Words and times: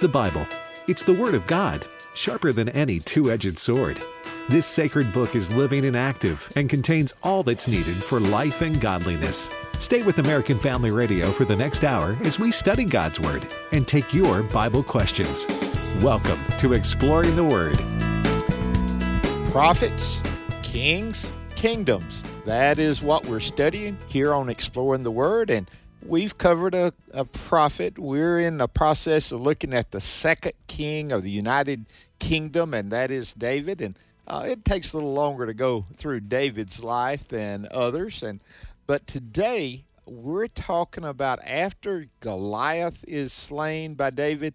The 0.00 0.08
Bible. 0.08 0.44
It's 0.88 1.04
the 1.04 1.14
Word 1.14 1.34
of 1.34 1.46
God, 1.46 1.86
sharper 2.14 2.52
than 2.52 2.68
any 2.70 2.98
two 2.98 3.30
edged 3.30 3.60
sword. 3.60 4.02
This 4.48 4.66
sacred 4.66 5.12
book 5.12 5.36
is 5.36 5.54
living 5.54 5.84
and 5.84 5.96
active 5.96 6.52
and 6.56 6.68
contains 6.68 7.14
all 7.22 7.44
that's 7.44 7.68
needed 7.68 7.94
for 7.94 8.18
life 8.18 8.60
and 8.60 8.80
godliness. 8.80 9.48
Stay 9.78 10.02
with 10.02 10.18
American 10.18 10.58
Family 10.58 10.90
Radio 10.90 11.30
for 11.30 11.44
the 11.44 11.54
next 11.54 11.84
hour 11.84 12.18
as 12.24 12.40
we 12.40 12.50
study 12.50 12.84
God's 12.84 13.20
Word 13.20 13.46
and 13.70 13.86
take 13.86 14.12
your 14.12 14.42
Bible 14.42 14.82
questions. 14.82 15.46
Welcome 16.02 16.40
to 16.58 16.72
Exploring 16.72 17.36
the 17.36 17.44
Word. 17.44 17.78
Prophets, 19.52 20.20
kings, 20.64 21.30
kingdoms. 21.54 22.24
That 22.46 22.80
is 22.80 23.00
what 23.00 23.26
we're 23.26 23.38
studying 23.38 23.96
here 24.08 24.34
on 24.34 24.48
Exploring 24.48 25.04
the 25.04 25.12
Word. 25.12 25.50
And 25.50 25.70
we've 26.04 26.36
covered 26.36 26.74
a, 26.74 26.92
a 27.12 27.24
prophet. 27.24 27.98
We're 27.98 28.38
in 28.38 28.58
the 28.58 28.68
process 28.68 29.32
of 29.32 29.40
looking 29.40 29.72
at 29.72 29.90
the 29.90 30.00
second 30.00 30.52
king 30.66 31.12
of 31.12 31.22
the 31.22 31.30
United 31.30 31.86
Kingdom, 32.18 32.74
and 32.74 32.90
that 32.90 33.10
is 33.10 33.32
David. 33.32 33.80
And 33.80 33.98
uh, 34.26 34.44
it 34.46 34.64
takes 34.64 34.92
a 34.92 34.96
little 34.96 35.12
longer 35.12 35.46
to 35.46 35.54
go 35.54 35.86
through 35.96 36.20
David's 36.20 36.82
life 36.82 37.28
than 37.28 37.68
others. 37.70 38.22
And 38.22 38.40
but 38.86 39.06
today 39.06 39.84
we're 40.06 40.48
talking 40.48 41.04
about 41.04 41.40
after 41.44 42.06
Goliath 42.20 43.04
is 43.08 43.32
slain 43.32 43.94
by 43.94 44.10
David, 44.10 44.54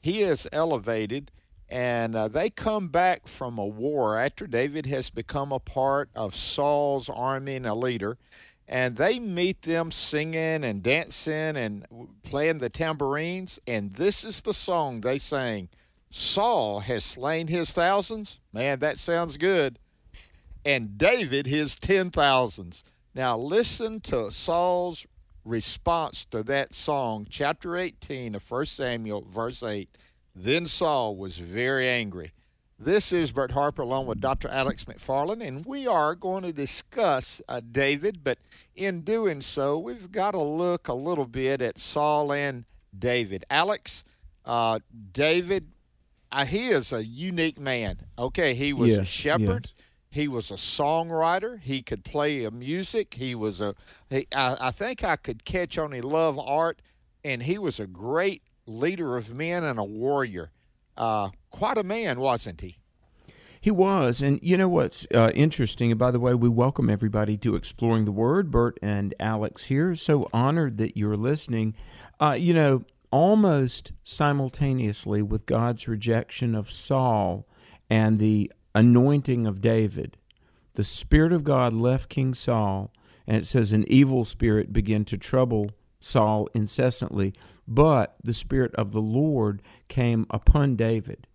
he 0.00 0.20
is 0.20 0.48
elevated, 0.52 1.30
and 1.68 2.16
uh, 2.16 2.26
they 2.26 2.50
come 2.50 2.88
back 2.88 3.28
from 3.28 3.58
a 3.58 3.66
war 3.66 4.18
after 4.18 4.46
David 4.46 4.86
has 4.86 5.10
become 5.10 5.52
a 5.52 5.60
part 5.60 6.08
of 6.16 6.34
Saul's 6.34 7.08
army 7.08 7.56
and 7.56 7.66
a 7.66 7.74
leader 7.74 8.18
and 8.70 8.96
they 8.96 9.18
meet 9.18 9.62
them 9.62 9.90
singing 9.90 10.62
and 10.62 10.80
dancing 10.80 11.56
and 11.56 11.84
playing 12.22 12.58
the 12.58 12.68
tambourines. 12.70 13.58
And 13.66 13.94
this 13.94 14.22
is 14.22 14.42
the 14.42 14.54
song 14.54 15.00
they 15.00 15.18
sang 15.18 15.68
Saul 16.12 16.80
has 16.80 17.04
slain 17.04 17.48
his 17.48 17.72
thousands. 17.72 18.38
Man, 18.52 18.78
that 18.78 18.98
sounds 18.98 19.36
good. 19.36 19.78
And 20.64 20.96
David 20.96 21.46
his 21.46 21.74
ten 21.74 22.10
thousands. 22.10 22.84
Now, 23.12 23.36
listen 23.36 24.00
to 24.02 24.30
Saul's 24.30 25.04
response 25.44 26.24
to 26.26 26.44
that 26.44 26.72
song, 26.72 27.26
chapter 27.28 27.76
18 27.76 28.36
of 28.36 28.48
1 28.48 28.66
Samuel, 28.66 29.26
verse 29.28 29.64
8. 29.64 29.88
Then 30.34 30.66
Saul 30.66 31.16
was 31.16 31.38
very 31.38 31.88
angry 31.88 32.32
this 32.80 33.12
is 33.12 33.30
Bert 33.30 33.50
Harper 33.52 33.82
along 33.82 34.06
with 34.06 34.20
Dr. 34.20 34.48
Alex 34.48 34.84
McFarland, 34.86 35.46
and 35.46 35.66
we 35.66 35.86
are 35.86 36.14
going 36.14 36.42
to 36.44 36.52
discuss 36.52 37.42
uh, 37.46 37.60
David, 37.60 38.24
but 38.24 38.38
in 38.74 39.02
doing 39.02 39.42
so, 39.42 39.78
we've 39.78 40.10
got 40.10 40.30
to 40.30 40.42
look 40.42 40.88
a 40.88 40.94
little 40.94 41.26
bit 41.26 41.60
at 41.60 41.76
Saul 41.76 42.32
and 42.32 42.64
David. 42.98 43.44
Alex, 43.50 44.02
uh, 44.46 44.78
David, 45.12 45.68
uh, 46.32 46.46
he 46.46 46.68
is 46.68 46.90
a 46.90 47.04
unique 47.04 47.60
man. 47.60 47.98
Okay, 48.18 48.54
he 48.54 48.72
was 48.72 48.92
yes, 48.92 48.98
a 49.00 49.04
shepherd. 49.04 49.66
Yes. 49.66 49.86
He 50.12 50.26
was 50.26 50.50
a 50.50 50.54
songwriter. 50.54 51.60
He 51.60 51.82
could 51.82 52.02
play 52.02 52.44
a 52.44 52.50
music. 52.50 53.14
He 53.14 53.34
was 53.34 53.60
a. 53.60 53.74
He, 54.08 54.26
I, 54.34 54.56
I 54.58 54.70
think 54.70 55.04
I 55.04 55.16
could 55.16 55.44
catch 55.44 55.76
on. 55.76 55.92
He 55.92 56.00
loved 56.00 56.40
art, 56.42 56.80
and 57.24 57.42
he 57.42 57.58
was 57.58 57.78
a 57.78 57.86
great 57.86 58.42
leader 58.66 59.16
of 59.16 59.34
men 59.34 59.64
and 59.64 59.78
a 59.78 59.84
warrior. 59.84 60.50
Uh, 61.00 61.30
quite 61.48 61.78
a 61.78 61.82
man, 61.82 62.20
wasn't 62.20 62.60
he? 62.60 62.76
He 63.58 63.70
was. 63.70 64.20
And 64.20 64.38
you 64.42 64.58
know 64.58 64.68
what's 64.68 65.06
uh, 65.14 65.30
interesting? 65.34 65.90
And 65.90 65.98
by 65.98 66.10
the 66.10 66.20
way, 66.20 66.34
we 66.34 66.50
welcome 66.50 66.90
everybody 66.90 67.38
to 67.38 67.56
Exploring 67.56 68.04
the 68.04 68.12
Word. 68.12 68.50
Bert 68.50 68.78
and 68.82 69.14
Alex 69.18 69.64
here. 69.64 69.94
So 69.94 70.28
honored 70.30 70.76
that 70.76 70.98
you're 70.98 71.16
listening. 71.16 71.74
Uh, 72.20 72.36
you 72.38 72.52
know, 72.52 72.84
almost 73.10 73.92
simultaneously 74.04 75.22
with 75.22 75.46
God's 75.46 75.88
rejection 75.88 76.54
of 76.54 76.70
Saul 76.70 77.46
and 77.88 78.18
the 78.18 78.52
anointing 78.74 79.46
of 79.46 79.62
David, 79.62 80.18
the 80.74 80.84
Spirit 80.84 81.32
of 81.32 81.44
God 81.44 81.72
left 81.72 82.10
King 82.10 82.34
Saul, 82.34 82.92
and 83.26 83.38
it 83.38 83.46
says 83.46 83.72
an 83.72 83.90
evil 83.90 84.26
spirit 84.26 84.70
began 84.70 85.06
to 85.06 85.16
trouble 85.16 85.70
Saul 85.98 86.46
incessantly, 86.52 87.32
but 87.66 88.16
the 88.22 88.34
Spirit 88.34 88.74
of 88.74 88.92
the 88.92 89.00
Lord 89.00 89.62
came 89.90 90.26
upon 90.30 90.76
David. 90.76 91.26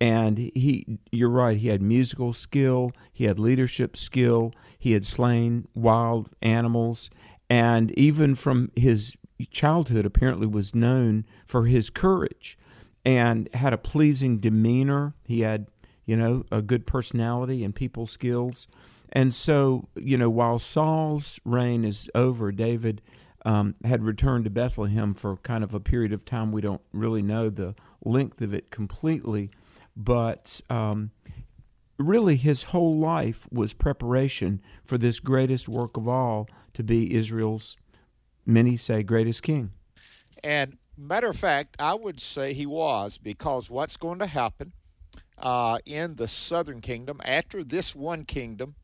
And 0.00 0.38
he, 0.38 0.98
you're 1.10 1.28
right, 1.28 1.56
he 1.56 1.68
had 1.68 1.82
musical 1.82 2.32
skill, 2.32 2.92
he 3.12 3.24
had 3.24 3.38
leadership 3.38 3.96
skill, 3.96 4.52
he 4.76 4.92
had 4.92 5.06
slain 5.06 5.66
wild 5.74 6.28
animals, 6.42 7.08
and 7.48 7.92
even 7.92 8.34
from 8.34 8.72
his 8.74 9.16
childhood, 9.50 10.04
apparently 10.04 10.46
was 10.46 10.74
known 10.74 11.24
for 11.46 11.66
his 11.66 11.88
courage 11.88 12.58
and 13.04 13.48
had 13.54 13.72
a 13.72 13.78
pleasing 13.78 14.38
demeanor. 14.38 15.14
He 15.24 15.40
had, 15.40 15.66
you 16.04 16.16
know, 16.16 16.44
a 16.50 16.62
good 16.62 16.86
personality 16.86 17.62
and 17.62 17.74
people 17.74 18.06
skills. 18.06 18.66
And 19.12 19.34
so, 19.34 19.88
you 19.94 20.16
know, 20.16 20.30
while 20.30 20.58
Saul's 20.58 21.38
reign 21.44 21.84
is 21.84 22.08
over, 22.14 22.50
David 22.50 23.02
um, 23.44 23.74
had 23.84 24.04
returned 24.04 24.44
to 24.44 24.50
Bethlehem 24.50 25.14
for 25.14 25.36
kind 25.38 25.64
of 25.64 25.74
a 25.74 25.80
period 25.80 26.12
of 26.12 26.24
time. 26.24 26.52
We 26.52 26.60
don't 26.60 26.82
really 26.92 27.22
know 27.22 27.50
the 27.50 27.74
length 28.04 28.40
of 28.40 28.54
it 28.54 28.70
completely, 28.70 29.50
but 29.96 30.60
um, 30.70 31.10
really 31.98 32.36
his 32.36 32.64
whole 32.64 32.98
life 32.98 33.48
was 33.50 33.72
preparation 33.72 34.60
for 34.84 34.98
this 34.98 35.20
greatest 35.20 35.68
work 35.68 35.96
of 35.96 36.08
all 36.08 36.48
to 36.74 36.82
be 36.82 37.14
Israel's, 37.14 37.76
many 38.46 38.76
say, 38.76 39.02
greatest 39.02 39.42
king. 39.42 39.72
And 40.44 40.78
matter 40.96 41.28
of 41.28 41.36
fact, 41.36 41.76
I 41.78 41.94
would 41.94 42.20
say 42.20 42.52
he 42.52 42.66
was 42.66 43.18
because 43.18 43.70
what's 43.70 43.96
going 43.96 44.18
to 44.20 44.26
happen 44.26 44.72
uh, 45.38 45.78
in 45.84 46.14
the 46.14 46.28
southern 46.28 46.80
kingdom 46.80 47.20
after 47.24 47.64
this 47.64 47.94
one 47.94 48.24
kingdom 48.24 48.76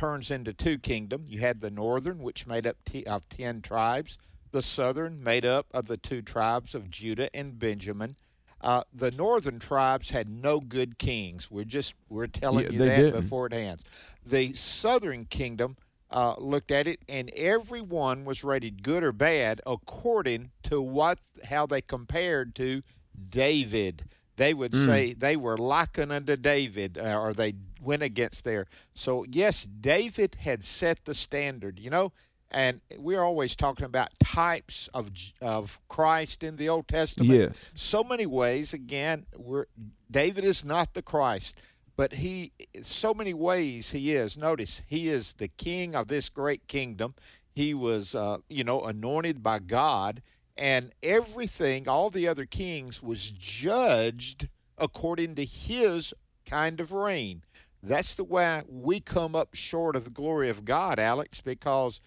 turns 0.00 0.30
into 0.30 0.54
two 0.54 0.78
kingdoms. 0.78 1.30
You 1.30 1.40
had 1.40 1.60
the 1.60 1.70
northern, 1.70 2.20
which 2.20 2.46
made 2.46 2.66
up 2.66 2.76
of 3.06 3.28
ten 3.28 3.60
tribes, 3.60 4.16
the 4.50 4.62
southern, 4.62 5.22
made 5.22 5.44
up 5.44 5.66
of 5.74 5.86
the 5.86 5.98
two 5.98 6.22
tribes 6.22 6.74
of 6.74 6.90
Judah 6.90 7.28
and 7.36 7.58
Benjamin. 7.58 8.16
Uh, 8.62 8.82
the 8.94 9.10
northern 9.10 9.58
tribes 9.58 10.08
had 10.08 10.30
no 10.30 10.58
good 10.58 10.98
kings. 10.98 11.50
We're 11.50 11.66
just 11.66 11.94
we're 12.08 12.28
telling 12.28 12.64
yeah, 12.64 12.72
you 12.72 12.78
that 12.78 12.96
didn't. 12.96 13.20
before 13.20 13.46
it 13.48 13.52
ends. 13.52 13.84
The 14.24 14.54
southern 14.54 15.26
kingdom 15.26 15.76
uh, 16.10 16.34
looked 16.38 16.70
at 16.70 16.86
it, 16.86 17.00
and 17.06 17.28
everyone 17.36 18.24
was 18.24 18.42
rated 18.42 18.82
good 18.82 19.02
or 19.02 19.12
bad 19.12 19.60
according 19.66 20.50
to 20.62 20.80
what 20.80 21.18
how 21.44 21.66
they 21.66 21.82
compared 21.82 22.54
to 22.54 22.82
David 23.28 24.04
they 24.40 24.54
would 24.54 24.72
mm. 24.72 24.86
say 24.86 25.12
they 25.12 25.36
were 25.36 25.58
likened 25.58 26.10
unto 26.10 26.34
David, 26.34 26.96
uh, 26.96 27.20
or 27.20 27.34
they 27.34 27.52
went 27.80 28.02
against 28.02 28.44
there. 28.44 28.66
So, 28.94 29.24
yes, 29.30 29.64
David 29.64 30.36
had 30.40 30.62
set 30.62 31.04
the 31.04 31.14
standard, 31.14 31.78
you 31.78 31.90
know, 31.90 32.12
and 32.50 32.80
we're 32.98 33.22
always 33.22 33.54
talking 33.54 33.86
about 33.86 34.08
types 34.18 34.88
of 34.92 35.10
of 35.40 35.80
Christ 35.88 36.42
in 36.42 36.56
the 36.56 36.68
Old 36.68 36.88
Testament. 36.88 37.30
Yes. 37.30 37.70
So 37.74 38.02
many 38.02 38.26
ways, 38.26 38.74
again, 38.74 39.26
we're, 39.36 39.66
David 40.10 40.44
is 40.44 40.64
not 40.64 40.94
the 40.94 41.02
Christ, 41.02 41.60
but 41.96 42.12
he, 42.12 42.52
so 42.82 43.14
many 43.14 43.34
ways 43.34 43.90
he 43.92 44.12
is. 44.12 44.36
Notice, 44.36 44.82
he 44.86 45.08
is 45.08 45.34
the 45.34 45.48
king 45.48 45.94
of 45.94 46.08
this 46.08 46.28
great 46.28 46.66
kingdom. 46.66 47.14
He 47.54 47.74
was, 47.74 48.14
uh, 48.14 48.38
you 48.48 48.64
know, 48.64 48.82
anointed 48.82 49.42
by 49.42 49.58
God 49.58 50.22
and 50.56 50.92
everything, 51.02 51.88
all 51.88 52.10
the 52.10 52.28
other 52.28 52.44
kings, 52.44 53.02
was 53.02 53.30
judged 53.30 54.48
according 54.76 55.34
to 55.36 55.44
his 55.44 56.12
kind 56.44 56.80
of 56.80 56.92
reign. 56.92 57.42
That's 57.82 58.14
the 58.14 58.24
way 58.24 58.62
we 58.68 59.00
come 59.00 59.34
up 59.34 59.54
short 59.54 59.96
of 59.96 60.04
the 60.04 60.10
glory 60.10 60.50
of 60.50 60.64
God, 60.64 60.98
Alex, 60.98 61.40
because 61.40 62.00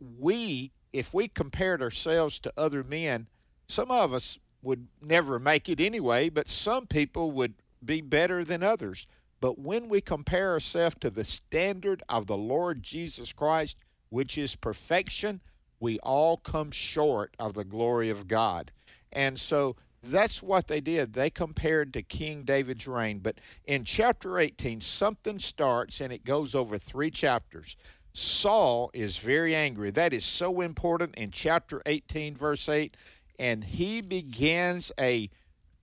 we, 0.00 0.72
if 0.92 1.12
we 1.12 1.28
compared 1.28 1.82
ourselves 1.82 2.38
to 2.40 2.52
other 2.56 2.82
men, 2.82 3.26
some 3.68 3.90
of 3.90 4.14
us 4.14 4.38
would 4.62 4.88
never 5.02 5.38
make 5.38 5.68
it 5.68 5.80
anyway, 5.80 6.28
but 6.28 6.48
some 6.48 6.86
people 6.86 7.30
would 7.32 7.54
be 7.84 8.00
better 8.00 8.44
than 8.44 8.62
others. 8.62 9.06
But 9.40 9.58
when 9.58 9.88
we 9.88 10.00
compare 10.00 10.52
ourselves 10.52 10.96
to 11.00 11.10
the 11.10 11.24
standard 11.24 12.02
of 12.08 12.26
the 12.26 12.36
Lord 12.36 12.82
Jesus 12.82 13.32
Christ, 13.32 13.76
which 14.08 14.36
is 14.36 14.56
perfection, 14.56 15.40
we 15.78 15.98
all 16.00 16.38
come 16.38 16.70
short 16.70 17.34
of 17.38 17.54
the 17.54 17.64
glory 17.64 18.10
of 18.10 18.26
God. 18.26 18.72
And 19.12 19.38
so 19.38 19.76
that's 20.10 20.42
what 20.42 20.68
they 20.68 20.80
did. 20.80 21.12
They 21.12 21.30
compared 21.30 21.92
to 21.92 22.02
King 22.02 22.44
David's 22.44 22.86
reign. 22.86 23.18
But 23.18 23.40
in 23.64 23.84
chapter 23.84 24.38
18, 24.38 24.80
something 24.80 25.38
starts 25.38 26.00
and 26.00 26.12
it 26.12 26.24
goes 26.24 26.54
over 26.54 26.78
three 26.78 27.10
chapters. 27.10 27.76
Saul 28.12 28.90
is 28.94 29.16
very 29.18 29.54
angry. 29.54 29.90
That 29.90 30.12
is 30.12 30.24
so 30.24 30.60
important 30.60 31.14
in 31.16 31.30
chapter 31.30 31.82
18, 31.86 32.36
verse 32.36 32.68
8. 32.68 32.96
And 33.38 33.62
he 33.62 34.00
begins 34.00 34.90
a 34.98 35.30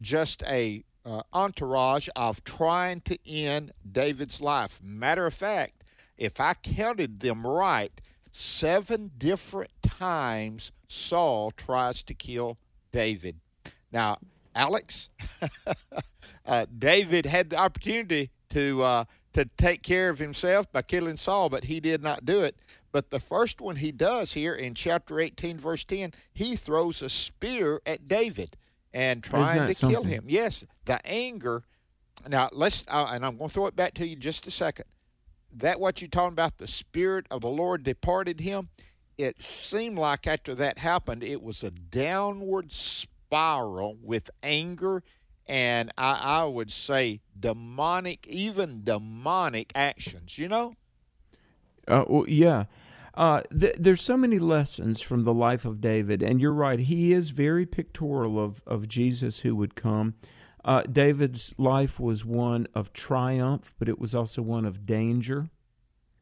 just 0.01 0.43
a 0.43 0.83
uh, 1.05 1.21
entourage 1.33 2.09
of 2.15 2.43
trying 2.43 3.01
to 3.01 3.17
end 3.29 3.71
David's 3.89 4.41
life. 4.41 4.79
Matter 4.83 5.25
of 5.25 5.33
fact, 5.33 5.83
if 6.17 6.39
I 6.39 6.53
counted 6.55 7.19
them 7.19 7.45
right, 7.45 7.91
seven 8.31 9.11
different 9.17 9.71
times 9.81 10.71
Saul 10.87 11.51
tries 11.51 12.03
to 12.03 12.13
kill 12.13 12.57
David. 12.91 13.39
Now, 13.91 14.17
Alex, 14.55 15.09
uh, 16.45 16.65
David 16.77 17.25
had 17.25 17.49
the 17.49 17.57
opportunity 17.57 18.31
to 18.49 18.81
uh, 18.81 19.05
to 19.33 19.45
take 19.57 19.83
care 19.83 20.09
of 20.09 20.17
himself 20.17 20.71
by 20.71 20.81
killing 20.81 21.17
Saul, 21.17 21.49
but 21.49 21.65
he 21.65 21.79
did 21.81 22.01
not 22.01 22.25
do 22.25 22.41
it. 22.41 22.55
But 22.93 23.09
the 23.09 23.19
first 23.19 23.59
one 23.59 23.75
he 23.75 23.91
does 23.91 24.31
here 24.31 24.55
in 24.55 24.73
chapter 24.73 25.19
18, 25.19 25.57
verse 25.57 25.83
10, 25.83 26.13
he 26.31 26.55
throws 26.55 27.01
a 27.01 27.09
spear 27.09 27.81
at 27.85 28.07
David 28.07 28.55
and 28.93 29.21
trying 29.21 29.67
to 29.67 29.73
something? 29.73 29.93
kill 29.93 30.03
him. 30.05 30.23
Yes, 30.27 30.63
the 30.85 31.05
anger. 31.05 31.63
Now 32.25 32.47
let's, 32.53 32.85
uh, 32.87 33.09
and 33.11 33.25
I'm 33.25 33.35
going 33.35 33.49
to 33.49 33.53
throw 33.53 33.67
it 33.67 33.75
back 33.75 33.95
to 33.95 34.07
you 34.07 34.15
just 34.15 34.47
a 34.47 34.51
second. 34.51 34.85
That 35.57 35.81
what 35.81 36.01
you're 36.01 36.07
talking 36.07 36.31
about? 36.31 36.57
The 36.57 36.67
spirit 36.67 37.25
of 37.29 37.41
the 37.41 37.49
Lord 37.49 37.83
departed 37.83 38.39
him. 38.39 38.69
It 39.17 39.41
seemed 39.41 39.99
like 39.99 40.25
after 40.25 40.55
that 40.55 40.79
happened, 40.79 41.21
it 41.21 41.43
was 41.43 41.63
a 41.63 41.71
downward 41.71 42.71
spiral 43.35 43.97
with 44.01 44.31
anger 44.43 45.03
and 45.45 45.91
I, 45.97 46.41
I 46.41 46.45
would 46.45 46.71
say 46.71 47.19
demonic, 47.37 48.25
even 48.27 48.83
demonic 48.83 49.71
actions. 49.75 50.37
You 50.37 50.47
know. 50.47 50.73
Uh, 51.87 52.05
well, 52.07 52.25
yeah. 52.27 52.65
Uh, 53.13 53.41
th- 53.57 53.75
there's 53.77 54.01
so 54.01 54.17
many 54.17 54.39
lessons 54.39 55.01
from 55.01 55.23
the 55.23 55.33
life 55.33 55.65
of 55.65 55.79
David, 55.79 56.23
and 56.23 56.41
you're 56.41 56.51
right. 56.53 56.79
He 56.79 57.13
is 57.13 57.29
very 57.29 57.65
pictorial 57.65 58.43
of, 58.43 58.63
of 58.65 58.87
Jesus 58.87 59.39
who 59.39 59.55
would 59.55 59.75
come. 59.75 60.15
Uh, 60.65 60.81
David's 60.81 61.53
life 61.57 61.99
was 61.99 62.25
one 62.25 62.67
of 62.73 62.91
triumph, 62.91 63.73
but 63.77 63.87
it 63.87 63.99
was 63.99 64.15
also 64.15 64.41
one 64.41 64.65
of 64.65 64.85
danger. 64.85 65.49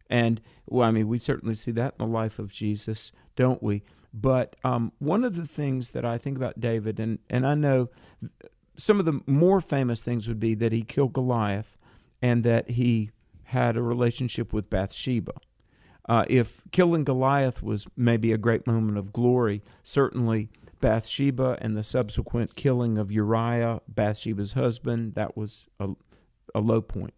And, 0.09 0.41
well, 0.67 0.87
I 0.87 0.91
mean, 0.91 1.07
we 1.07 1.17
certainly 1.17 1.55
see 1.55 1.71
that 1.71 1.95
in 1.97 2.05
the 2.05 2.11
life 2.11 2.37
of 2.37 2.51
Jesus, 2.51 3.11
don't 3.35 3.63
we? 3.63 3.83
But 4.13 4.55
um, 4.63 4.91
one 4.99 5.23
of 5.23 5.35
the 5.35 5.47
things 5.47 5.91
that 5.91 6.05
I 6.05 6.17
think 6.17 6.37
about 6.37 6.59
David, 6.59 6.99
and, 6.99 7.19
and 7.29 7.47
I 7.47 7.55
know 7.55 7.89
some 8.77 8.99
of 8.99 9.05
the 9.05 9.21
more 9.25 9.59
famous 9.59 10.01
things 10.01 10.27
would 10.27 10.39
be 10.39 10.53
that 10.55 10.71
he 10.71 10.83
killed 10.83 11.13
Goliath 11.13 11.77
and 12.21 12.43
that 12.43 12.71
he 12.71 13.11
had 13.45 13.75
a 13.75 13.81
relationship 13.81 14.53
with 14.53 14.69
Bathsheba. 14.69 15.33
Uh, 16.07 16.25
if 16.27 16.61
killing 16.71 17.03
Goliath 17.03 17.63
was 17.63 17.87
maybe 17.95 18.31
a 18.31 18.37
great 18.37 18.67
moment 18.67 18.97
of 18.97 19.13
glory, 19.13 19.63
certainly 19.83 20.49
Bathsheba 20.81 21.57
and 21.61 21.77
the 21.77 21.83
subsequent 21.83 22.55
killing 22.55 22.97
of 22.97 23.11
Uriah, 23.11 23.81
Bathsheba's 23.87 24.53
husband, 24.53 25.15
that 25.15 25.37
was 25.37 25.67
a, 25.79 25.89
a 26.53 26.59
low 26.59 26.81
point. 26.81 27.13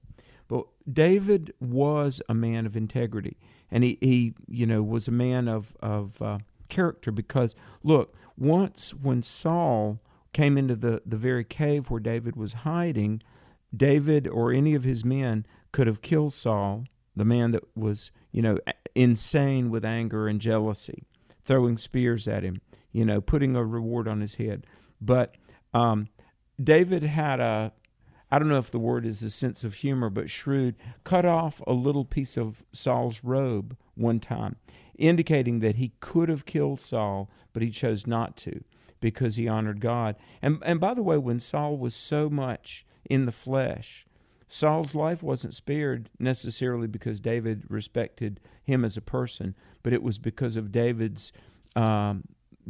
But 0.48 0.66
David 0.92 1.52
was 1.60 2.22
a 2.30 2.36
man 2.36 2.68
of 2.68 2.78
integrity, 2.78 3.38
and 3.72 3.84
he, 3.84 3.98
he 4.02 4.34
you 4.48 4.68
know, 4.68 4.84
was 4.84 5.08
a 5.08 5.12
man 5.12 5.48
of, 5.48 5.76
of 5.82 6.22
uh, 6.22 6.38
character 6.70 7.12
because, 7.12 7.56
look, 7.84 8.16
once 8.38 8.94
when 8.94 9.24
Saul 9.24 10.00
came 10.34 10.58
into 10.58 10.76
the, 10.76 11.02
the 11.06 11.18
very 11.18 11.44
cave 11.44 11.90
where 11.90 12.00
David 12.00 12.36
was 12.36 12.54
hiding, 12.54 13.22
David 13.76 14.28
or 14.28 14.52
any 14.52 14.76
of 14.76 14.84
his 14.84 15.06
men 15.06 15.46
could 15.72 15.88
have 15.88 16.02
killed 16.02 16.34
Saul, 16.34 16.86
the 17.16 17.26
man 17.26 17.52
that 17.52 17.64
was, 17.76 18.12
you 18.32 18.42
know, 18.42 18.58
insane 18.94 19.70
with 19.70 19.86
anger 19.86 20.28
and 20.28 20.42
jealousy, 20.42 21.04
throwing 21.44 21.78
spears 21.78 22.28
at 22.28 22.44
him, 22.44 22.62
you 22.92 23.06
know, 23.06 23.22
putting 23.22 23.56
a 23.56 23.64
reward 23.64 24.08
on 24.08 24.22
his 24.22 24.36
head. 24.36 24.66
But 25.00 25.36
um, 25.74 26.10
David 26.62 27.04
had 27.04 27.40
a, 27.40 27.72
I 28.32 28.40
don't 28.40 28.50
know 28.50 28.58
if 28.58 28.72
the 28.72 28.80
word 28.80 29.06
is 29.06 29.22
a 29.24 29.30
sense 29.30 29.64
of 29.64 29.76
humor, 29.76 30.10
but 30.10 30.30
shrewd, 30.30 30.76
cut 31.04 31.26
off 31.26 31.62
a 31.68 31.74
little 31.74 32.06
piece 32.06 32.38
of 32.38 32.64
Saul's 32.72 33.24
robe 33.24 33.78
one 33.94 34.20
time, 34.20 34.58
indicating 34.98 35.60
that 35.60 35.76
he 35.76 35.94
could 36.00 36.30
have 36.30 36.46
killed 36.46 36.82
Saul, 36.82 37.30
but 37.54 37.64
he 37.64 37.70
chose 37.70 38.08
not 38.08 38.38
to 38.38 38.64
because 39.00 39.36
he 39.36 39.48
honored 39.48 39.82
God. 39.82 40.16
And 40.42 40.62
and 40.66 40.80
by 40.80 40.94
the 40.94 41.04
way, 41.04 41.18
when 41.18 41.40
Saul 41.40 41.78
was 41.78 41.96
so 41.96 42.30
much 42.30 42.86
in 43.10 43.26
the 43.26 43.32
flesh, 43.32 44.06
Saul's 44.48 44.96
life 44.96 45.22
wasn't 45.24 45.54
spared 45.54 46.10
necessarily 46.20 46.88
because 46.88 47.20
David 47.20 47.64
respected 47.70 48.40
him 48.64 48.86
as 48.86 48.96
a 48.96 49.02
person, 49.02 49.56
but 49.84 49.94
it 49.94 50.04
was 50.04 50.18
because 50.18 50.56
of 50.56 50.72
David's 50.72 51.32
um, 51.76 52.24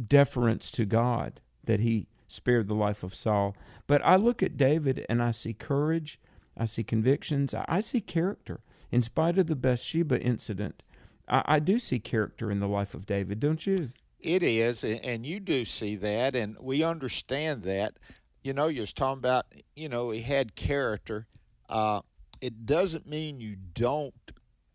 deference 0.06 0.70
to 0.72 0.84
God 0.84 1.40
that 1.64 1.80
he 1.80 2.08
spared 2.28 2.68
the 2.68 2.74
life 2.74 3.02
of 3.02 3.14
Saul. 3.14 3.54
But 3.86 4.04
I 4.04 4.16
look 4.16 4.42
at 4.42 4.56
David 4.56 5.04
and 5.08 5.22
I 5.22 5.30
see 5.30 5.54
courage, 5.54 6.18
I 6.56 6.64
see 6.64 6.82
convictions, 6.82 7.54
I 7.54 7.80
see 7.80 8.00
character. 8.00 8.60
In 8.90 9.02
spite 9.02 9.38
of 9.38 9.46
the 9.46 9.56
Bathsheba 9.56 10.20
incident, 10.20 10.82
I, 11.28 11.42
I 11.46 11.58
do 11.58 11.78
see 11.78 11.98
character 11.98 12.50
in 12.50 12.60
the 12.60 12.68
life 12.68 12.94
of 12.94 13.06
David, 13.06 13.40
don't 13.40 13.66
you? 13.66 13.90
It 14.20 14.42
is, 14.42 14.82
and 14.82 15.24
you 15.24 15.40
do 15.40 15.64
see 15.64 15.96
that, 15.96 16.34
and 16.34 16.56
we 16.60 16.82
understand 16.82 17.62
that. 17.64 17.94
You 18.42 18.52
know, 18.52 18.68
you're 18.68 18.86
talking 18.86 19.18
about, 19.18 19.46
you 19.74 19.88
know, 19.88 20.10
he 20.10 20.20
had 20.20 20.54
character. 20.54 21.26
Uh, 21.68 22.00
it 22.40 22.66
doesn't 22.66 23.06
mean 23.06 23.40
you 23.40 23.56
don't 23.74 24.14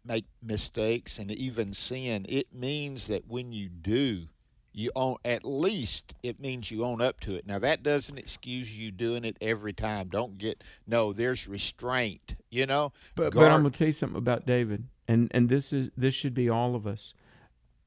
make 0.06 0.26
mistakes 0.42 1.18
and 1.18 1.32
even 1.32 1.74
sin. 1.74 2.26
It 2.28 2.54
means 2.54 3.08
that 3.08 3.28
when 3.28 3.52
you 3.52 3.70
do, 3.70 4.28
you 4.74 4.90
own 4.96 5.18
at 5.26 5.44
least 5.46 6.14
it 6.24 6.40
means 6.40 6.72
you 6.72 6.84
own 6.84 7.02
up 7.02 7.20
to 7.22 7.36
it. 7.36 7.46
Now 7.46 7.60
that 7.60 7.84
doesn't 7.84 8.18
excuse 8.18 8.78
you 8.78 8.92
doing 8.92 9.26
it 9.26 9.38
every 9.42 9.74
time. 9.74 10.08
Don't 10.08 10.38
get 10.38 10.64
no. 10.88 11.12
There's 11.14 11.48
restraint. 11.48 12.36
You 12.50 12.66
know. 12.66 12.94
But 13.16 13.34
Guard, 13.34 13.48
but 13.48 13.52
I'm 13.52 13.60
gonna 13.60 13.72
tell 13.72 13.88
you 13.88 13.94
something 13.94 14.18
about 14.18 14.46
David, 14.46 14.86
and 15.08 15.30
and 15.32 15.50
this 15.50 15.74
is 15.74 15.90
this 15.96 16.14
should 16.14 16.34
be 16.34 16.50
all 16.50 16.76
of 16.76 16.88
us. 16.88 17.14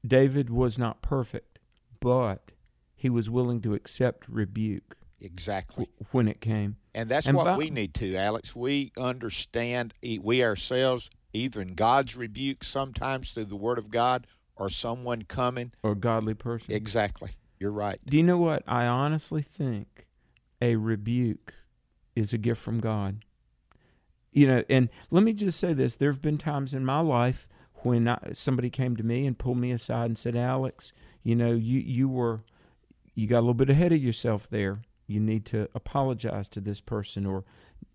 David 0.05 0.49
was 0.49 0.77
not 0.77 1.01
perfect, 1.01 1.59
but 1.99 2.51
he 2.95 3.09
was 3.09 3.29
willing 3.29 3.61
to 3.61 3.73
accept 3.73 4.27
rebuke. 4.29 4.97
Exactly. 5.21 5.87
When 6.11 6.27
it 6.27 6.41
came. 6.41 6.77
And 6.93 7.09
that's 7.09 7.25
and 7.27 7.35
what 7.35 7.45
by, 7.45 7.57
we 7.57 7.69
need 7.69 7.93
to, 7.95 8.15
Alex. 8.15 8.55
We 8.55 8.91
understand, 8.97 9.93
we 10.21 10.43
ourselves, 10.43 11.09
either 11.33 11.61
in 11.61 11.73
God's 11.73 12.15
rebuke, 12.15 12.63
sometimes 12.63 13.31
through 13.31 13.45
the 13.45 13.55
Word 13.55 13.79
of 13.79 13.89
God, 13.89 14.27
or 14.55 14.69
someone 14.69 15.23
coming. 15.23 15.71
Or 15.83 15.91
a 15.91 15.95
godly 15.95 16.33
person. 16.33 16.73
Exactly. 16.73 17.31
You're 17.59 17.71
right. 17.71 17.99
Do 18.05 18.17
you 18.17 18.23
know 18.23 18.37
what? 18.37 18.63
I 18.67 18.85
honestly 18.85 19.41
think 19.41 20.07
a 20.61 20.75
rebuke 20.75 21.53
is 22.15 22.33
a 22.33 22.37
gift 22.37 22.61
from 22.61 22.79
God. 22.79 23.23
You 24.35 24.47
know, 24.47 24.63
and 24.69 24.89
let 25.11 25.23
me 25.23 25.31
just 25.31 25.57
say 25.57 25.71
this 25.71 25.95
there 25.95 26.11
have 26.11 26.21
been 26.21 26.37
times 26.37 26.73
in 26.73 26.83
my 26.83 26.99
life 26.99 27.47
when 27.83 28.07
I, 28.09 28.19
somebody 28.33 28.69
came 28.69 28.97
to 28.97 29.03
me 29.03 29.25
and 29.25 29.37
pulled 29.37 29.57
me 29.57 29.71
aside 29.71 30.07
and 30.07 30.17
said, 30.17 30.35
Alex, 30.35 30.91
you 31.23 31.35
know, 31.37 31.53
you, 31.53 31.79
you 31.79 32.09
were, 32.09 32.41
you 33.13 33.27
got 33.27 33.37
a 33.37 33.41
little 33.41 33.53
bit 33.53 33.69
ahead 33.69 33.93
of 33.93 34.03
yourself 34.03 34.49
there. 34.49 34.81
You 35.07 35.21
need 35.21 35.45
to 35.45 35.69
apologize 35.73 36.49
to 36.49 36.59
this 36.59 36.81
person, 36.81 37.25
or, 37.25 37.45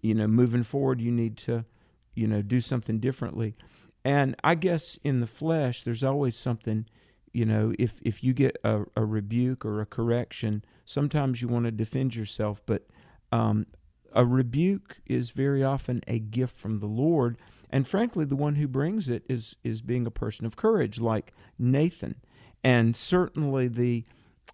you 0.01 0.15
know, 0.15 0.27
moving 0.27 0.63
forward, 0.63 1.01
you 1.03 1.13
need 1.13 1.37
to, 1.39 1.67
you 2.15 2.27
know, 2.27 2.41
do 2.41 2.63
something 2.63 3.01
differently. 3.01 3.55
And 4.03 4.35
I 4.43 4.55
guess 4.55 4.99
in 5.05 5.21
the 5.21 5.27
flesh, 5.27 5.85
there's 5.85 6.03
always 6.03 6.37
something, 6.37 6.87
you 7.35 7.45
know, 7.45 7.75
if, 7.79 8.01
if 8.03 8.25
you 8.25 8.33
get 8.33 8.57
a, 8.65 8.85
a 8.97 9.05
rebuke 9.05 9.67
or 9.67 9.83
a 9.83 9.87
correction, 9.87 10.65
sometimes 10.87 11.43
you 11.43 11.49
want 11.49 11.67
to 11.67 11.71
defend 11.71 12.15
yourself, 12.15 12.63
but 12.65 12.87
um, 13.31 13.67
a 14.13 14.25
rebuke 14.25 14.99
is 15.07 15.31
very 15.31 15.63
often 15.63 16.03
a 16.07 16.19
gift 16.19 16.59
from 16.59 16.81
the 16.81 16.87
Lord 16.87 17.37
and 17.71 17.87
frankly, 17.87 18.25
the 18.25 18.37
one 18.37 18.57
who 18.57 18.67
brings 18.69 19.09
it 19.09 19.25
is 19.29 19.57
is 19.63 19.81
being 19.81 20.07
a 20.07 20.11
person 20.11 20.45
of 20.45 20.57
courage, 20.57 21.01
like 21.01 21.33
Nathan. 21.59 22.17
And 22.63 22.97
certainly 22.97 23.69
the 23.69 24.05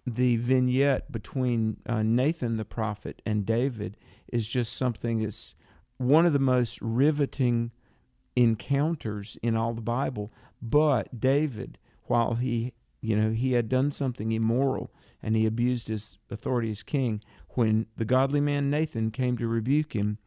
the 0.05 0.37
vignette 0.37 1.11
between 1.11 1.77
uh, 1.85 2.03
Nathan 2.03 2.57
the 2.57 2.63
prophet 2.63 3.21
and 3.25 3.45
David 3.45 3.97
is 4.31 4.47
just 4.47 4.73
something 4.73 5.19
that's 5.19 5.55
one 5.97 6.25
of 6.25 6.31
the 6.31 6.39
most 6.39 6.79
riveting 6.81 7.71
encounters 8.35 9.37
in 9.41 9.57
all 9.57 9.73
the 9.73 9.81
Bible. 9.81 10.31
But 10.61 11.19
David, 11.19 11.79
while 12.03 12.35
he 12.35 12.73
you 13.01 13.15
know 13.15 13.31
he 13.31 13.53
had 13.53 13.67
done 13.67 13.91
something 13.91 14.31
immoral 14.31 14.91
and 15.23 15.35
he 15.35 15.47
abused 15.47 15.87
his 15.87 16.19
authority 16.29 16.69
as 16.69 16.83
king, 16.83 17.23
when 17.57 17.87
the 17.97 18.05
godly 18.05 18.39
man 18.39 18.69
Nathan 18.69 19.11
came 19.11 19.37
to 19.37 19.47
rebuke 19.47 19.93
him, 19.93 20.19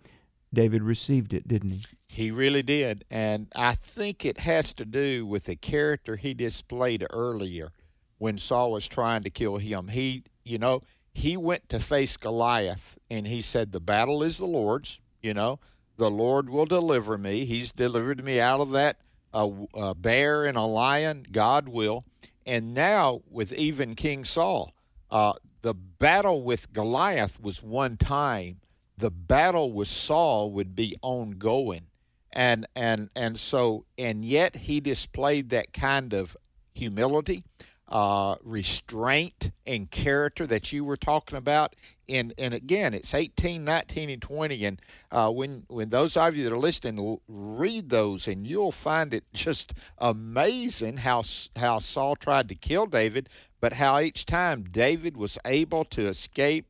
David 0.52 0.82
received 0.82 1.32
it, 1.32 1.46
didn't 1.46 1.70
he? 1.70 1.84
He 2.08 2.30
really 2.32 2.62
did. 2.62 3.04
And 3.08 3.46
I 3.54 3.76
think 3.76 4.24
it 4.24 4.40
has 4.40 4.72
to 4.74 4.84
do 4.84 5.24
with 5.24 5.44
the 5.44 5.54
character 5.54 6.16
he 6.16 6.34
displayed 6.34 7.06
earlier 7.10 7.70
when 8.18 8.36
Saul 8.36 8.72
was 8.72 8.88
trying 8.88 9.22
to 9.22 9.30
kill 9.30 9.58
him. 9.58 9.86
He, 9.88 10.24
you 10.44 10.58
know, 10.58 10.80
he 11.14 11.36
went 11.36 11.68
to 11.68 11.78
face 11.78 12.16
Goliath 12.16 12.98
and 13.10 13.26
he 13.28 13.42
said, 13.42 13.70
The 13.70 13.80
battle 13.80 14.24
is 14.24 14.38
the 14.38 14.46
Lord's, 14.46 14.98
you 15.22 15.32
know, 15.32 15.60
the 15.96 16.10
Lord 16.10 16.50
will 16.50 16.66
deliver 16.66 17.16
me. 17.16 17.44
He's 17.44 17.70
delivered 17.70 18.24
me 18.24 18.40
out 18.40 18.60
of 18.60 18.72
that 18.72 18.98
a, 19.32 19.50
a 19.74 19.94
bear 19.94 20.46
and 20.46 20.56
a 20.56 20.62
lion. 20.62 21.26
God 21.30 21.68
will. 21.68 22.04
And 22.46 22.74
now, 22.74 23.20
with 23.30 23.52
even 23.52 23.94
King 23.94 24.24
Saul, 24.24 24.74
uh, 25.10 25.34
the 25.62 25.74
battle 25.74 26.42
with 26.44 26.72
Goliath 26.72 27.40
was 27.40 27.62
one 27.62 27.96
time 27.96 28.60
the 28.96 29.10
battle 29.10 29.72
with 29.72 29.88
Saul 29.88 30.52
would 30.52 30.74
be 30.74 30.96
ongoing. 31.02 31.86
And 32.32 32.66
and 32.76 33.10
and 33.16 33.38
so 33.38 33.86
and 33.98 34.24
yet 34.24 34.56
he 34.56 34.80
displayed 34.80 35.50
that 35.50 35.72
kind 35.72 36.14
of 36.14 36.36
humility. 36.74 37.44
uh, 37.88 38.36
restraint 38.44 39.50
and 39.66 39.90
character 39.90 40.46
that 40.46 40.72
you 40.72 40.84
were 40.84 40.96
talking 40.96 41.36
about. 41.36 41.74
And, 42.10 42.34
and 42.38 42.52
again, 42.52 42.92
it's 42.92 43.14
18, 43.14 43.64
19, 43.64 44.10
and 44.10 44.20
20. 44.20 44.64
And 44.64 44.82
uh, 45.10 45.30
when, 45.30 45.64
when 45.68 45.90
those 45.90 46.16
of 46.16 46.36
you 46.36 46.44
that 46.44 46.52
are 46.52 46.58
listening 46.58 47.18
read 47.28 47.88
those, 47.88 48.26
and 48.26 48.46
you'll 48.46 48.72
find 48.72 49.14
it 49.14 49.24
just 49.32 49.74
amazing 49.98 50.98
how, 50.98 51.22
how 51.56 51.78
Saul 51.78 52.16
tried 52.16 52.48
to 52.48 52.54
kill 52.54 52.86
David, 52.86 53.28
but 53.60 53.74
how 53.74 54.00
each 54.00 54.26
time 54.26 54.64
David 54.70 55.16
was 55.16 55.38
able 55.44 55.84
to 55.86 56.06
escape 56.08 56.66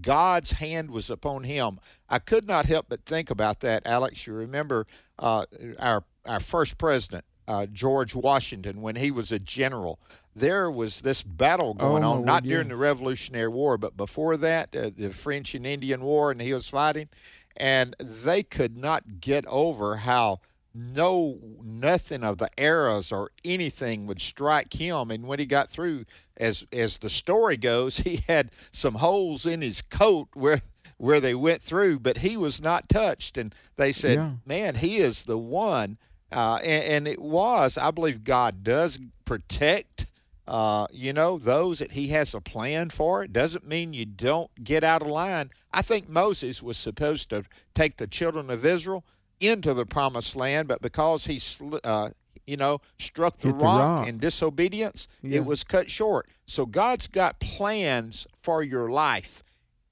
God's 0.00 0.52
hand 0.52 0.90
was 0.90 1.10
upon 1.10 1.42
him. 1.42 1.80
I 2.08 2.18
could 2.18 2.46
not 2.46 2.66
help 2.66 2.86
but 2.88 3.04
think 3.04 3.30
about 3.30 3.60
that, 3.60 3.86
Alex. 3.86 4.26
You 4.26 4.34
remember 4.34 4.86
uh, 5.18 5.46
our 5.78 6.04
our 6.26 6.40
first 6.40 6.78
president, 6.78 7.24
uh, 7.48 7.66
George 7.66 8.14
Washington, 8.14 8.82
when 8.82 8.96
he 8.96 9.10
was 9.10 9.32
a 9.32 9.38
general 9.38 9.98
there 10.36 10.70
was 10.70 11.00
this 11.00 11.22
battle 11.22 11.74
going 11.74 12.04
oh, 12.04 12.12
on, 12.12 12.24
not 12.24 12.44
during 12.44 12.68
the 12.68 12.76
Revolutionary 12.76 13.48
War, 13.48 13.76
but 13.76 13.96
before 13.96 14.36
that, 14.38 14.74
uh, 14.76 14.90
the 14.96 15.10
French 15.10 15.54
and 15.54 15.66
Indian 15.66 16.02
War, 16.02 16.30
and 16.30 16.40
he 16.40 16.54
was 16.54 16.68
fighting, 16.68 17.08
and 17.56 17.96
they 17.98 18.42
could 18.42 18.76
not 18.76 19.20
get 19.20 19.44
over 19.46 19.96
how 19.96 20.40
no 20.74 21.38
nothing 21.62 22.22
of 22.22 22.38
the 22.38 22.50
arrows 22.58 23.10
or 23.10 23.30
anything 23.44 24.06
would 24.06 24.20
strike 24.20 24.72
him. 24.72 25.10
And 25.10 25.26
when 25.26 25.38
he 25.38 25.46
got 25.46 25.70
through 25.70 26.04
as 26.36 26.64
as 26.72 26.98
the 26.98 27.10
story 27.10 27.56
goes 27.56 27.96
he 27.98 28.24
had 28.28 28.50
some 28.70 28.94
holes 28.94 29.46
in 29.46 29.62
his 29.62 29.82
coat 29.82 30.28
where 30.34 30.62
where 30.96 31.20
they 31.20 31.34
went 31.34 31.62
through 31.62 31.98
but 31.98 32.18
he 32.18 32.36
was 32.36 32.60
not 32.62 32.88
touched. 32.88 33.36
And 33.36 33.54
they 33.76 33.92
said 33.92 34.16
yeah. 34.16 34.32
man 34.46 34.76
he 34.76 34.98
is 34.98 35.24
the 35.24 35.38
one. 35.38 35.98
Uh, 36.32 36.60
and, 36.62 36.84
and, 36.84 37.08
it 37.08 37.20
was 37.20 37.76
i 37.76 37.90
believe 37.90 38.22
god 38.22 38.62
does 38.62 39.00
protect 39.24 40.06
uh, 40.46 40.86
you 40.92 41.12
know, 41.12 41.38
those 41.38 41.78
that 41.78 41.92
he 41.92 42.08
has 42.08 42.34
a 42.34 42.40
plan 42.40 42.90
for. 42.90 43.22
It 43.22 43.32
doesn't 43.32 43.66
mean 43.66 43.92
you 43.92 44.06
don't 44.06 44.50
get 44.62 44.82
out 44.82 45.02
of 45.02 45.08
line. 45.08 45.50
I 45.72 45.82
think 45.82 46.08
Moses 46.08 46.62
was 46.62 46.76
supposed 46.76 47.30
to 47.30 47.44
take 47.74 47.96
the 47.96 48.06
children 48.06 48.50
of 48.50 48.64
Israel 48.64 49.04
into 49.40 49.74
the 49.74 49.86
promised 49.86 50.36
land, 50.36 50.68
but 50.68 50.82
because 50.82 51.24
he, 51.24 51.40
uh, 51.84 52.10
you 52.46 52.56
know, 52.56 52.80
struck 52.98 53.38
the, 53.38 53.50
rock, 53.50 53.60
the 53.60 53.64
rock, 53.64 54.08
in 54.08 54.18
disobedience, 54.18 55.08
yeah. 55.22 55.38
it 55.38 55.44
was 55.44 55.64
cut 55.64 55.90
short. 55.90 56.28
So 56.46 56.66
God's 56.66 57.06
got 57.06 57.38
plans 57.40 58.26
for 58.42 58.62
your 58.62 58.90
life. 58.90 59.42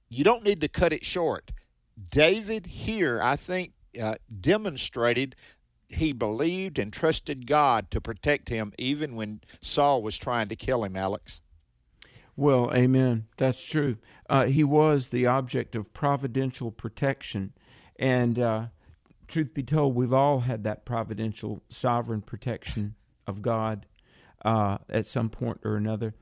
You 0.09 0.23
don't 0.23 0.43
need 0.43 0.61
to 0.61 0.67
cut 0.67 0.93
it 0.93 1.05
short. 1.05 1.51
David 2.09 2.65
here, 2.65 3.21
I 3.21 3.35
think, 3.35 3.73
uh, 4.01 4.15
demonstrated 4.41 5.35
he 5.89 6.13
believed 6.13 6.79
and 6.79 6.93
trusted 6.93 7.47
God 7.47 7.89
to 7.91 7.99
protect 7.99 8.49
him 8.49 8.73
even 8.77 9.15
when 9.15 9.41
Saul 9.61 10.01
was 10.01 10.17
trying 10.17 10.47
to 10.49 10.55
kill 10.55 10.83
him, 10.83 10.95
Alex. 10.95 11.41
Well, 12.35 12.71
amen. 12.73 13.25
That's 13.37 13.63
true. 13.63 13.97
Uh, 14.29 14.45
he 14.45 14.63
was 14.63 15.09
the 15.09 15.25
object 15.25 15.75
of 15.75 15.93
providential 15.93 16.71
protection. 16.71 17.53
And 17.97 18.39
uh, 18.39 18.67
truth 19.27 19.53
be 19.53 19.63
told, 19.63 19.95
we've 19.95 20.13
all 20.13 20.41
had 20.41 20.63
that 20.63 20.85
providential, 20.85 21.63
sovereign 21.69 22.21
protection 22.21 22.95
of 23.27 23.41
God 23.41 23.85
uh, 24.45 24.77
at 24.89 25.05
some 25.05 25.29
point 25.29 25.59
or 25.65 25.75
another. 25.75 26.13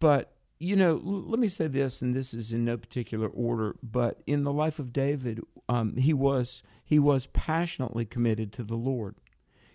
But, 0.00 0.32
you 0.58 0.74
know, 0.74 0.94
l- 0.94 1.28
let 1.28 1.38
me 1.38 1.48
say 1.48 1.68
this, 1.68 2.02
and 2.02 2.12
this 2.12 2.34
is 2.34 2.52
in 2.52 2.64
no 2.64 2.76
particular 2.76 3.28
order, 3.28 3.76
but 3.82 4.20
in 4.26 4.42
the 4.42 4.52
life 4.52 4.80
of 4.80 4.92
David, 4.92 5.40
um, 5.68 5.96
he 5.96 6.12
was 6.12 6.64
he 6.92 6.98
was 6.98 7.26
passionately 7.28 8.04
committed 8.04 8.52
to 8.52 8.62
the 8.62 8.76
Lord. 8.76 9.14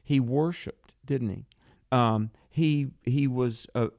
He 0.03 0.19
worshipped, 0.19 0.93
didn't 1.03 1.29
he? 1.29 1.45
Um, 1.91 2.29
he 2.47 2.91
he 3.05 3.25
was 3.25 3.65
a, 3.73 3.89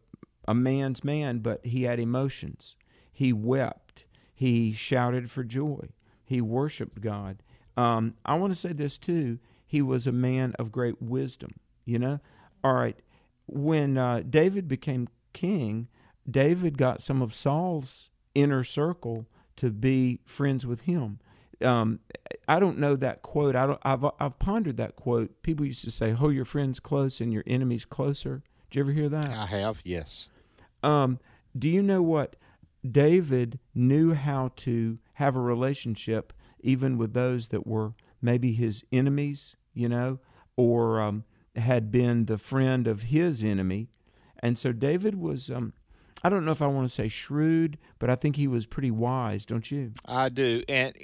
a 0.46 0.54
man's 0.54 1.02
man, 1.02 1.40
but 1.40 1.66
he 1.66 1.82
had 1.82 1.98
emotions. 1.98 2.76
He 3.10 3.32
wept. 3.32 4.04
He 4.32 4.72
shouted 4.72 5.32
for 5.32 5.42
joy. 5.42 5.88
He 6.24 6.40
worshiped 6.40 7.00
God. 7.00 7.42
Um, 7.76 8.14
I 8.24 8.36
want 8.36 8.52
to 8.52 8.60
say 8.60 8.72
this 8.72 8.96
too. 8.96 9.40
He 9.66 9.82
was 9.82 10.06
a 10.06 10.12
man 10.12 10.54
of 10.56 10.70
great 10.70 11.02
wisdom. 11.02 11.54
You 11.84 11.98
know, 11.98 12.20
all 12.62 12.74
right. 12.74 13.00
When 13.46 13.98
uh, 13.98 14.22
David 14.30 14.68
became 14.68 15.08
king, 15.32 15.88
David 16.30 16.78
got 16.78 17.00
some 17.00 17.20
of 17.20 17.34
Saul's 17.34 18.10
inner 18.36 18.62
circle 18.62 19.26
to 19.56 19.72
be 19.72 20.20
friends 20.24 20.64
with 20.64 20.82
him 20.82 21.18
um, 21.64 22.00
I 22.46 22.60
don't 22.60 22.78
know 22.78 22.96
that 22.96 23.22
quote. 23.22 23.56
I 23.56 23.66
don't. 23.66 23.80
I've 23.82 24.04
I've 24.20 24.38
pondered 24.38 24.76
that 24.76 24.96
quote. 24.96 25.42
People 25.42 25.66
used 25.66 25.84
to 25.84 25.90
say, 25.90 26.12
"Hold 26.12 26.34
your 26.34 26.44
friends 26.44 26.80
close 26.80 27.20
and 27.20 27.32
your 27.32 27.44
enemies 27.46 27.84
closer." 27.84 28.42
Did 28.70 28.76
you 28.76 28.82
ever 28.82 28.92
hear 28.92 29.08
that? 29.08 29.30
I 29.30 29.46
have. 29.46 29.80
Yes. 29.84 30.28
Um, 30.82 31.18
do 31.58 31.68
you 31.68 31.82
know 31.82 32.02
what 32.02 32.36
David 32.88 33.58
knew 33.74 34.14
how 34.14 34.52
to 34.56 34.98
have 35.14 35.34
a 35.34 35.40
relationship 35.40 36.32
even 36.60 36.98
with 36.98 37.14
those 37.14 37.48
that 37.48 37.66
were 37.66 37.94
maybe 38.20 38.52
his 38.52 38.84
enemies, 38.92 39.56
you 39.74 39.88
know, 39.88 40.18
or 40.56 41.00
um, 41.00 41.24
had 41.56 41.90
been 41.90 42.26
the 42.26 42.38
friend 42.38 42.86
of 42.86 43.04
his 43.04 43.42
enemy, 43.42 43.88
and 44.40 44.58
so 44.58 44.72
David 44.72 45.14
was. 45.16 45.50
Um, 45.50 45.72
I 46.24 46.28
don't 46.28 46.44
know 46.44 46.50
if 46.50 46.60
I 46.60 46.66
want 46.66 46.88
to 46.88 46.92
say 46.92 47.06
shrewd, 47.06 47.78
but 48.00 48.10
I 48.10 48.16
think 48.16 48.34
he 48.34 48.48
was 48.48 48.66
pretty 48.66 48.90
wise, 48.90 49.46
don't 49.46 49.70
you? 49.70 49.92
I 50.04 50.28
do, 50.28 50.62
and 50.68 50.96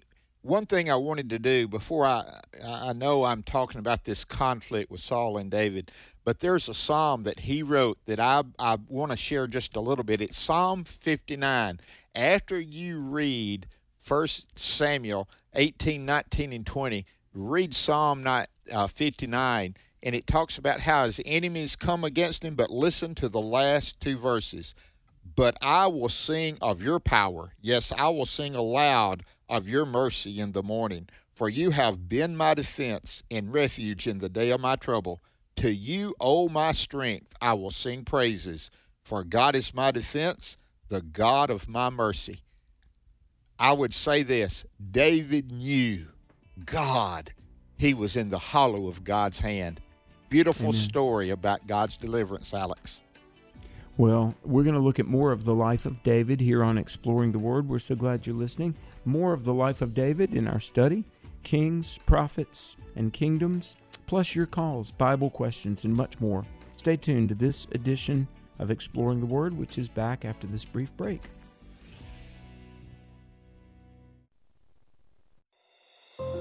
one 0.44 0.66
thing 0.66 0.90
I 0.90 0.96
wanted 0.96 1.30
to 1.30 1.38
do 1.38 1.66
before 1.66 2.04
I 2.04 2.40
I 2.64 2.92
know 2.92 3.24
I'm 3.24 3.42
talking 3.42 3.78
about 3.78 4.04
this 4.04 4.24
conflict 4.24 4.90
with 4.90 5.00
Saul 5.00 5.38
and 5.38 5.50
David, 5.50 5.90
but 6.22 6.40
there's 6.40 6.68
a 6.68 6.74
psalm 6.74 7.22
that 7.22 7.40
he 7.40 7.62
wrote 7.62 7.98
that 8.04 8.20
I 8.20 8.42
I 8.58 8.76
want 8.88 9.10
to 9.10 9.16
share 9.16 9.46
just 9.46 9.74
a 9.74 9.80
little 9.80 10.04
bit. 10.04 10.20
It's 10.20 10.36
Psalm 10.36 10.84
59. 10.84 11.80
After 12.14 12.60
you 12.60 13.00
read 13.00 13.66
1 14.06 14.28
Samuel 14.54 15.30
18, 15.54 16.04
19, 16.04 16.52
and 16.52 16.66
20, 16.66 17.06
read 17.32 17.72
Psalm 17.72 18.26
uh, 18.26 18.86
59, 18.86 19.74
and 20.02 20.14
it 20.14 20.26
talks 20.26 20.58
about 20.58 20.80
how 20.80 21.06
his 21.06 21.20
enemies 21.24 21.74
come 21.74 22.04
against 22.04 22.44
him. 22.44 22.54
But 22.54 22.68
listen 22.68 23.14
to 23.16 23.30
the 23.30 23.40
last 23.40 23.98
two 23.98 24.18
verses. 24.18 24.74
But 25.36 25.56
I 25.60 25.86
will 25.86 26.08
sing 26.08 26.58
of 26.60 26.82
your 26.82 27.00
power. 27.00 27.52
Yes, 27.60 27.92
I 27.96 28.08
will 28.08 28.26
sing 28.26 28.54
aloud 28.54 29.24
of 29.48 29.68
your 29.68 29.84
mercy 29.84 30.40
in 30.40 30.52
the 30.52 30.62
morning. 30.62 31.08
For 31.34 31.48
you 31.48 31.70
have 31.70 32.08
been 32.08 32.36
my 32.36 32.54
defense 32.54 33.24
and 33.30 33.52
refuge 33.52 34.06
in 34.06 34.18
the 34.18 34.28
day 34.28 34.50
of 34.50 34.60
my 34.60 34.76
trouble. 34.76 35.20
To 35.56 35.72
you, 35.72 36.14
O 36.20 36.48
my 36.48 36.72
strength, 36.72 37.34
I 37.40 37.54
will 37.54 37.70
sing 37.70 38.04
praises. 38.04 38.70
For 39.04 39.24
God 39.24 39.56
is 39.56 39.74
my 39.74 39.90
defense, 39.90 40.56
the 40.88 41.02
God 41.02 41.50
of 41.50 41.68
my 41.68 41.90
mercy. 41.90 42.40
I 43.58 43.72
would 43.72 43.92
say 43.92 44.22
this 44.22 44.64
David 44.90 45.50
knew 45.50 46.06
God. 46.64 47.32
He 47.76 47.94
was 47.94 48.16
in 48.16 48.30
the 48.30 48.38
hollow 48.38 48.86
of 48.86 49.02
God's 49.02 49.40
hand. 49.40 49.80
Beautiful 50.28 50.68
Amen. 50.68 50.80
story 50.80 51.30
about 51.30 51.66
God's 51.66 51.96
deliverance, 51.96 52.54
Alex. 52.54 53.02
Well, 53.96 54.34
we're 54.42 54.64
going 54.64 54.74
to 54.74 54.80
look 54.80 54.98
at 54.98 55.06
more 55.06 55.30
of 55.30 55.44
the 55.44 55.54
life 55.54 55.86
of 55.86 56.02
David 56.02 56.40
here 56.40 56.64
on 56.64 56.78
Exploring 56.78 57.30
the 57.30 57.38
Word. 57.38 57.68
We're 57.68 57.78
so 57.78 57.94
glad 57.94 58.26
you're 58.26 58.34
listening. 58.34 58.74
More 59.04 59.32
of 59.32 59.44
the 59.44 59.54
life 59.54 59.82
of 59.82 59.94
David 59.94 60.34
in 60.34 60.48
our 60.48 60.58
study 60.58 61.04
Kings, 61.44 61.98
Prophets, 62.06 62.74
and 62.96 63.12
Kingdoms, 63.12 63.76
plus 64.06 64.34
your 64.34 64.46
calls, 64.46 64.90
Bible 64.90 65.30
questions, 65.30 65.84
and 65.84 65.94
much 65.94 66.18
more. 66.18 66.44
Stay 66.76 66.96
tuned 66.96 67.28
to 67.28 67.34
this 67.34 67.68
edition 67.72 68.26
of 68.58 68.70
Exploring 68.70 69.20
the 69.20 69.26
Word, 69.26 69.56
which 69.56 69.78
is 69.78 69.88
back 69.88 70.24
after 70.24 70.46
this 70.46 70.64
brief 70.64 70.96
break. 70.96 71.20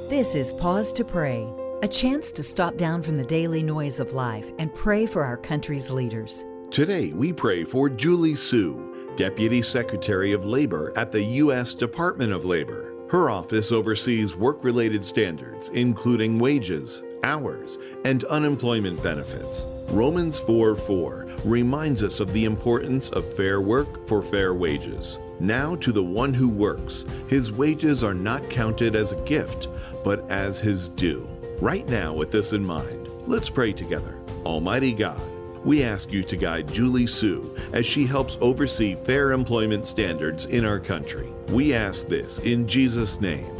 This 0.08 0.36
is 0.36 0.54
Pause 0.54 0.94
to 0.94 1.04
Pray, 1.04 1.48
a 1.84 1.88
chance 1.88 2.32
to 2.32 2.44
stop 2.44 2.78
down 2.78 3.02
from 3.02 3.16
the 3.16 3.26
daily 3.26 3.62
noise 3.62 4.00
of 4.00 4.14
life 4.14 4.52
and 4.58 4.74
pray 4.74 5.06
for 5.06 5.24
our 5.24 5.38
country's 5.38 5.92
leaders. 5.92 6.46
Today, 6.74 7.14
we 7.14 7.32
pray 7.32 7.64
for 7.64 7.88
Julie 7.88 8.34
Su, 8.34 9.14
Deputy 9.16 9.62
Secretary 9.62 10.34
of 10.34 10.44
Labor 10.44 10.92
at 10.96 11.12
the 11.12 11.22
U.S. 11.22 11.76
Department 11.76 12.34
of 12.34 12.46
Labor. 12.46 12.96
Her 13.12 13.30
office 13.30 13.72
oversees 13.72 14.36
work 14.36 14.64
related 14.64 15.04
standards, 15.04 15.70
including 15.70 16.40
wages, 16.40 17.04
hours, 17.22 17.78
and 18.06 18.24
unemployment 18.24 19.04
benefits. 19.04 19.68
Romans 19.90 20.40
4 20.40 20.76
4 20.76 21.28
reminds 21.46 22.02
us 22.02 22.20
of 22.20 22.34
the 22.34 22.46
importance 22.46 23.12
of 23.12 23.36
fair 23.36 23.62
work 23.62 24.08
for 24.08 24.24
fair 24.24 24.56
wages. 24.56 25.20
Now, 25.40 25.76
to 25.76 25.92
the 25.92 26.02
one 26.02 26.34
who 26.34 26.50
works, 26.50 27.06
his 27.28 27.52
wages 27.52 28.04
are 28.04 28.16
not 28.16 28.50
counted 28.50 28.96
as 28.96 29.12
a 29.12 29.22
gift, 29.26 29.68
but 30.04 30.28
as 30.32 30.60
his 30.60 30.90
due. 30.90 31.30
Right 31.62 31.88
now, 31.88 32.16
with 32.16 32.32
this 32.32 32.52
in 32.52 32.66
mind, 32.66 33.10
let's 33.28 33.48
pray 33.48 33.74
together. 33.74 34.18
Almighty 34.44 34.92
God, 34.92 35.22
we 35.66 35.84
ask 35.84 36.12
you 36.12 36.24
to 36.24 36.36
guide 36.36 36.72
Julie 36.72 37.08
Su 37.08 37.56
as 37.74 37.86
she 37.86 38.06
helps 38.06 38.38
oversee 38.42 38.96
fair 38.96 39.32
employment 39.32 39.86
standards 39.86 40.46
in 40.46 40.66
our 40.66 40.80
country. 40.80 41.30
We 41.50 41.74
ask 41.74 42.08
this 42.08 42.40
in 42.40 42.68
Jesus' 42.68 43.22
name. 43.22 43.52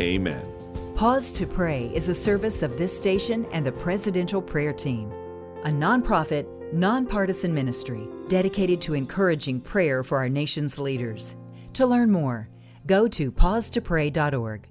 Amen. 0.00 0.42
Pause 0.96 1.32
to 1.34 1.46
Pray 1.46 1.90
is 1.94 2.08
a 2.08 2.14
service 2.14 2.62
of 2.62 2.76
this 2.76 2.96
station 2.96 3.46
and 3.52 3.64
the 3.64 3.72
Presidential 3.72 4.42
Prayer 4.42 4.72
Team, 4.72 5.10
a 5.64 5.70
nonprofit 5.70 6.46
nonpartisan 6.72 7.52
ministry 7.52 8.08
dedicated 8.28 8.80
to 8.82 8.94
encouraging 8.94 9.60
prayer 9.60 10.02
for 10.02 10.18
our 10.18 10.28
nation's 10.28 10.78
leaders. 10.78 11.36
To 11.74 11.86
learn 11.86 12.10
more, 12.10 12.48
go 12.86 13.08
to 13.08 13.32
pausetopray.org. 13.32 14.68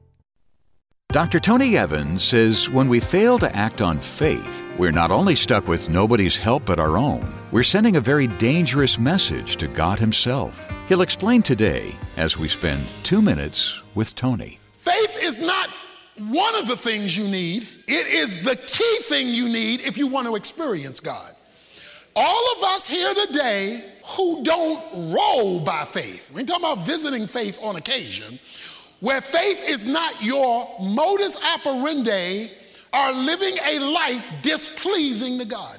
Dr. 1.11 1.39
Tony 1.39 1.75
Evans 1.75 2.23
says 2.23 2.69
when 2.69 2.87
we 2.87 2.99
fail 2.99 3.39
to 3.39 3.55
act 3.55 3.81
on 3.81 3.99
faith, 3.99 4.63
we're 4.77 4.91
not 4.91 5.09
only 5.09 5.33
stuck 5.33 5.67
with 5.67 5.89
nobody's 5.89 6.37
help 6.37 6.65
but 6.65 6.79
our 6.79 6.99
own, 6.99 7.33
we're 7.49 7.63
sending 7.63 7.95
a 7.95 7.99
very 7.99 8.27
dangerous 8.27 8.99
message 8.99 9.55
to 9.55 9.67
God 9.67 9.97
Himself. 9.97 10.71
He'll 10.87 11.01
explain 11.01 11.41
today 11.41 11.97
as 12.15 12.37
we 12.37 12.47
spend 12.47 12.85
two 13.01 13.23
minutes 13.23 13.81
with 13.95 14.13
Tony. 14.13 14.59
Faith 14.73 15.17
is 15.23 15.41
not 15.41 15.71
one 16.29 16.53
of 16.53 16.67
the 16.67 16.75
things 16.75 17.17
you 17.17 17.23
need, 17.27 17.63
it 17.87 18.07
is 18.13 18.43
the 18.43 18.55
key 18.55 18.97
thing 19.01 19.29
you 19.29 19.49
need 19.49 19.81
if 19.81 19.97
you 19.97 20.05
want 20.05 20.27
to 20.27 20.35
experience 20.35 20.99
God. 20.99 21.31
All 22.15 22.51
of 22.55 22.63
us 22.65 22.85
here 22.85 23.15
today 23.25 23.83
who 24.15 24.43
don't 24.43 25.11
roll 25.11 25.59
by 25.61 25.85
faith, 25.85 26.31
we 26.35 26.41
ain't 26.41 26.49
talking 26.49 26.71
about 26.71 26.85
visiting 26.85 27.25
faith 27.25 27.59
on 27.63 27.77
occasion 27.77 28.37
where 28.99 29.21
faith 29.21 29.69
is 29.69 29.85
not 29.85 30.23
your 30.23 30.67
modus 30.81 31.37
operandi, 31.55 32.49
are 32.91 33.13
living 33.13 33.55
a 33.71 33.79
life 33.79 34.35
displeasing 34.41 35.39
to 35.39 35.45
God. 35.45 35.77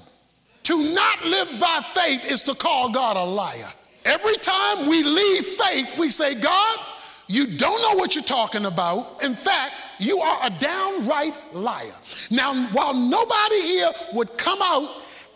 To 0.65 0.95
not 0.95 1.25
live 1.25 1.61
by 1.61 1.81
faith 1.83 2.31
is 2.31 2.43
to 2.43 2.55
call 2.55 2.91
God 2.91 3.17
a 3.17 3.25
liar. 3.25 3.73
Every 4.05 4.37
time 4.37 4.89
we 4.89 5.03
leave 5.03 5.45
faith, 5.45 5.99
we 5.99 6.09
say, 6.09 6.41
God, 6.41 6.79
you 7.27 7.47
don't 7.47 7.83
know 7.83 7.99
what 7.99 8.15
you're 8.15 8.25
talking 8.25 8.65
about. 8.67 9.23
In 9.25 9.35
fact, 9.35 9.75
you 9.99 10.21
are 10.21 10.47
a 10.47 10.51
downright 10.51 11.35
liar. 11.53 11.93
Now, 12.31 12.55
while 12.69 12.95
nobody 12.95 13.61
here 13.63 13.91
would 14.15 14.37
come 14.39 14.61
out 14.63 14.89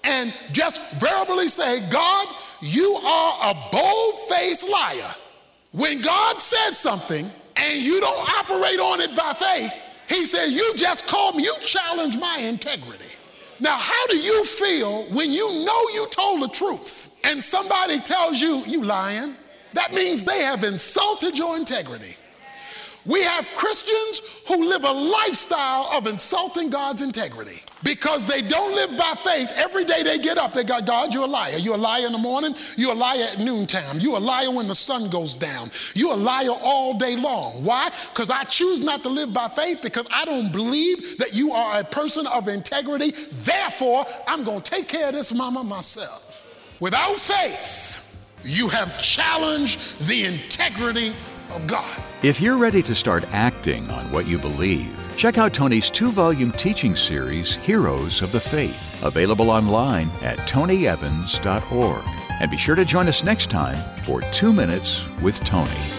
and 0.04 0.32
just 0.52 1.00
verbally 1.00 1.48
say, 1.48 1.80
God, 1.90 2.28
you 2.60 2.94
are 3.04 3.50
a 3.50 3.54
bold 3.70 4.18
faced 4.28 4.68
liar, 4.68 5.10
when 5.72 6.00
God 6.00 6.38
says 6.38 6.78
something, 6.78 7.28
and 7.56 7.82
you 7.82 8.00
don't 8.00 8.28
operate 8.38 8.80
on 8.80 9.00
it 9.00 9.16
by 9.16 9.32
faith, 9.32 9.92
he 10.08 10.26
said, 10.26 10.48
You 10.48 10.74
just 10.76 11.06
called 11.06 11.36
me, 11.36 11.44
you 11.44 11.54
challenge 11.60 12.18
my 12.18 12.38
integrity. 12.38 13.10
Now, 13.60 13.76
how 13.78 14.06
do 14.08 14.16
you 14.16 14.44
feel 14.44 15.04
when 15.04 15.30
you 15.30 15.64
know 15.64 15.80
you 15.94 16.06
told 16.10 16.42
the 16.42 16.48
truth 16.48 17.20
and 17.24 17.42
somebody 17.42 17.98
tells 18.00 18.40
you 18.40 18.62
you 18.66 18.82
lying? 18.82 19.34
That 19.74 19.92
means 19.92 20.24
they 20.24 20.42
have 20.42 20.64
insulted 20.64 21.36
your 21.38 21.56
integrity. 21.56 22.16
We 23.06 23.22
have 23.22 23.46
Christians 23.54 24.42
who 24.48 24.68
live 24.68 24.84
a 24.84 24.92
lifestyle 24.92 25.88
of 25.92 26.06
insulting 26.06 26.70
God's 26.70 27.02
integrity 27.02 27.60
because 27.84 28.24
they 28.24 28.40
don't 28.40 28.74
live 28.74 28.98
by 28.98 29.12
faith. 29.14 29.52
Every 29.56 29.84
day 29.84 30.02
they 30.02 30.18
get 30.18 30.38
up, 30.38 30.54
they 30.54 30.64
got 30.64 30.86
God, 30.86 31.12
you're 31.12 31.24
a 31.24 31.28
liar. 31.28 31.58
You're 31.58 31.76
a 31.76 31.78
liar 31.78 32.06
in 32.06 32.12
the 32.12 32.18
morning, 32.18 32.54
you're 32.76 32.92
a 32.92 32.96
liar 32.96 33.26
at 33.32 33.38
noontime, 33.38 34.00
you're 34.00 34.16
a 34.16 34.20
liar 34.20 34.50
when 34.50 34.66
the 34.66 34.74
sun 34.74 35.10
goes 35.10 35.34
down, 35.34 35.70
you're 35.94 36.14
a 36.14 36.16
liar 36.16 36.56
all 36.62 36.98
day 36.98 37.14
long. 37.14 37.64
Why? 37.64 37.90
Because 38.10 38.30
I 38.30 38.44
choose 38.44 38.80
not 38.80 39.02
to 39.04 39.10
live 39.10 39.32
by 39.32 39.48
faith 39.48 39.80
because 39.82 40.06
I 40.10 40.24
don't 40.24 40.50
believe 40.50 41.18
that 41.18 41.34
you 41.34 41.52
are 41.52 41.80
a 41.80 41.84
person 41.84 42.26
of 42.26 42.48
integrity. 42.48 43.10
Therefore, 43.10 44.06
I'm 44.26 44.44
going 44.44 44.62
to 44.62 44.70
take 44.70 44.88
care 44.88 45.08
of 45.08 45.14
this 45.14 45.34
mama 45.34 45.62
myself. 45.62 46.30
Without 46.80 47.16
faith, 47.16 48.00
you 48.42 48.68
have 48.68 49.00
challenged 49.00 50.06
the 50.06 50.24
integrity 50.24 51.12
of 51.54 51.66
God. 51.66 52.02
If 52.22 52.40
you're 52.40 52.56
ready 52.56 52.82
to 52.82 52.94
start 52.94 53.24
acting 53.32 53.90
on 53.90 54.10
what 54.10 54.26
you 54.26 54.38
believe, 54.38 55.03
check 55.16 55.38
out 55.38 55.54
Tony's 55.54 55.90
two 55.90 56.10
volume 56.10 56.52
teaching 56.52 56.96
series, 56.96 57.54
Heroes 57.56 58.22
of 58.22 58.32
the 58.32 58.40
Faith, 58.40 59.02
available 59.02 59.50
online 59.50 60.10
at 60.22 60.38
tonyevans.org. 60.48 62.04
And 62.40 62.50
be 62.50 62.58
sure 62.58 62.74
to 62.74 62.84
join 62.84 63.08
us 63.08 63.22
next 63.22 63.50
time 63.50 64.02
for 64.02 64.20
Two 64.32 64.52
Minutes 64.52 65.08
with 65.20 65.42
Tony. 65.44 65.93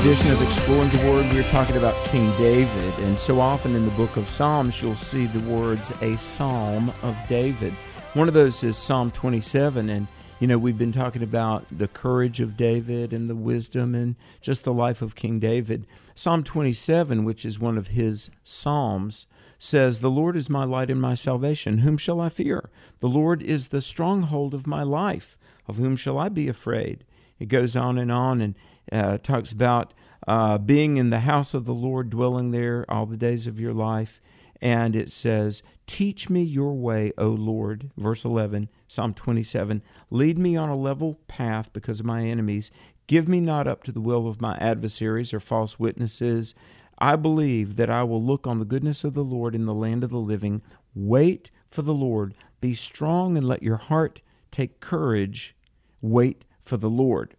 Edition 0.00 0.32
of 0.32 0.42
Exploring 0.42 0.88
the 0.88 1.10
Word, 1.10 1.32
we're 1.32 1.42
talking 1.50 1.76
about 1.76 1.94
King 2.06 2.28
David. 2.36 2.98
And 3.00 3.18
so 3.18 3.40
often 3.40 3.76
in 3.76 3.84
the 3.84 3.90
book 3.92 4.16
of 4.16 4.28
Psalms, 4.28 4.82
you'll 4.82 4.96
see 4.96 5.26
the 5.26 5.48
words, 5.48 5.92
a 6.00 6.16
psalm 6.16 6.92
of 7.02 7.16
David. 7.28 7.72
One 8.14 8.26
of 8.26 8.34
those 8.34 8.64
is 8.64 8.76
Psalm 8.76 9.10
27. 9.10 9.88
And, 9.88 10.08
you 10.40 10.46
know, 10.46 10.58
we've 10.58 10.78
been 10.78 10.92
talking 10.92 11.22
about 11.22 11.66
the 11.70 11.88
courage 11.88 12.40
of 12.40 12.56
David 12.56 13.12
and 13.12 13.30
the 13.30 13.36
wisdom 13.36 13.94
and 13.94 14.16
just 14.40 14.64
the 14.64 14.72
life 14.72 15.02
of 15.02 15.14
King 15.14 15.38
David. 15.38 15.86
Psalm 16.14 16.42
27, 16.42 17.24
which 17.24 17.44
is 17.44 17.60
one 17.60 17.78
of 17.78 17.88
his 17.88 18.30
psalms, 18.42 19.26
says, 19.58 20.00
The 20.00 20.10
Lord 20.10 20.36
is 20.36 20.50
my 20.50 20.64
light 20.64 20.90
and 20.90 21.00
my 21.00 21.14
salvation. 21.14 21.78
Whom 21.78 21.96
shall 21.96 22.20
I 22.20 22.28
fear? 22.28 22.70
The 22.98 23.08
Lord 23.08 23.42
is 23.42 23.68
the 23.68 23.80
stronghold 23.80 24.52
of 24.54 24.66
my 24.66 24.82
life. 24.82 25.38
Of 25.68 25.76
whom 25.76 25.94
shall 25.96 26.18
I 26.18 26.28
be 26.28 26.48
afraid? 26.48 27.04
It 27.38 27.46
goes 27.46 27.76
on 27.76 27.98
and 27.98 28.10
on. 28.10 28.40
And 28.40 28.54
uh, 28.90 29.18
talks 29.18 29.52
about 29.52 29.94
uh, 30.26 30.58
being 30.58 30.96
in 30.96 31.10
the 31.10 31.20
house 31.20 31.54
of 31.54 31.64
the 31.64 31.74
Lord, 31.74 32.10
dwelling 32.10 32.50
there 32.50 32.84
all 32.88 33.06
the 33.06 33.16
days 33.16 33.46
of 33.46 33.60
your 33.60 33.72
life. 33.74 34.20
And 34.60 34.94
it 34.94 35.10
says, 35.10 35.62
Teach 35.86 36.30
me 36.30 36.42
your 36.42 36.74
way, 36.74 37.12
O 37.18 37.28
Lord. 37.28 37.90
Verse 37.96 38.24
11, 38.24 38.68
Psalm 38.86 39.12
27. 39.14 39.82
Lead 40.10 40.38
me 40.38 40.56
on 40.56 40.68
a 40.68 40.76
level 40.76 41.18
path 41.26 41.72
because 41.72 42.00
of 42.00 42.06
my 42.06 42.22
enemies. 42.22 42.70
Give 43.08 43.28
me 43.28 43.40
not 43.40 43.66
up 43.66 43.82
to 43.84 43.92
the 43.92 44.00
will 44.00 44.28
of 44.28 44.40
my 44.40 44.56
adversaries 44.58 45.34
or 45.34 45.40
false 45.40 45.78
witnesses. 45.78 46.54
I 46.98 47.16
believe 47.16 47.76
that 47.76 47.90
I 47.90 48.04
will 48.04 48.22
look 48.22 48.46
on 48.46 48.60
the 48.60 48.64
goodness 48.64 49.02
of 49.02 49.14
the 49.14 49.24
Lord 49.24 49.56
in 49.56 49.66
the 49.66 49.74
land 49.74 50.04
of 50.04 50.10
the 50.10 50.18
living. 50.18 50.62
Wait 50.94 51.50
for 51.68 51.82
the 51.82 51.94
Lord. 51.94 52.34
Be 52.60 52.74
strong 52.74 53.36
and 53.36 53.46
let 53.46 53.62
your 53.62 53.76
heart 53.76 54.22
take 54.52 54.78
courage. 54.78 55.56
Wait 56.00 56.44
for 56.60 56.76
the 56.76 56.88
Lord. 56.90 57.34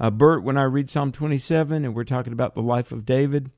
Uh, 0.00 0.10
Bert, 0.10 0.42
when 0.42 0.56
I 0.56 0.62
read 0.62 0.90
Psalm 0.90 1.12
27 1.12 1.84
and 1.84 1.94
we're 1.94 2.04
talking 2.04 2.32
about 2.32 2.54
the 2.54 2.62
life 2.62 2.90
of 2.90 3.04
David, 3.04 3.50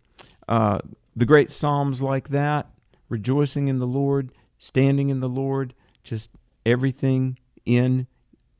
uh, 0.48 0.80
the 1.14 1.24
great 1.24 1.52
Psalms 1.52 2.02
like 2.02 2.30
that, 2.30 2.66
rejoicing 3.08 3.68
in 3.68 3.78
the 3.78 3.86
Lord, 3.86 4.32
standing 4.58 5.08
in 5.08 5.20
the 5.20 5.28
Lord, 5.28 5.72
just 6.02 6.30
everything 6.66 7.38
in 7.64 8.08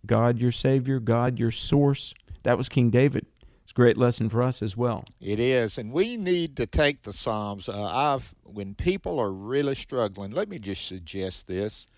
God 0.06 0.38
your 0.38 0.52
Savior, 0.52 1.00
God 1.00 1.40
your 1.40 1.50
source. 1.50 2.14
That 2.44 2.56
was 2.56 2.68
King 2.68 2.90
David. 2.90 3.26
It's 3.64 3.72
a 3.72 3.74
great 3.74 3.96
lesson 3.96 4.28
for 4.28 4.42
us 4.42 4.62
as 4.62 4.76
well. 4.76 5.04
It 5.20 5.40
is, 5.40 5.76
and 5.76 5.92
we 5.92 6.16
need 6.16 6.56
to 6.58 6.66
take 6.66 7.02
the 7.02 7.12
Psalms. 7.12 7.68
Uh, 7.68 7.84
I've 7.84 8.32
when 8.44 8.76
people 8.76 9.18
are 9.18 9.32
really 9.32 9.74
struggling. 9.74 10.30
Let 10.30 10.48
me 10.48 10.58
just 10.60 10.86
suggest 10.86 11.48
this: 11.48 11.88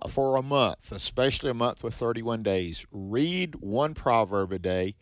uh, 0.00 0.08
for 0.08 0.36
a 0.36 0.42
month, 0.42 0.92
especially 0.92 1.50
a 1.50 1.54
month 1.54 1.82
with 1.82 1.94
31 1.94 2.42
days, 2.42 2.86
read 2.92 3.56
one 3.56 3.94
proverb 3.94 4.52
a 4.52 4.58
day 4.58 4.94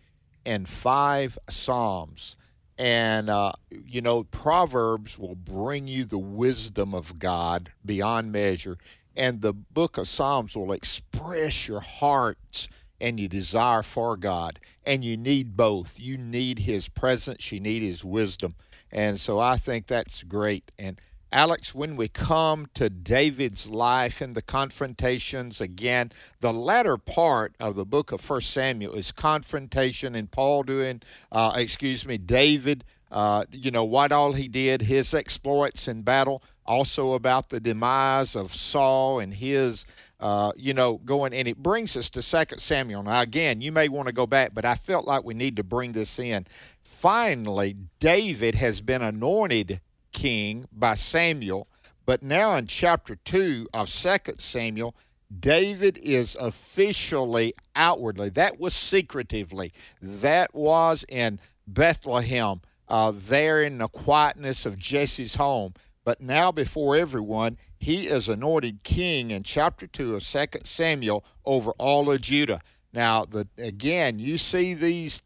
and 0.45 0.69
five 0.69 1.39
Psalms. 1.49 2.37
And, 2.79 3.31
uh, 3.31 3.53
you 3.71 4.01
know, 4.01 4.25
Proverbs 4.25 5.19
will 5.19 5.37
bring 5.37 5.87
you 5.87 6.05
the 6.05 6.19
wisdom 6.19 6.95
of 6.95 7.19
God 7.19 7.71
beyond 7.85 8.33
measure. 8.33 8.79
And 9.15 9.41
the 9.41 9.53
book 9.53 9.99
of 9.99 10.09
Psalms 10.09 10.57
will 10.57 10.73
express 10.73 11.69
your 11.69 11.81
hearts 11.81 12.69
and 13.01 13.21
your 13.21 13.29
desire 13.29 13.83
for 13.83 14.17
God. 14.17 14.59
And 14.85 15.05
you 15.05 15.17
need 15.17 15.57
both. 15.57 16.01
You 16.01 16.17
need 16.17 16.61
His 16.61 16.89
presence, 16.89 17.53
you 17.53 17.61
need 17.61 17.83
His 17.83 18.05
wisdom. 18.05 18.55
And 18.91 19.19
so 19.21 19.39
I 19.39 19.57
think 19.57 19.87
that's 19.87 20.23
great. 20.23 20.71
And 20.79 21.01
Alex, 21.33 21.75
when 21.75 21.97
we 21.97 22.09
come 22.09 22.69
to 22.75 22.91
David's 22.91 23.67
life 23.67 24.21
and 24.21 24.35
the 24.35 24.43
confrontations, 24.43 25.63
again, 25.63 26.13
the 26.41 26.53
latter 26.53 26.99
part 26.99 27.55
of 27.59 27.75
the 27.75 27.87
book 27.87 28.13
of 28.13 28.21
First 28.21 28.51
Samuel 28.51 28.93
is 28.93 29.13
confrontation 29.13 30.15
and 30.15 30.31
Paul 30.31 30.63
doing, 30.63 31.01
uh, 31.33 31.55
excuse 31.57 32.07
me, 32.07 32.19
David, 32.19 32.85
uh, 33.11 33.47
you 33.51 33.71
know, 33.71 33.85
what 33.85 34.13
all 34.13 34.35
he 34.35 34.47
did, 34.47 34.83
his 34.83 35.15
exploits 35.15 35.89
in 35.89 36.03
battle, 36.03 36.43
also 36.67 37.15
about 37.15 37.49
the 37.49 37.61
demise 37.61 38.37
of 38.37 38.55
Saul 38.55 39.21
and 39.21 39.33
his. 39.33 39.87
Uh, 40.21 40.53
you 40.55 40.73
know, 40.73 40.99
going 40.99 41.35
and 41.35 41.49
it 41.49 41.57
brings 41.57 41.97
us 41.97 42.09
to 42.09 42.23
Second 42.23 42.61
Samuel. 42.61 43.03
Now, 43.03 43.23
again, 43.23 43.61
you 43.61 43.73
may 43.73 43.89
want 43.89 44.07
to 44.07 44.13
go 44.13 44.25
back, 44.25 44.55
but 44.55 44.65
I 44.65 44.77
felt 44.77 45.05
like 45.05 45.25
we 45.25 45.35
need 45.35 45.57
to 45.57 45.65
bring 45.65 45.91
this 45.91 46.17
in. 46.21 46.47
Finally, 46.81 47.75
David 47.99 48.55
has 48.55 48.81
been 48.81 49.03
anointed 49.03 49.81
king 50.13 50.67
by 50.73 50.95
Samuel, 50.95 51.69
But 52.05 52.23
now 52.23 52.57
in 52.57 52.67
chapter 52.67 53.17
2 53.17 53.69
of 53.73 53.89
2 53.89 54.19
Samuel, 54.39 54.95
David 55.39 55.99
is 55.99 56.37
officially 56.37 57.55
outwardly. 57.75 58.29
That 58.29 58.59
was 58.59 58.75
secretively. 58.75 59.73
That 60.01 60.55
was 60.55 61.05
in 61.09 61.39
Bethlehem, 61.67 62.61
uh, 62.89 63.13
there 63.15 63.63
in 63.63 63.79
the 63.79 63.89
quietness 63.89 64.67
of 64.67 64.79
Jesse's 64.79 65.37
home. 65.37 65.75
But 66.05 66.21
now 66.21 66.51
before 66.51 66.97
everyone, 66.97 67.57
he 67.79 68.09
is 68.09 68.29
anointed 68.29 68.83
king 68.83 69.31
in 69.31 69.45
chapter 69.45 69.87
2 69.87 70.17
of 70.17 70.25
2 70.25 70.47
Samuel 70.65 71.25
over 71.45 71.71
all 71.79 72.11
of 72.11 72.21
Judah. 72.21 72.61
Now, 72.93 73.25
the 73.25 73.49
again, 73.57 74.19
you 74.19 74.37
see 74.37 74.75
these 74.75 75.23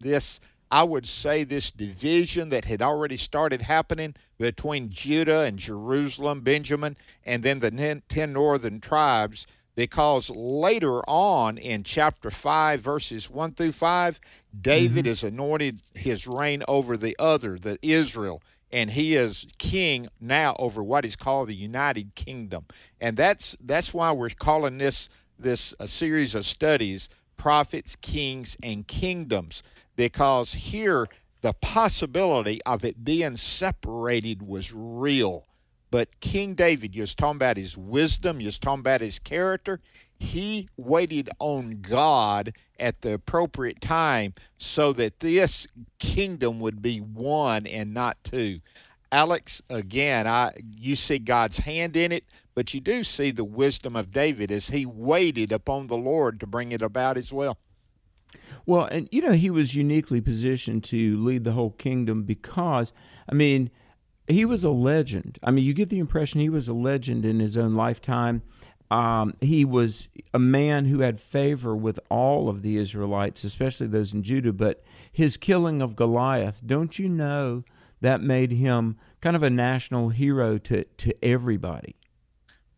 this 0.00 0.40
I 0.76 0.82
would 0.82 1.06
say 1.06 1.42
this 1.42 1.70
division 1.70 2.50
that 2.50 2.66
had 2.66 2.82
already 2.82 3.16
started 3.16 3.62
happening 3.62 4.14
between 4.36 4.90
Judah 4.90 5.40
and 5.40 5.58
Jerusalem, 5.58 6.42
Benjamin, 6.42 6.98
and 7.24 7.42
then 7.42 7.60
the 7.60 8.02
10 8.06 8.32
northern 8.34 8.82
tribes, 8.82 9.46
because 9.74 10.28
later 10.28 11.00
on 11.08 11.56
in 11.56 11.82
chapter 11.82 12.30
5, 12.30 12.80
verses 12.80 13.30
1 13.30 13.52
through 13.52 13.72
5, 13.72 14.20
David 14.60 15.06
mm-hmm. 15.06 15.12
is 15.12 15.24
anointed 15.24 15.80
his 15.94 16.26
reign 16.26 16.62
over 16.68 16.98
the 16.98 17.16
other, 17.18 17.58
the 17.58 17.78
Israel, 17.80 18.42
and 18.70 18.90
he 18.90 19.14
is 19.14 19.46
king 19.56 20.08
now 20.20 20.54
over 20.58 20.84
what 20.84 21.06
is 21.06 21.16
called 21.16 21.48
the 21.48 21.54
United 21.54 22.14
Kingdom. 22.14 22.66
And 23.00 23.16
that's 23.16 23.56
that's 23.64 23.94
why 23.94 24.12
we're 24.12 24.28
calling 24.28 24.76
this 24.76 25.08
this 25.38 25.72
a 25.80 25.88
series 25.88 26.34
of 26.34 26.44
studies 26.44 27.08
prophets, 27.38 27.96
kings, 27.96 28.58
and 28.62 28.86
kingdoms 28.86 29.62
because 29.96 30.52
here 30.52 31.08
the 31.40 31.52
possibility 31.54 32.60
of 32.64 32.84
it 32.84 33.04
being 33.04 33.36
separated 33.36 34.42
was 34.42 34.72
real. 34.72 35.46
But 35.90 36.20
King 36.20 36.54
David, 36.54 36.94
you're 36.94 37.06
talking 37.06 37.36
about 37.36 37.56
his 37.56 37.76
wisdom, 37.76 38.40
you're 38.40 38.52
talking 38.52 38.80
about 38.80 39.00
his 39.00 39.18
character. 39.18 39.80
He 40.18 40.68
waited 40.76 41.28
on 41.38 41.80
God 41.82 42.52
at 42.80 43.02
the 43.02 43.14
appropriate 43.14 43.80
time 43.80 44.34
so 44.56 44.92
that 44.94 45.20
this 45.20 45.66
kingdom 45.98 46.58
would 46.60 46.80
be 46.82 46.98
one 46.98 47.66
and 47.66 47.92
not 47.92 48.16
two. 48.24 48.60
Alex, 49.12 49.62
again, 49.70 50.26
I 50.26 50.52
you 50.76 50.96
see 50.96 51.18
God's 51.18 51.58
hand 51.58 51.96
in 51.96 52.12
it, 52.12 52.24
but 52.54 52.74
you 52.74 52.80
do 52.80 53.04
see 53.04 53.30
the 53.30 53.44
wisdom 53.44 53.94
of 53.94 54.10
David 54.10 54.50
as 54.50 54.68
he 54.68 54.84
waited 54.84 55.52
upon 55.52 55.86
the 55.86 55.96
Lord 55.96 56.40
to 56.40 56.46
bring 56.46 56.72
it 56.72 56.82
about 56.82 57.16
as 57.16 57.32
well. 57.32 57.58
Well, 58.64 58.84
and 58.84 59.08
you 59.10 59.22
know, 59.22 59.32
he 59.32 59.50
was 59.50 59.74
uniquely 59.74 60.20
positioned 60.20 60.84
to 60.84 61.16
lead 61.16 61.44
the 61.44 61.52
whole 61.52 61.70
kingdom 61.70 62.24
because, 62.24 62.92
I 63.30 63.34
mean, 63.34 63.70
he 64.26 64.44
was 64.44 64.64
a 64.64 64.70
legend. 64.70 65.38
I 65.42 65.50
mean, 65.50 65.64
you 65.64 65.74
get 65.74 65.88
the 65.88 65.98
impression 65.98 66.40
he 66.40 66.48
was 66.48 66.68
a 66.68 66.74
legend 66.74 67.24
in 67.24 67.40
his 67.40 67.56
own 67.56 67.74
lifetime. 67.74 68.42
Um, 68.90 69.34
he 69.40 69.64
was 69.64 70.08
a 70.32 70.38
man 70.38 70.86
who 70.86 71.00
had 71.00 71.20
favor 71.20 71.76
with 71.76 71.98
all 72.08 72.48
of 72.48 72.62
the 72.62 72.76
Israelites, 72.76 73.42
especially 73.44 73.88
those 73.88 74.12
in 74.12 74.22
Judah. 74.22 74.52
But 74.52 74.82
his 75.10 75.36
killing 75.36 75.82
of 75.82 75.96
Goliath, 75.96 76.60
don't 76.64 76.98
you 76.98 77.08
know 77.08 77.64
that 78.00 78.20
made 78.20 78.52
him 78.52 78.96
kind 79.20 79.34
of 79.34 79.42
a 79.42 79.50
national 79.50 80.10
hero 80.10 80.58
to, 80.58 80.84
to 80.84 81.24
everybody? 81.24 81.96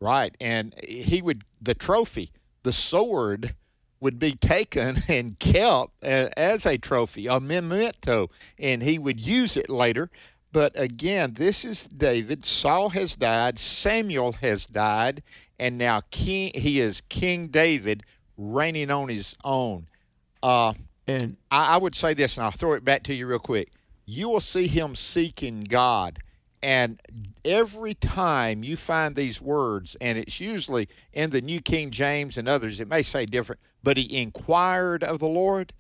Right. 0.01 0.35
And 0.41 0.75
he 0.87 1.21
would, 1.21 1.43
the 1.61 1.75
trophy, 1.75 2.31
the 2.63 2.73
sword, 2.73 3.55
would 4.01 4.19
be 4.19 4.33
taken 4.33 5.03
and 5.09 5.39
kept 5.39 6.03
as 6.03 6.67
a 6.67 6.79
trophy, 6.79 7.27
a 7.27 7.41
memento, 7.41 8.31
and 8.59 8.83
he 8.83 8.99
would 8.99 9.21
use 9.21 9.57
it 9.57 9.71
later. 9.71 10.11
But 10.53 10.73
again, 10.79 11.35
this 11.35 11.65
is 11.65 11.85
David. 11.89 12.45
Saul 12.45 12.91
has 12.91 13.17
died, 13.17 13.59
Samuel 13.59 14.33
has 14.33 14.65
died, 14.67 15.23
and 15.59 15.77
now 15.77 16.03
King 16.11 16.53
he 16.55 16.81
is 16.81 17.03
King 17.09 17.49
David 17.49 18.03
reigning 18.37 18.91
on 18.91 19.09
his 19.09 19.37
own. 19.45 19.87
Uh, 20.43 20.73
and 21.07 21.37
I, 21.51 21.75
I 21.75 21.77
would 21.77 21.95
say 21.95 22.15
this, 22.15 22.37
and 22.37 22.45
I'll 22.45 22.51
throw 22.51 22.73
it 22.73 22.85
back 22.85 23.03
to 23.05 23.15
you 23.15 23.27
real 23.27 23.39
quick. 23.39 23.73
You 24.07 24.31
will 24.31 24.41
see 24.41 24.69
him 24.69 24.95
seeking 24.95 25.65
God 25.65 26.19
and 26.63 27.01
every 27.45 27.95
time 27.95 28.65
you 28.65 28.77
find 28.77 29.15
these 29.15 29.41
words, 29.41 29.97
and 30.01 30.19
it's 30.19 30.41
usually 30.41 30.89
in 31.13 31.31
the 31.31 31.41
New 31.41 31.61
King 31.61 31.91
James 31.91 32.37
and 32.37 32.49
others, 32.49 32.81
it 32.81 32.89
may 32.89 33.03
say 33.03 33.27
different, 33.27 33.61
but 33.83 33.97
he 33.97 34.21
inquired 34.21 35.05
of 35.05 35.19
the 35.19 35.29
Lord. 35.29 35.73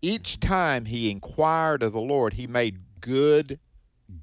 Each 0.00 0.40
time 0.40 0.86
he 0.86 1.10
inquired 1.10 1.82
of 1.82 1.92
the 1.92 2.00
Lord, 2.00 2.34
he 2.34 2.46
made 2.46 2.78
good, 3.00 3.60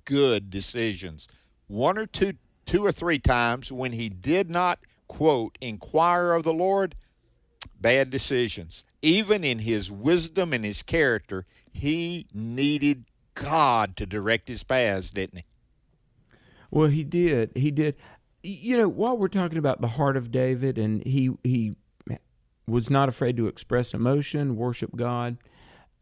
good 0.06 0.50
decisions. 0.50 1.28
One 1.68 1.98
or 1.98 2.08
two, 2.08 2.34
two 2.66 2.86
or 2.86 2.92
three 2.92 3.20
times 3.20 3.72
when 3.72 3.94
he 3.94 4.10
did 4.10 4.50
not, 4.50 4.80
quote, 5.08 5.58
inquire 5.62 6.34
of 6.34 6.44
the 6.44 6.54
Lord, 6.54 6.96
bad 7.80 8.10
decisions. 8.10 8.84
Even 9.02 9.44
in 9.44 9.60
his 9.60 9.92
wisdom 9.92 10.54
and 10.54 10.66
his 10.66 10.82
character, 10.82 11.46
he 11.72 12.28
needed 12.34 13.06
God 13.36 13.96
to 13.98 14.06
direct 14.06 14.48
his 14.48 14.64
paths, 14.64 15.12
didn't 15.12 15.38
he? 15.38 15.46
Well, 16.72 16.88
he 16.88 17.04
did. 17.04 17.52
He 17.56 17.72
did. 17.72 17.96
You 18.42 18.78
know, 18.78 18.88
while 18.88 19.18
we're 19.18 19.28
talking 19.28 19.58
about 19.58 19.82
the 19.82 19.88
heart 19.88 20.16
of 20.16 20.32
David, 20.32 20.78
and 20.78 21.04
he 21.06 21.32
he 21.44 21.76
was 22.68 22.90
not 22.90 23.10
afraid 23.10 23.36
to 23.38 23.48
express 23.48 23.94
emotion, 23.94 24.56
worship 24.56 24.96
God. 24.96 25.38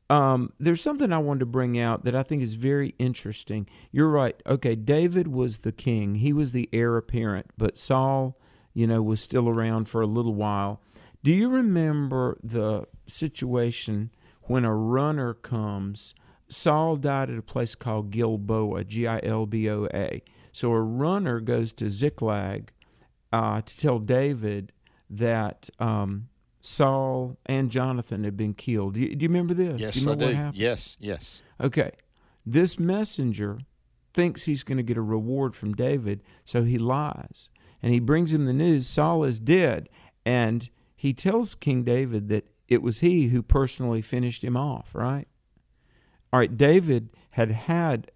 Um, 0.10 0.54
there's 0.60 0.82
something 0.82 1.12
I 1.12 1.18
wanted 1.18 1.42
to 1.42 1.46
bring 1.46 1.80
out 1.80 2.06
that 2.06 2.16
I 2.16 2.24
think 2.24 2.42
is 2.42 2.54
very 2.54 2.94
interesting. 2.98 3.68
You're 3.92 4.10
right. 4.10 4.42
Okay, 4.46 4.76
David 4.76 5.28
was 5.28 5.60
the 5.60 5.72
king; 5.72 6.16
he 6.16 6.32
was 6.32 6.52
the 6.52 6.70
heir 6.72 6.98
apparent, 6.98 7.48
but 7.58 7.78
Saul, 7.78 8.40
you 8.74 8.88
know, 8.88 9.02
was 9.02 9.22
still 9.22 9.50
around 9.50 9.90
for 9.90 10.02
a 10.02 10.08
little 10.08 10.36
while. 10.36 10.82
Do 11.24 11.32
you 11.34 11.50
remember 11.50 12.38
the 12.44 12.86
situation 13.06 14.12
when 14.44 14.64
a 14.64 14.76
runner 14.76 15.34
comes? 15.34 16.14
Saul 16.50 16.96
died 16.96 17.30
at 17.30 17.38
a 17.38 17.42
place 17.42 17.76
called 17.76 18.12
Gilboa, 18.12 18.86
G 18.86 19.08
I 19.08 19.20
L 19.24 19.46
B 19.46 19.70
O 19.70 19.88
A. 19.94 20.22
So 20.58 20.72
a 20.72 20.82
runner 20.82 21.40
goes 21.40 21.72
to 21.74 21.88
Ziklag 21.88 22.72
uh, 23.32 23.62
to 23.62 23.78
tell 23.78 24.00
David 24.00 24.72
that 25.08 25.70
um, 25.78 26.30
Saul 26.62 27.38
and 27.46 27.70
Jonathan 27.70 28.24
had 28.24 28.36
been 28.36 28.56
killed. 28.56 28.96
Do 28.96 29.02
you, 29.02 29.16
do 29.16 29.26
you 29.26 29.30
remember 29.30 29.54
this? 29.54 29.80
Yes, 29.80 29.94
do 29.94 30.00
you 30.00 30.06
remember 30.08 30.24
I 30.24 30.28
do. 30.30 30.34
What 30.34 30.44
happened? 30.44 30.58
Yes, 30.58 30.98
yes. 31.00 31.44
Okay. 31.62 31.92
This 32.44 32.80
messenger 32.80 33.60
thinks 34.16 34.46
he's 34.46 34.64
going 34.64 34.78
to 34.78 34.84
get 34.84 34.98
a 34.98 35.02
reward 35.04 35.56
from 35.56 35.76
David, 35.76 36.24
so 36.44 36.64
he 36.64 36.80
lies. 36.80 37.52
And 37.84 37.94
he 37.94 38.00
brings 38.00 38.34
him 38.34 38.46
the 38.46 38.52
news 38.52 38.88
Saul 38.88 39.26
is 39.26 39.38
dead. 39.38 39.90
And 40.26 40.72
he 40.96 41.14
tells 41.14 41.54
King 41.54 41.84
David 41.84 42.30
that 42.30 42.48
it 42.68 42.82
was 42.82 43.02
he 43.02 43.28
who 43.28 43.44
personally 43.44 44.02
finished 44.02 44.44
him 44.44 44.58
off, 44.58 44.96
right? 44.96 45.28
All 46.34 46.40
right, 46.40 46.58
David 46.58 47.10
had 47.30 47.52
had 47.52 48.10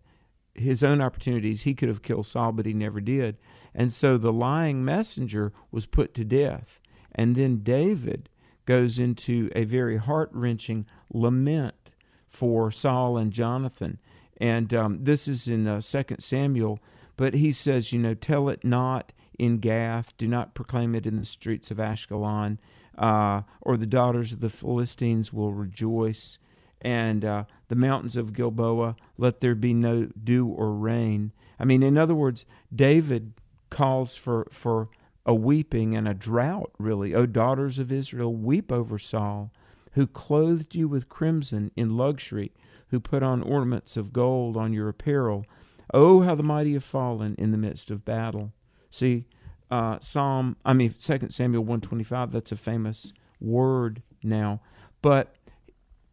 his 0.53 0.83
own 0.83 1.01
opportunities. 1.01 1.63
He 1.63 1.73
could 1.73 1.89
have 1.89 2.01
killed 2.01 2.27
Saul, 2.27 2.51
but 2.51 2.65
he 2.65 2.73
never 2.73 2.99
did. 2.99 3.37
And 3.73 3.91
so 3.93 4.17
the 4.17 4.33
lying 4.33 4.83
messenger 4.83 5.53
was 5.71 5.85
put 5.85 6.13
to 6.15 6.25
death. 6.25 6.79
And 7.13 7.35
then 7.35 7.63
David 7.63 8.29
goes 8.65 8.99
into 8.99 9.49
a 9.55 9.63
very 9.63 9.97
heart 9.97 10.29
wrenching 10.33 10.85
lament 11.11 11.91
for 12.27 12.71
Saul 12.71 13.17
and 13.17 13.31
Jonathan. 13.31 13.99
And 14.37 14.73
um, 14.73 15.03
this 15.03 15.27
is 15.27 15.47
in 15.47 15.67
uh, 15.67 15.81
2 15.81 16.15
Samuel. 16.19 16.79
But 17.17 17.35
he 17.35 17.51
says, 17.51 17.93
you 17.93 17.99
know, 17.99 18.13
tell 18.13 18.49
it 18.49 18.63
not 18.63 19.13
in 19.37 19.57
Gath, 19.57 20.15
do 20.17 20.27
not 20.27 20.53
proclaim 20.53 20.95
it 20.95 21.05
in 21.05 21.17
the 21.17 21.25
streets 21.25 21.71
of 21.71 21.77
Ashkelon, 21.77 22.57
uh, 22.97 23.41
or 23.61 23.77
the 23.77 23.87
daughters 23.87 24.33
of 24.33 24.39
the 24.39 24.49
Philistines 24.49 25.33
will 25.33 25.53
rejoice 25.53 26.37
and 26.81 27.23
uh, 27.23 27.43
the 27.67 27.75
mountains 27.75 28.17
of 28.17 28.33
Gilboa, 28.33 28.95
let 29.17 29.39
there 29.39 29.55
be 29.55 29.73
no 29.73 30.09
dew 30.21 30.47
or 30.47 30.73
rain. 30.73 31.31
I 31.59 31.65
mean, 31.65 31.83
in 31.83 31.97
other 31.97 32.15
words, 32.15 32.45
David 32.73 33.33
calls 33.69 34.15
for, 34.15 34.47
for 34.51 34.89
a 35.25 35.33
weeping 35.33 35.95
and 35.95 36.07
a 36.07 36.13
drought, 36.13 36.71
really. 36.77 37.13
O 37.13 37.25
daughters 37.25 37.79
of 37.79 37.91
Israel, 37.91 38.33
weep 38.33 38.71
over 38.71 38.97
Saul, 38.97 39.51
who 39.93 40.07
clothed 40.07 40.75
you 40.75 40.87
with 40.87 41.09
crimson 41.09 41.71
in 41.75 41.97
luxury, 41.97 42.51
who 42.89 42.99
put 42.99 43.23
on 43.23 43.41
ornaments 43.41 43.95
of 43.95 44.13
gold 44.13 44.57
on 44.57 44.73
your 44.73 44.89
apparel. 44.89 45.45
Oh, 45.93 46.21
how 46.21 46.35
the 46.35 46.43
mighty 46.43 46.73
have 46.73 46.83
fallen 46.83 47.35
in 47.37 47.51
the 47.51 47.57
midst 47.57 47.91
of 47.91 48.05
battle. 48.05 48.53
See, 48.89 49.25
uh, 49.69 49.99
Psalm, 49.99 50.57
I 50.65 50.73
mean, 50.73 50.93
Second 50.97 51.29
Samuel 51.31 51.63
125, 51.63 52.31
that's 52.31 52.51
a 52.51 52.57
famous 52.57 53.13
word 53.39 54.01
now. 54.23 54.61
But 55.01 55.35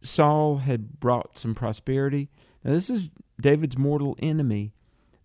Saul 0.01 0.57
had 0.57 0.99
brought 0.99 1.37
some 1.37 1.55
prosperity. 1.55 2.29
Now, 2.63 2.71
this 2.71 2.89
is 2.89 3.09
David's 3.39 3.77
mortal 3.77 4.15
enemy, 4.19 4.73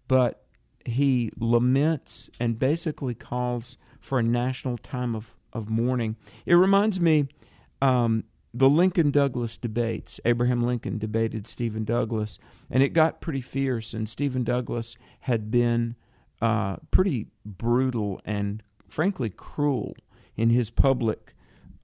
but 0.09 0.45
he 0.85 1.31
laments 1.39 2.31
and 2.39 2.59
basically 2.59 3.15
calls 3.15 3.79
for 4.01 4.19
a 4.19 4.23
national 4.23 4.79
time 4.79 5.15
of, 5.15 5.37
of 5.53 5.69
mourning. 5.69 6.17
It 6.45 6.55
reminds 6.55 7.01
me 7.01 7.29
um, 7.81 8.25
the 8.53 8.69
Lincoln 8.69 9.11
Douglas 9.11 9.57
debates. 9.57 10.21
Abraham 10.25 10.63
Lincoln 10.63 10.99
debated 10.99 11.47
Stephen 11.47 11.85
Douglas, 11.85 12.39
and 12.71 12.83
it 12.83 12.91
got 12.91 13.21
pretty 13.21 13.41
fierce. 13.41 13.95
And 13.95 14.09
Stephen 14.09 14.45
Douglas 14.45 14.97
had 15.21 15.51
been 15.51 15.97
uh, 16.41 16.77
pretty 16.91 17.29
brutal 17.45 18.21
and 18.25 18.63
frankly 18.89 19.31
cruel 19.31 19.97
in 20.37 20.51
his 20.51 20.71
public 20.71 21.34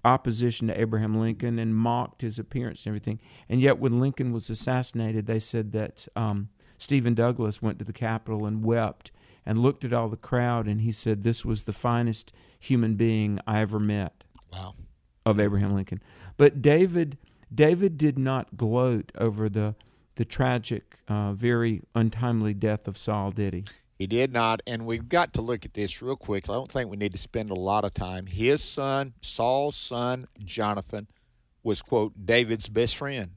opposition 0.05 0.69
to 0.69 0.81
Abraham 0.81 1.19
Lincoln 1.19 1.59
and 1.59 1.75
mocked 1.75 2.23
his 2.23 2.39
appearance 2.39 2.85
and 2.85 2.91
everything. 2.91 3.21
And 3.49 3.61
yet, 3.61 3.79
when 3.79 4.01
Lincoln 4.01 4.33
was 4.33 4.51
assassinated, 4.51 5.27
they 5.27 5.39
said 5.39 5.73
that 5.73 6.09
um, 6.17 6.49
Stephen 6.79 7.15
Douglas 7.15 7.61
went 7.61 7.79
to 7.79 7.85
the 7.85 7.93
Capitol 7.93 8.47
and 8.47 8.65
wept 8.65 9.11
and 9.45 9.59
looked 9.59 9.85
at 9.85 9.93
all 9.93 10.09
the 10.09 10.17
crowd, 10.17 10.67
and 10.67 10.81
he 10.81 10.93
said, 10.93 11.23
"This 11.23 11.45
was 11.45 11.65
the 11.65 11.73
finest 11.73 12.33
human 12.59 12.95
being 12.95 13.39
I 13.47 13.61
ever 13.61 13.79
met." 13.79 14.25
Wow. 14.53 14.75
Of 15.27 15.39
Abraham 15.39 15.75
Lincoln, 15.75 16.03
but 16.39 16.63
David 16.63 17.19
David 17.55 17.99
did 17.99 18.19
not 18.19 18.57
gloat 18.57 19.13
over 19.19 19.49
the 19.49 19.75
the 20.17 20.25
tragic, 20.25 20.99
uh, 21.09 21.33
very 21.33 21.83
untimely 21.95 22.53
death 22.53 22.89
of 22.89 22.99
Saul, 22.99 23.31
did 23.31 23.55
he? 23.55 23.65
He 24.01 24.07
did 24.07 24.33
not, 24.33 24.63
and 24.67 24.87
we've 24.87 25.11
got 25.11 25.35
to 25.35 25.43
look 25.43 25.67
at 25.67 25.75
this 25.75 26.01
real 26.01 26.17
quick. 26.17 26.49
I 26.49 26.55
don't 26.55 26.73
think 26.73 26.89
we 26.89 26.97
need 26.97 27.13
to 27.13 27.19
spend 27.19 27.51
a 27.51 27.55
lot 27.55 27.85
of 27.85 27.93
time. 27.93 28.25
His 28.25 28.65
son, 28.65 29.13
Saul's 29.21 29.77
son, 29.77 30.27
Jonathan, 30.43 31.07
was 31.65 31.83
quote 31.83 32.15
David's 32.25 32.67
best 32.67 32.97
friend. 32.97 33.33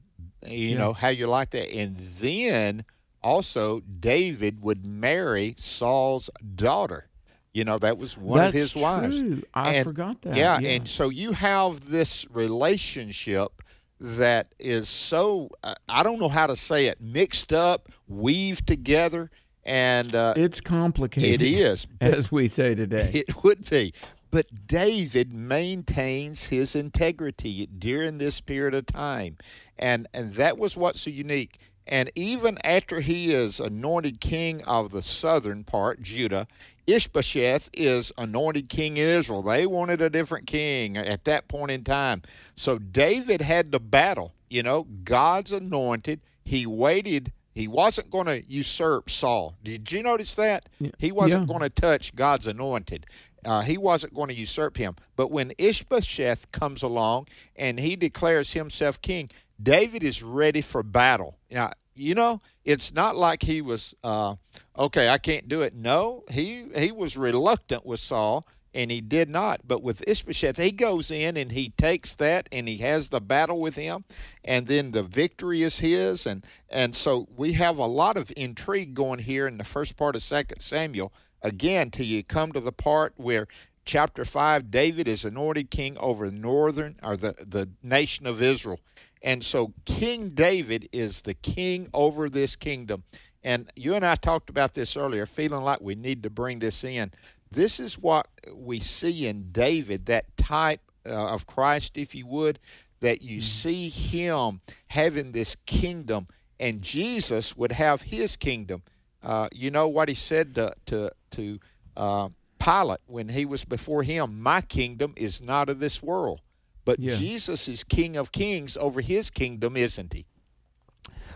You 0.46 0.68
yeah. 0.68 0.78
know 0.78 0.94
how 0.94 1.08
you 1.08 1.26
like 1.26 1.50
that, 1.50 1.70
and 1.70 1.98
then 1.98 2.82
also 3.22 3.80
David 4.00 4.62
would 4.62 4.86
marry 4.86 5.54
Saul's 5.58 6.30
daughter. 6.54 7.10
You 7.52 7.64
know 7.64 7.76
that 7.80 7.98
was 7.98 8.16
one 8.16 8.38
That's 8.38 8.48
of 8.48 8.54
his 8.54 8.72
true. 8.72 8.80
wives. 8.80 9.22
I 9.52 9.74
and, 9.74 9.84
forgot 9.84 10.22
that. 10.22 10.34
Yeah, 10.34 10.60
yeah, 10.60 10.68
and 10.70 10.88
so 10.88 11.10
you 11.10 11.32
have 11.32 11.90
this 11.90 12.26
relationship 12.30 13.52
that 14.00 14.54
is 14.58 14.88
so 14.88 15.50
uh, 15.62 15.74
I 15.90 16.02
don't 16.02 16.18
know 16.18 16.30
how 16.30 16.46
to 16.46 16.56
say 16.56 16.86
it 16.86 17.02
mixed 17.02 17.52
up, 17.52 17.90
weaved 18.08 18.66
together, 18.66 19.30
and 19.64 20.14
uh, 20.14 20.34
it's 20.36 20.60
complicated. 20.60 21.40
It 21.40 21.46
is, 21.46 21.86
as 22.00 22.30
we 22.30 22.48
say 22.48 22.74
today. 22.74 23.10
It 23.26 23.44
would 23.44 23.68
be, 23.68 23.94
but 24.30 24.66
David 24.66 25.32
maintains 25.32 26.44
his 26.44 26.74
integrity 26.74 27.66
during 27.66 28.18
this 28.18 28.40
period 28.40 28.74
of 28.74 28.86
time, 28.86 29.38
and 29.78 30.08
and 30.12 30.34
that 30.34 30.58
was 30.58 30.76
what's 30.76 31.02
so 31.02 31.10
unique. 31.10 31.58
And 31.86 32.10
even 32.14 32.58
after 32.64 33.00
he 33.00 33.32
is 33.32 33.60
anointed 33.60 34.20
king 34.20 34.62
of 34.64 34.90
the 34.90 35.02
southern 35.02 35.64
part, 35.64 36.00
Judah, 36.02 36.46
Ishbosheth 36.86 37.70
is 37.72 38.12
anointed 38.18 38.68
king 38.68 38.96
in 38.96 39.06
Israel. 39.06 39.42
They 39.42 39.66
wanted 39.66 40.00
a 40.00 40.10
different 40.10 40.46
king 40.46 40.96
at 40.96 41.24
that 41.24 41.48
point 41.48 41.70
in 41.70 41.84
time. 41.84 42.22
So 42.56 42.78
David 42.78 43.40
had 43.40 43.72
to 43.72 43.78
battle. 43.78 44.34
You 44.50 44.62
know, 44.62 44.86
God's 45.04 45.52
anointed. 45.52 46.20
He 46.44 46.66
waited. 46.66 47.32
He 47.54 47.68
wasn't 47.68 48.10
going 48.10 48.26
to 48.26 48.42
usurp 48.48 49.08
Saul. 49.08 49.54
Did 49.62 49.90
you 49.92 50.02
notice 50.02 50.34
that? 50.34 50.68
He 50.98 51.12
wasn't 51.12 51.42
yeah. 51.42 51.46
going 51.46 51.60
to 51.60 51.70
touch 51.70 52.14
God's 52.14 52.48
anointed. 52.48 53.06
Uh, 53.44 53.60
he 53.60 53.78
wasn't 53.78 54.12
going 54.14 54.28
to 54.28 54.34
usurp 54.34 54.76
him. 54.76 54.96
But 55.16 55.30
when 55.30 55.52
Ishbosheth 55.58 56.50
comes 56.50 56.82
along 56.82 57.28
and 57.56 57.78
he 57.78 57.94
declares 57.94 58.52
himself 58.52 59.00
king, 59.02 59.30
David 59.62 60.02
is 60.02 60.22
ready 60.22 60.62
for 60.62 60.82
battle. 60.82 61.38
Now, 61.50 61.72
you 61.94 62.14
know, 62.14 62.40
it's 62.64 62.92
not 62.92 63.14
like 63.14 63.42
he 63.42 63.62
was 63.62 63.94
uh, 64.02 64.34
okay. 64.76 65.08
I 65.08 65.18
can't 65.18 65.48
do 65.48 65.62
it. 65.62 65.74
No, 65.74 66.24
he 66.28 66.66
he 66.76 66.90
was 66.90 67.16
reluctant 67.16 67.86
with 67.86 68.00
Saul, 68.00 68.44
and 68.74 68.90
he 68.90 69.00
did 69.00 69.28
not. 69.28 69.60
But 69.66 69.82
with 69.82 70.06
Ishbosheth, 70.06 70.56
he 70.56 70.72
goes 70.72 71.10
in 71.10 71.36
and 71.36 71.52
he 71.52 71.70
takes 71.70 72.14
that, 72.14 72.48
and 72.52 72.68
he 72.68 72.78
has 72.78 73.08
the 73.08 73.20
battle 73.20 73.60
with 73.60 73.76
him, 73.76 74.04
and 74.44 74.66
then 74.66 74.90
the 74.90 75.02
victory 75.02 75.62
is 75.62 75.78
his. 75.78 76.26
And 76.26 76.44
and 76.68 76.94
so 76.94 77.28
we 77.36 77.52
have 77.54 77.78
a 77.78 77.86
lot 77.86 78.16
of 78.16 78.32
intrigue 78.36 78.94
going 78.94 79.20
here 79.20 79.46
in 79.46 79.58
the 79.58 79.64
first 79.64 79.96
part 79.96 80.16
of 80.16 80.22
Second 80.22 80.60
Samuel. 80.60 81.12
Again, 81.42 81.90
till 81.90 82.06
you 82.06 82.24
come 82.24 82.52
to 82.52 82.60
the 82.60 82.72
part 82.72 83.14
where 83.16 83.46
chapter 83.86 84.24
5 84.24 84.70
david 84.70 85.06
is 85.06 85.26
anointed 85.26 85.70
king 85.70 85.98
over 85.98 86.30
the 86.30 86.34
northern 86.34 86.96
or 87.02 87.18
the, 87.18 87.34
the 87.46 87.68
nation 87.82 88.26
of 88.26 88.40
israel 88.40 88.80
and 89.24 89.42
so 89.42 89.72
King 89.86 90.30
David 90.30 90.90
is 90.92 91.22
the 91.22 91.32
king 91.32 91.88
over 91.94 92.28
this 92.28 92.54
kingdom. 92.56 93.02
And 93.42 93.70
you 93.74 93.94
and 93.94 94.04
I 94.04 94.16
talked 94.16 94.50
about 94.50 94.74
this 94.74 94.96
earlier, 94.98 95.24
feeling 95.24 95.62
like 95.64 95.80
we 95.80 95.94
need 95.94 96.22
to 96.22 96.30
bring 96.30 96.58
this 96.58 96.84
in. 96.84 97.10
This 97.54 97.80
is 97.80 97.98
what 97.98 98.28
we 98.52 98.80
see 98.80 99.26
in 99.26 99.50
David, 99.52 100.06
that 100.06 100.36
type 100.36 100.80
uh, 101.06 101.32
of 101.32 101.46
Christ, 101.46 101.96
if 101.96 102.14
you 102.14 102.26
would, 102.26 102.58
that 103.00 103.22
you 103.22 103.38
mm-hmm. 103.38 103.42
see 103.42 103.88
him 103.88 104.60
having 104.88 105.32
this 105.32 105.56
kingdom, 105.66 106.26
and 106.58 106.82
Jesus 106.82 107.56
would 107.56 107.72
have 107.72 108.02
his 108.02 108.36
kingdom. 108.36 108.82
Uh, 109.22 109.48
you 109.52 109.70
know 109.70 109.88
what 109.88 110.08
he 110.08 110.14
said 110.14 110.54
to, 110.54 110.74
to, 110.86 111.10
to 111.30 111.58
uh, 111.96 112.28
Pilate 112.58 113.00
when 113.06 113.28
he 113.28 113.44
was 113.44 113.64
before 113.64 114.02
him 114.02 114.40
My 114.40 114.60
kingdom 114.60 115.12
is 115.16 115.42
not 115.42 115.68
of 115.68 115.80
this 115.80 116.02
world. 116.02 116.40
But 116.84 116.98
yeah. 116.98 117.14
Jesus 117.14 117.68
is 117.68 117.82
King 117.84 118.16
of 118.16 118.32
Kings 118.32 118.76
over 118.76 119.00
his 119.00 119.30
kingdom, 119.30 119.76
isn't 119.76 120.12
he? 120.12 120.26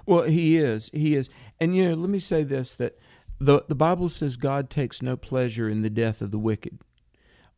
Well, 0.05 0.25
he 0.25 0.59
is. 0.59 0.91
He 0.93 1.17
is. 1.17 1.29
And 1.61 1.75
you 1.77 1.89
know, 1.89 1.95
let 1.95 2.11
me 2.11 2.19
say 2.19 2.45
this 2.45 2.75
that 2.77 2.99
the 3.41 3.65
the 3.69 3.75
Bible 3.75 4.09
says 4.09 4.37
God 4.37 4.71
takes 4.71 5.03
no 5.03 5.17
pleasure 5.17 5.69
in 5.69 5.83
the 5.83 5.91
death 5.91 6.21
of 6.21 6.31
the 6.31 6.39
wicked. 6.39 6.79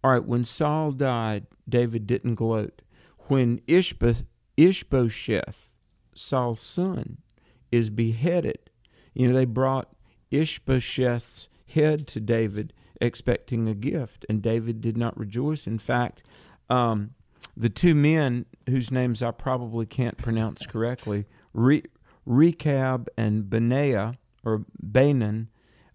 All 0.02 0.12
right, 0.12 0.24
when 0.24 0.44
Saul 0.44 0.92
died, 0.92 1.46
David 1.68 2.06
didn't 2.06 2.36
gloat. 2.36 2.82
When 3.28 3.60
Ishbosheth, 3.66 4.24
Ishbosheth 4.56 5.72
Saul's 6.14 6.60
son, 6.60 7.18
is 7.70 7.90
beheaded, 7.90 8.70
you 9.14 9.28
know, 9.28 9.34
they 9.34 9.44
brought 9.44 9.94
Ishbosheth's 10.30 11.48
head 11.66 12.06
to 12.08 12.20
David 12.20 12.72
expecting 13.00 13.66
a 13.66 13.74
gift, 13.74 14.26
and 14.28 14.42
David 14.42 14.80
did 14.80 14.96
not 14.96 15.16
rejoice. 15.18 15.66
In 15.66 15.78
fact, 15.78 16.22
um, 16.68 17.14
the 17.56 17.68
two 17.70 17.94
men 17.94 18.46
whose 18.68 18.90
names 18.90 19.22
I 19.22 19.30
probably 19.30 19.86
can't 19.86 20.18
pronounce 20.18 20.66
correctly, 20.66 21.26
Re- 21.52 21.84
Rechab 22.26 23.08
and 23.16 23.48
Benaiah 23.48 24.14
or 24.44 24.64
Banan, 24.78 25.48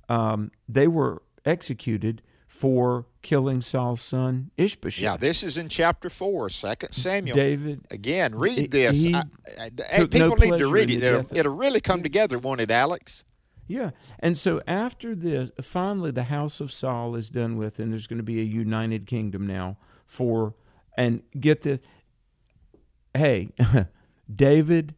um, 0.09 0.51
they 0.67 0.87
were 0.87 1.21
executed 1.45 2.21
for 2.47 3.05
killing 3.21 3.61
Saul's 3.61 4.01
son 4.01 4.51
Ishbosheth. 4.55 5.03
Yeah, 5.03 5.17
this 5.17 5.43
is 5.43 5.57
in 5.57 5.67
chapter 5.67 6.09
4, 6.09 6.49
2 6.49 6.73
Samuel. 6.91 7.35
David. 7.35 7.85
Again, 7.91 8.33
read 8.33 8.71
this. 8.71 9.05
I, 9.13 9.23
I, 9.59 10.05
people 10.05 10.29
no 10.29 10.35
need 10.35 10.59
to 10.59 10.71
read 10.71 10.89
it. 10.89 11.03
It'll, 11.03 11.37
it'll, 11.37 11.55
really 11.55 11.81
come 11.81 12.01
together, 12.01 12.39
won't 12.39 12.61
it, 12.61 12.71
Alex? 12.71 13.25
Yeah. 13.67 13.91
And 14.19 14.37
so 14.37 14.61
after 14.67 15.15
this, 15.15 15.51
finally, 15.61 16.11
the 16.11 16.23
house 16.23 16.61
of 16.61 16.71
Saul 16.71 17.15
is 17.15 17.29
done 17.29 17.57
with, 17.57 17.79
and 17.79 17.91
there's 17.91 18.07
going 18.07 18.17
to 18.17 18.23
be 18.23 18.39
a 18.39 18.43
united 18.43 19.05
kingdom 19.05 19.45
now 19.45 19.77
for 20.05 20.53
and 20.97 21.23
get 21.37 21.63
this 21.63 21.81
hey, 23.15 23.49
David, 24.33 24.95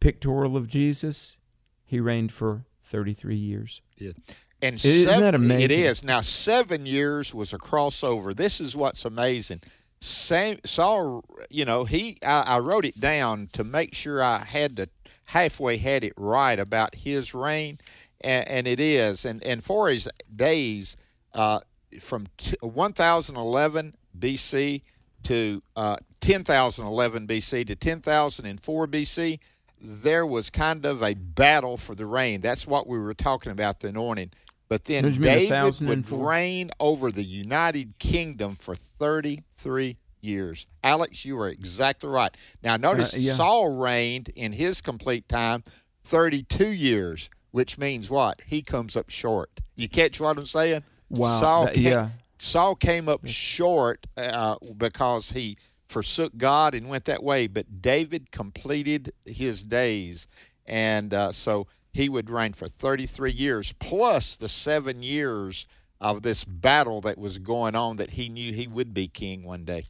pictorial 0.00 0.56
of 0.56 0.66
Jesus, 0.68 1.38
he 1.84 2.00
reigned 2.00 2.32
for 2.32 2.64
33 2.92 3.36
years. 3.36 3.80
Yeah. 3.96 4.12
And 4.60 4.80
seven, 4.80 4.96
isn't 5.08 5.20
that 5.22 5.34
amazing? 5.34 5.62
It 5.62 5.70
is. 5.72 6.04
Now, 6.04 6.20
seven 6.20 6.86
years 6.86 7.34
was 7.34 7.52
a 7.52 7.58
crossover. 7.58 8.36
This 8.36 8.60
is 8.60 8.76
what's 8.76 9.04
amazing. 9.04 9.62
Sam, 10.00 10.58
Saul, 10.64 11.24
you 11.50 11.64
know, 11.64 11.84
he 11.84 12.18
I, 12.24 12.42
I 12.42 12.58
wrote 12.58 12.84
it 12.84 13.00
down 13.00 13.48
to 13.54 13.64
make 13.64 13.94
sure 13.94 14.22
I 14.22 14.38
had 14.38 14.76
to 14.76 14.88
halfway 15.24 15.78
had 15.78 16.04
it 16.04 16.12
right 16.16 16.58
about 16.58 16.94
his 16.94 17.34
reign, 17.34 17.78
and, 18.20 18.46
and 18.48 18.66
it 18.68 18.78
is. 18.78 19.24
And 19.24 19.42
and 19.42 19.64
for 19.64 19.88
his 19.88 20.08
days, 20.34 20.96
uh, 21.34 21.60
from 22.00 22.26
t- 22.36 22.56
1011 22.60 23.94
BC 24.18 24.82
to 25.24 25.62
uh, 25.76 25.96
10,011 26.20 27.26
BC 27.26 27.66
to 27.66 27.76
10,004 27.76 28.88
BC, 28.88 29.38
there 29.82 30.24
was 30.24 30.48
kind 30.48 30.86
of 30.86 31.02
a 31.02 31.14
battle 31.14 31.76
for 31.76 31.94
the 31.94 32.06
reign. 32.06 32.40
That's 32.40 32.66
what 32.66 32.86
we 32.86 32.98
were 32.98 33.14
talking 33.14 33.50
about 33.52 33.80
the 33.80 33.88
anointing. 33.88 34.30
But 34.68 34.84
then 34.84 35.10
David 35.10 35.80
would 35.80 36.10
reign 36.10 36.70
over 36.80 37.10
the 37.10 37.22
United 37.22 37.98
Kingdom 37.98 38.56
for 38.56 38.74
33 38.74 39.96
years. 40.22 40.66
Alex, 40.82 41.24
you 41.24 41.36
were 41.36 41.48
exactly 41.48 42.08
right. 42.08 42.34
Now, 42.62 42.76
notice 42.76 43.12
uh, 43.12 43.18
yeah. 43.20 43.34
Saul 43.34 43.76
reigned 43.78 44.30
in 44.30 44.52
his 44.52 44.80
complete 44.80 45.28
time 45.28 45.64
32 46.04 46.68
years, 46.68 47.28
which 47.50 47.76
means 47.76 48.08
what? 48.08 48.40
He 48.46 48.62
comes 48.62 48.96
up 48.96 49.10
short. 49.10 49.50
You 49.76 49.88
catch 49.88 50.20
what 50.20 50.38
I'm 50.38 50.46
saying? 50.46 50.84
Wow. 51.10 51.40
Saul 51.40 51.64
that, 51.66 51.76
yeah. 51.76 52.08
Saul 52.38 52.74
came 52.74 53.08
up 53.08 53.26
short 53.26 54.06
uh, 54.16 54.56
because 54.76 55.32
he 55.32 55.58
forsook 55.92 56.36
God 56.36 56.74
and 56.74 56.88
went 56.88 57.04
that 57.04 57.22
way, 57.22 57.46
but 57.46 57.82
David 57.82 58.30
completed 58.30 59.12
his 59.24 59.62
days. 59.62 60.26
And 60.66 61.12
uh, 61.12 61.32
so 61.32 61.66
he 61.92 62.08
would 62.08 62.30
reign 62.30 62.54
for 62.54 62.66
33 62.66 63.32
years, 63.32 63.72
plus 63.74 64.34
the 64.34 64.48
seven 64.48 65.02
years 65.02 65.66
of 66.00 66.22
this 66.22 66.44
battle 66.44 67.00
that 67.02 67.18
was 67.18 67.38
going 67.38 67.76
on 67.76 67.96
that 67.96 68.10
he 68.10 68.28
knew 68.28 68.52
he 68.52 68.66
would 68.66 68.92
be 68.94 69.06
king 69.06 69.44
one 69.44 69.64
day. 69.64 69.84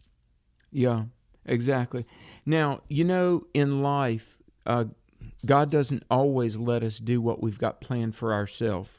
Yeah, 0.71 1.05
exactly. 1.47 2.05
Now, 2.45 2.81
you 2.89 3.05
know, 3.05 3.47
in 3.55 3.81
life, 3.81 4.39
uh, 4.67 4.87
God 5.47 5.71
doesn't 5.71 6.05
always 6.11 6.59
let 6.59 6.83
us 6.83 6.99
do 6.99 7.21
what 7.21 7.43
we've 7.43 7.59
got 7.59 7.81
planned 7.81 8.17
for 8.17 8.33
ourselves. 8.33 8.91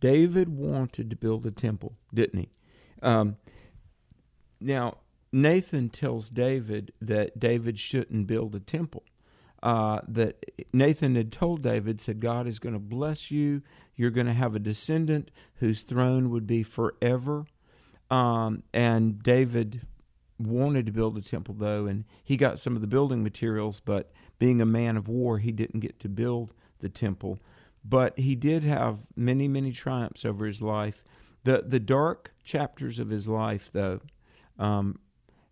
David 0.00 0.48
wanted 0.48 1.10
to 1.10 1.16
build 1.16 1.46
a 1.46 1.50
temple, 1.50 1.94
didn't 2.12 2.40
he? 2.40 2.48
Um, 3.02 3.36
now, 4.60 4.98
Nathan 5.32 5.88
tells 5.88 6.28
David 6.28 6.92
that 7.00 7.38
David 7.38 7.78
shouldn't 7.78 8.26
build 8.26 8.54
a 8.54 8.60
temple. 8.60 9.04
Uh, 9.62 10.00
that 10.08 10.44
Nathan 10.72 11.14
had 11.14 11.30
told 11.30 11.62
David, 11.62 12.00
said, 12.00 12.20
God 12.20 12.46
is 12.46 12.58
going 12.58 12.72
to 12.72 12.78
bless 12.78 13.30
you. 13.30 13.62
You're 13.94 14.10
going 14.10 14.26
to 14.26 14.32
have 14.32 14.56
a 14.56 14.58
descendant 14.58 15.30
whose 15.56 15.82
throne 15.82 16.30
would 16.30 16.46
be 16.46 16.62
forever. 16.62 17.44
Um, 18.10 18.62
and 18.72 19.22
David 19.22 19.82
wanted 20.38 20.86
to 20.86 20.92
build 20.92 21.18
a 21.18 21.20
temple, 21.20 21.54
though, 21.58 21.86
and 21.86 22.04
he 22.24 22.36
got 22.36 22.58
some 22.58 22.74
of 22.74 22.80
the 22.80 22.86
building 22.86 23.22
materials, 23.22 23.80
but 23.80 24.10
being 24.38 24.60
a 24.60 24.66
man 24.66 24.96
of 24.96 25.08
war, 25.08 25.38
he 25.38 25.52
didn't 25.52 25.80
get 25.80 26.00
to 26.00 26.08
build 26.08 26.54
the 26.78 26.88
temple. 26.88 27.38
But 27.84 28.18
he 28.18 28.34
did 28.34 28.64
have 28.64 29.06
many, 29.14 29.46
many 29.46 29.72
triumphs 29.72 30.24
over 30.24 30.46
his 30.46 30.62
life. 30.62 31.04
The, 31.44 31.64
the 31.66 31.80
dark 31.80 32.32
chapters 32.42 32.98
of 32.98 33.10
his 33.10 33.28
life, 33.28 33.70
though, 33.72 34.00
um, 34.58 34.98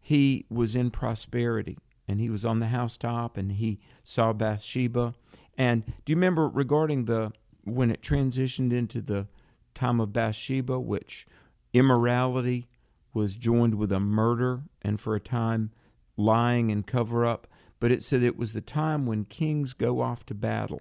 he 0.09 0.47
was 0.49 0.75
in 0.75 0.91
prosperity 0.91 1.77
and 2.09 2.19
he 2.19 2.31
was 2.31 2.47
on 2.47 2.61
the 2.61 2.69
housetop 2.69 3.37
and 3.37 3.53
he 3.53 3.79
saw 4.03 4.33
Bathsheba. 4.33 5.13
And 5.59 5.85
do 6.07 6.13
you 6.13 6.17
remember 6.17 6.49
regarding 6.49 7.05
the 7.05 7.31
when 7.65 7.91
it 7.91 8.01
transitioned 8.01 8.73
into 8.73 9.03
the 9.03 9.27
time 9.75 10.01
of 10.01 10.15
Bathsheba, 10.15 10.81
which 10.81 11.27
immorality 11.75 12.69
was 13.13 13.37
joined 13.37 13.75
with 13.75 13.93
a 13.93 14.01
murder 14.01 14.63
and 14.81 14.99
for 14.99 15.15
a 15.15 15.21
time 15.21 15.73
lying 16.17 16.71
and 16.71 16.87
cover 16.87 17.27
up? 17.27 17.47
But 17.79 17.93
it 17.93 18.03
said 18.03 18.23
it 18.23 18.39
was 18.39 18.55
the 18.55 18.63
time 18.63 19.05
when 19.05 19.27
kings 19.27 19.75
go 19.75 20.01
off 20.01 20.25
to 20.25 20.35
battle, 20.35 20.81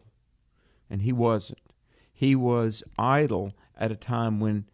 and 0.89 1.01
he 1.01 1.11
wasn't. 1.11 1.59
He 2.13 2.33
was 2.33 2.81
idle 2.97 3.51
at 3.77 3.91
a 3.91 3.97
time 3.97 4.39
when 4.39 4.69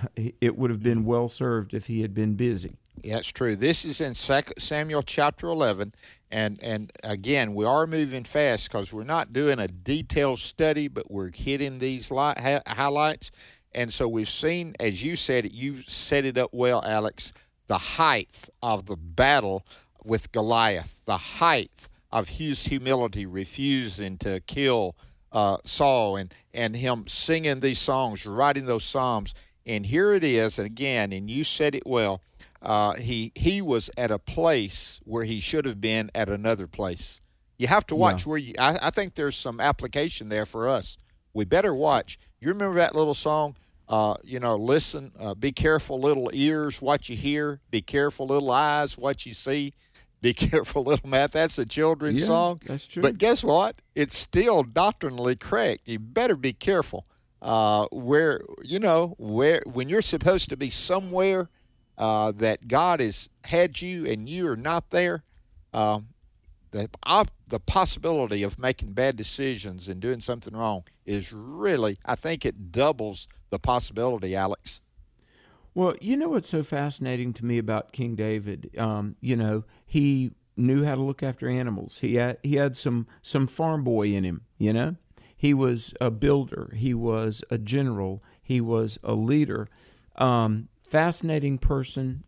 it 0.40 0.56
would 0.56 0.70
have 0.70 0.82
been 0.82 1.04
well 1.04 1.28
served 1.28 1.74
if 1.74 1.86
he 1.86 2.02
had 2.02 2.14
been 2.14 2.34
busy. 2.34 2.76
It's 3.02 3.28
true. 3.28 3.56
This 3.56 3.84
is 3.84 4.00
in 4.00 4.14
Samuel 4.14 5.02
chapter 5.02 5.46
11. 5.46 5.94
And, 6.30 6.62
and 6.62 6.92
again, 7.04 7.54
we 7.54 7.64
are 7.64 7.86
moving 7.86 8.24
fast 8.24 8.70
because 8.70 8.92
we're 8.92 9.04
not 9.04 9.32
doing 9.32 9.58
a 9.58 9.68
detailed 9.68 10.38
study, 10.38 10.88
but 10.88 11.10
we're 11.10 11.30
hitting 11.30 11.78
these 11.78 12.10
light, 12.10 12.40
ha- 12.40 12.62
highlights. 12.66 13.32
And 13.74 13.92
so 13.92 14.06
we've 14.08 14.28
seen, 14.28 14.74
as 14.78 15.02
you 15.02 15.16
said, 15.16 15.50
you 15.52 15.82
set 15.86 16.24
it 16.24 16.38
up 16.38 16.50
well, 16.52 16.82
Alex, 16.84 17.32
the 17.66 17.78
height 17.78 18.48
of 18.62 18.86
the 18.86 18.96
battle 18.96 19.66
with 20.04 20.32
Goliath, 20.32 21.00
the 21.06 21.16
height 21.16 21.88
of 22.10 22.28
his 22.28 22.64
humility, 22.64 23.26
refusing 23.26 24.18
to 24.18 24.40
kill 24.46 24.96
uh, 25.32 25.56
Saul, 25.64 26.16
and, 26.16 26.32
and 26.52 26.76
him 26.76 27.06
singing 27.06 27.60
these 27.60 27.78
songs, 27.78 28.26
writing 28.26 28.66
those 28.66 28.84
psalms. 28.84 29.34
And 29.66 29.86
here 29.86 30.12
it 30.12 30.24
is, 30.24 30.58
and 30.58 30.66
again, 30.66 31.12
and 31.12 31.30
you 31.30 31.44
said 31.44 31.74
it 31.74 31.84
well 31.86 32.20
uh, 32.62 32.94
he 32.94 33.32
he 33.34 33.60
was 33.60 33.90
at 33.96 34.10
a 34.10 34.18
place 34.18 35.00
where 35.04 35.24
he 35.24 35.40
should 35.40 35.64
have 35.64 35.80
been 35.80 36.10
at 36.14 36.28
another 36.28 36.66
place. 36.66 37.20
You 37.58 37.66
have 37.66 37.86
to 37.88 37.96
watch 37.96 38.24
yeah. 38.24 38.30
where 38.30 38.38
you. 38.38 38.54
I, 38.58 38.78
I, 38.82 38.90
think 38.90 39.14
there's 39.14 39.36
some 39.36 39.60
application 39.60 40.28
there 40.28 40.46
for 40.46 40.68
us. 40.68 40.96
We 41.34 41.44
better 41.44 41.74
watch. 41.74 42.18
You 42.40 42.48
remember 42.48 42.76
that 42.78 42.94
little 42.94 43.14
song? 43.14 43.56
Uh, 43.88 44.14
you 44.22 44.40
know, 44.40 44.56
listen. 44.56 45.12
Uh, 45.18 45.34
be 45.34 45.52
careful, 45.52 46.00
little 46.00 46.30
ears, 46.32 46.80
what 46.80 47.08
you 47.08 47.16
hear. 47.16 47.60
Be 47.70 47.82
careful, 47.82 48.26
little 48.26 48.50
eyes, 48.50 48.96
what 48.96 49.26
you 49.26 49.34
see. 49.34 49.72
Be 50.20 50.32
careful, 50.32 50.84
little 50.84 51.08
Matt. 51.08 51.32
That's 51.32 51.58
a 51.58 51.66
children's 51.66 52.20
yeah, 52.20 52.26
song. 52.26 52.60
That's 52.64 52.86
true. 52.86 53.02
But 53.02 53.18
guess 53.18 53.42
what? 53.42 53.76
It's 53.94 54.16
still 54.16 54.62
doctrinally 54.62 55.36
correct. 55.36 55.82
You 55.86 55.98
better 55.98 56.36
be 56.36 56.52
careful. 56.52 57.06
Uh, 57.42 57.88
where 57.90 58.40
you 58.62 58.78
know 58.78 59.16
where 59.18 59.60
when 59.66 59.88
you're 59.88 60.00
supposed 60.00 60.48
to 60.48 60.56
be 60.56 60.70
somewhere 60.70 61.50
uh, 61.98 62.30
that 62.30 62.68
God 62.68 63.00
has 63.00 63.28
had 63.44 63.82
you 63.82 64.06
and 64.06 64.28
you 64.28 64.46
are 64.46 64.56
not 64.56 64.90
there, 64.90 65.24
uh, 65.74 65.98
the 66.70 66.88
op- 67.02 67.32
the 67.48 67.60
possibility 67.60 68.42
of 68.44 68.58
making 68.58 68.92
bad 68.92 69.16
decisions 69.16 69.88
and 69.88 70.00
doing 70.00 70.20
something 70.20 70.56
wrong 70.56 70.84
is 71.04 71.32
really, 71.32 71.98
I 72.04 72.14
think, 72.14 72.46
it 72.46 72.70
doubles 72.70 73.28
the 73.50 73.58
possibility, 73.58 74.34
Alex. 74.34 74.80
Well, 75.74 75.94
you 76.00 76.16
know 76.16 76.28
what's 76.28 76.48
so 76.48 76.62
fascinating 76.62 77.32
to 77.34 77.44
me 77.44 77.58
about 77.58 77.92
King 77.92 78.14
David? 78.14 78.70
Um, 78.78 79.16
you 79.20 79.36
know, 79.36 79.64
he 79.86 80.32
knew 80.56 80.84
how 80.84 80.94
to 80.94 81.02
look 81.02 81.22
after 81.22 81.48
animals. 81.48 81.98
He 81.98 82.16
had 82.16 82.38
he 82.42 82.56
had 82.56 82.76
some 82.76 83.06
some 83.20 83.46
farm 83.46 83.84
boy 83.84 84.08
in 84.08 84.24
him. 84.24 84.42
You 84.58 84.72
know, 84.72 84.96
he 85.42 85.52
was 85.52 85.92
a 86.00 86.08
builder. 86.08 86.72
He 86.76 86.94
was 86.94 87.42
a 87.50 87.58
general. 87.58 88.22
He 88.40 88.60
was 88.60 89.00
a 89.02 89.14
leader. 89.14 89.68
Um, 90.14 90.68
fascinating 90.88 91.58
person, 91.58 92.22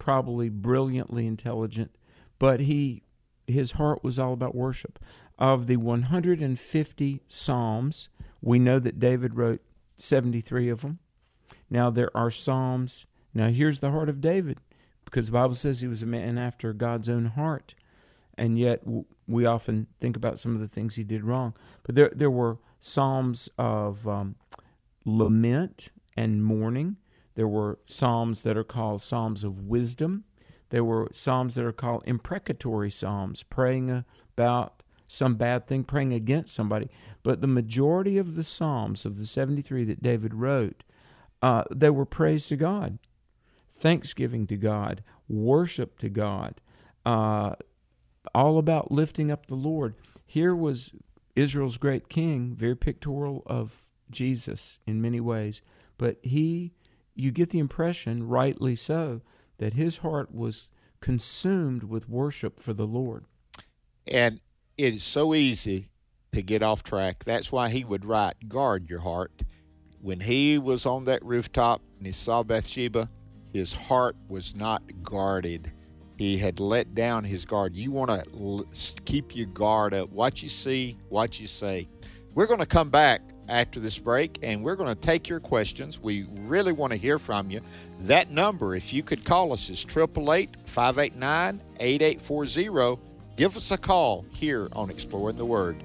probably 0.00 0.48
brilliantly 0.48 1.24
intelligent, 1.28 1.94
but 2.40 2.58
he 2.58 3.04
his 3.46 3.72
heart 3.72 4.02
was 4.02 4.18
all 4.18 4.32
about 4.32 4.56
worship. 4.56 4.98
Of 5.38 5.68
the 5.68 5.76
150 5.76 7.22
psalms, 7.28 8.08
we 8.42 8.58
know 8.58 8.80
that 8.80 8.98
David 8.98 9.36
wrote 9.36 9.60
73 9.96 10.68
of 10.68 10.80
them. 10.80 10.98
Now 11.70 11.90
there 11.90 12.10
are 12.12 12.32
psalms. 12.32 13.06
Now 13.32 13.50
here's 13.50 13.78
the 13.78 13.92
heart 13.92 14.08
of 14.08 14.20
David, 14.20 14.58
because 15.04 15.26
the 15.26 15.32
Bible 15.32 15.54
says 15.54 15.80
he 15.80 15.86
was 15.86 16.02
a 16.02 16.06
man 16.06 16.36
after 16.36 16.72
God's 16.72 17.08
own 17.08 17.26
heart, 17.26 17.76
and 18.36 18.58
yet 18.58 18.82
we 19.28 19.46
often 19.46 19.86
think 20.00 20.16
about 20.16 20.38
some 20.38 20.54
of 20.54 20.60
the 20.60 20.68
things 20.68 20.96
he 20.96 21.04
did 21.04 21.22
wrong. 21.22 21.54
But 21.84 21.94
there 21.94 22.10
there 22.14 22.30
were 22.30 22.58
psalms 22.80 23.48
of 23.58 24.08
um, 24.08 24.36
lament 25.04 25.90
and 26.16 26.42
mourning. 26.42 26.96
There 27.34 27.48
were 27.48 27.78
psalms 27.86 28.42
that 28.42 28.56
are 28.56 28.64
called 28.64 29.02
psalms 29.02 29.44
of 29.44 29.60
wisdom. 29.60 30.24
There 30.70 30.84
were 30.84 31.08
psalms 31.12 31.54
that 31.54 31.64
are 31.64 31.72
called 31.72 32.02
imprecatory 32.06 32.90
psalms, 32.90 33.42
praying 33.42 34.04
about 34.36 34.82
some 35.06 35.36
bad 35.36 35.66
thing, 35.66 35.84
praying 35.84 36.12
against 36.12 36.54
somebody. 36.54 36.88
But 37.22 37.40
the 37.40 37.46
majority 37.46 38.18
of 38.18 38.34
the 38.34 38.44
psalms 38.44 39.06
of 39.06 39.18
the 39.18 39.24
73 39.24 39.84
that 39.84 40.02
David 40.02 40.34
wrote, 40.34 40.82
uh, 41.40 41.64
they 41.74 41.90
were 41.90 42.04
praise 42.04 42.46
to 42.48 42.56
God, 42.56 42.98
thanksgiving 43.72 44.46
to 44.48 44.56
God, 44.56 45.02
worship 45.28 45.98
to 46.00 46.08
God, 46.08 46.60
uh, 47.06 47.54
all 48.34 48.58
about 48.58 48.90
lifting 48.92 49.30
up 49.30 49.46
the 49.46 49.54
Lord. 49.54 49.94
Here 50.26 50.54
was 50.54 50.92
Israel's 51.36 51.78
great 51.78 52.08
king, 52.08 52.54
very 52.54 52.76
pictorial 52.76 53.42
of 53.46 53.82
Jesus 54.10 54.78
in 54.86 55.00
many 55.00 55.20
ways, 55.20 55.62
but 55.96 56.18
he 56.22 56.72
you 57.18 57.32
get 57.32 57.50
the 57.50 57.58
impression, 57.58 58.28
rightly 58.28 58.76
so, 58.76 59.22
that 59.58 59.72
his 59.72 59.98
heart 59.98 60.32
was 60.32 60.70
consumed 61.00 61.82
with 61.82 62.08
worship 62.08 62.60
for 62.60 62.72
the 62.72 62.86
Lord. 62.86 63.24
And 64.06 64.40
it 64.76 64.94
is 64.94 65.02
so 65.02 65.34
easy 65.34 65.90
to 66.32 66.42
get 66.42 66.62
off 66.62 66.84
track. 66.84 67.24
That's 67.24 67.50
why 67.50 67.70
he 67.70 67.84
would 67.84 68.04
write, 68.04 68.48
Guard 68.48 68.88
your 68.88 69.00
heart. 69.00 69.32
When 70.00 70.20
he 70.20 70.58
was 70.58 70.86
on 70.86 71.06
that 71.06 71.24
rooftop 71.24 71.82
and 71.98 72.06
he 72.06 72.12
saw 72.12 72.44
Bathsheba, 72.44 73.10
his 73.52 73.72
heart 73.72 74.14
was 74.28 74.54
not 74.54 74.82
guarded. 75.02 75.72
He 76.18 76.36
had 76.36 76.58
let 76.58 76.96
down 76.96 77.22
his 77.22 77.44
guard. 77.44 77.76
You 77.76 77.92
want 77.92 78.10
to 78.10 78.66
keep 79.04 79.36
your 79.36 79.46
guard 79.46 79.94
up. 79.94 80.10
What 80.10 80.42
you 80.42 80.48
see, 80.48 80.98
what 81.08 81.38
you 81.38 81.46
say. 81.46 81.86
We're 82.34 82.46
going 82.46 82.58
to 82.58 82.66
come 82.66 82.90
back 82.90 83.22
after 83.48 83.78
this 83.78 83.98
break, 83.98 84.38
and 84.42 84.62
we're 84.62 84.74
going 84.74 84.88
to 84.88 85.00
take 85.00 85.28
your 85.28 85.38
questions. 85.38 86.00
We 86.00 86.26
really 86.40 86.72
want 86.72 86.92
to 86.92 86.98
hear 86.98 87.20
from 87.20 87.50
you. 87.50 87.60
That 88.00 88.32
number, 88.32 88.74
if 88.74 88.92
you 88.92 89.04
could 89.04 89.24
call 89.24 89.52
us, 89.52 89.70
is 89.70 89.86
888 89.88 90.56
589 90.66 91.62
8840. 91.78 93.00
Give 93.36 93.56
us 93.56 93.70
a 93.70 93.78
call 93.78 94.26
here 94.32 94.68
on 94.72 94.90
Exploring 94.90 95.38
the 95.38 95.46
Word. 95.46 95.84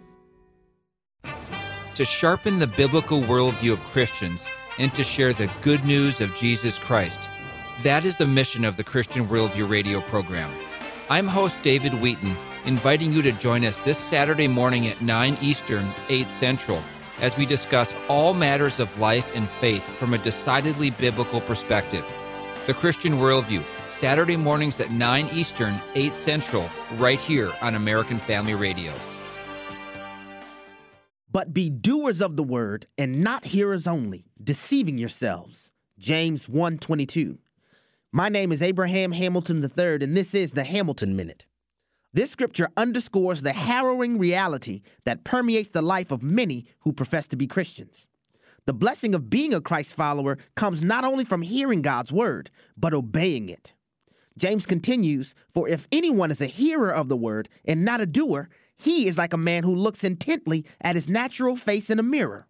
To 2.01 2.05
sharpen 2.05 2.57
the 2.57 2.65
biblical 2.65 3.21
worldview 3.21 3.73
of 3.73 3.83
Christians 3.83 4.47
and 4.79 4.91
to 4.95 5.03
share 5.03 5.33
the 5.33 5.51
good 5.61 5.85
news 5.85 6.19
of 6.19 6.33
Jesus 6.33 6.79
Christ. 6.79 7.29
That 7.83 8.05
is 8.05 8.17
the 8.17 8.25
mission 8.25 8.65
of 8.65 8.75
the 8.75 8.83
Christian 8.83 9.27
Worldview 9.27 9.69
radio 9.69 10.01
program. 10.01 10.51
I'm 11.11 11.27
host 11.27 11.61
David 11.61 11.93
Wheaton 11.93 12.35
inviting 12.65 13.13
you 13.13 13.21
to 13.21 13.31
join 13.33 13.63
us 13.63 13.79
this 13.81 13.99
Saturday 13.99 14.47
morning 14.47 14.87
at 14.87 14.99
9 14.99 15.37
Eastern, 15.43 15.93
8 16.09 16.27
Central 16.27 16.81
as 17.19 17.37
we 17.37 17.45
discuss 17.45 17.95
all 18.07 18.33
matters 18.33 18.79
of 18.79 18.99
life 18.99 19.29
and 19.35 19.47
faith 19.47 19.83
from 19.99 20.15
a 20.15 20.17
decidedly 20.17 20.89
biblical 20.89 21.41
perspective. 21.41 22.11
The 22.65 22.73
Christian 22.73 23.17
Worldview, 23.17 23.63
Saturday 23.89 24.37
mornings 24.37 24.79
at 24.79 24.89
9 24.89 25.29
Eastern, 25.31 25.79
8 25.93 26.15
Central, 26.15 26.67
right 26.95 27.19
here 27.19 27.51
on 27.61 27.75
American 27.75 28.17
Family 28.17 28.55
Radio. 28.55 28.91
But 31.31 31.53
be 31.53 31.69
doers 31.69 32.21
of 32.21 32.35
the 32.35 32.43
word 32.43 32.87
and 32.97 33.23
not 33.23 33.45
hearers 33.45 33.87
only, 33.87 34.25
deceiving 34.43 34.97
yourselves. 34.97 35.71
James 35.97 36.47
1:22. 36.47 37.37
My 38.11 38.27
name 38.27 38.51
is 38.51 38.61
Abraham 38.61 39.13
Hamilton 39.13 39.63
III 39.63 40.03
and 40.03 40.17
this 40.17 40.33
is 40.33 40.51
the 40.51 40.65
Hamilton 40.65 41.15
Minute. 41.15 41.45
This 42.13 42.31
scripture 42.31 42.69
underscores 42.75 43.41
the 43.41 43.53
harrowing 43.53 44.17
reality 44.17 44.81
that 45.05 45.23
permeates 45.23 45.69
the 45.69 45.81
life 45.81 46.11
of 46.11 46.21
many 46.21 46.65
who 46.81 46.91
profess 46.91 47.27
to 47.29 47.37
be 47.37 47.47
Christians. 47.47 48.09
The 48.65 48.73
blessing 48.73 49.15
of 49.15 49.29
being 49.29 49.53
a 49.53 49.61
Christ 49.61 49.95
follower 49.95 50.37
comes 50.55 50.81
not 50.81 51.05
only 51.05 51.23
from 51.23 51.43
hearing 51.43 51.81
God's 51.81 52.11
word, 52.11 52.51
but 52.75 52.93
obeying 52.93 53.47
it. 53.47 53.73
James 54.37 54.65
continues, 54.65 55.33
For 55.49 55.69
if 55.69 55.87
anyone 55.91 56.31
is 56.31 56.41
a 56.41 56.45
hearer 56.47 56.91
of 56.91 57.07
the 57.07 57.17
word 57.17 57.47
and 57.63 57.85
not 57.85 58.01
a 58.01 58.05
doer, 58.05 58.49
he 58.81 59.07
is 59.07 59.17
like 59.17 59.33
a 59.33 59.37
man 59.37 59.63
who 59.63 59.75
looks 59.75 60.03
intently 60.03 60.65
at 60.81 60.95
his 60.95 61.07
natural 61.07 61.55
face 61.55 61.89
in 61.91 61.99
a 61.99 62.03
mirror. 62.03 62.47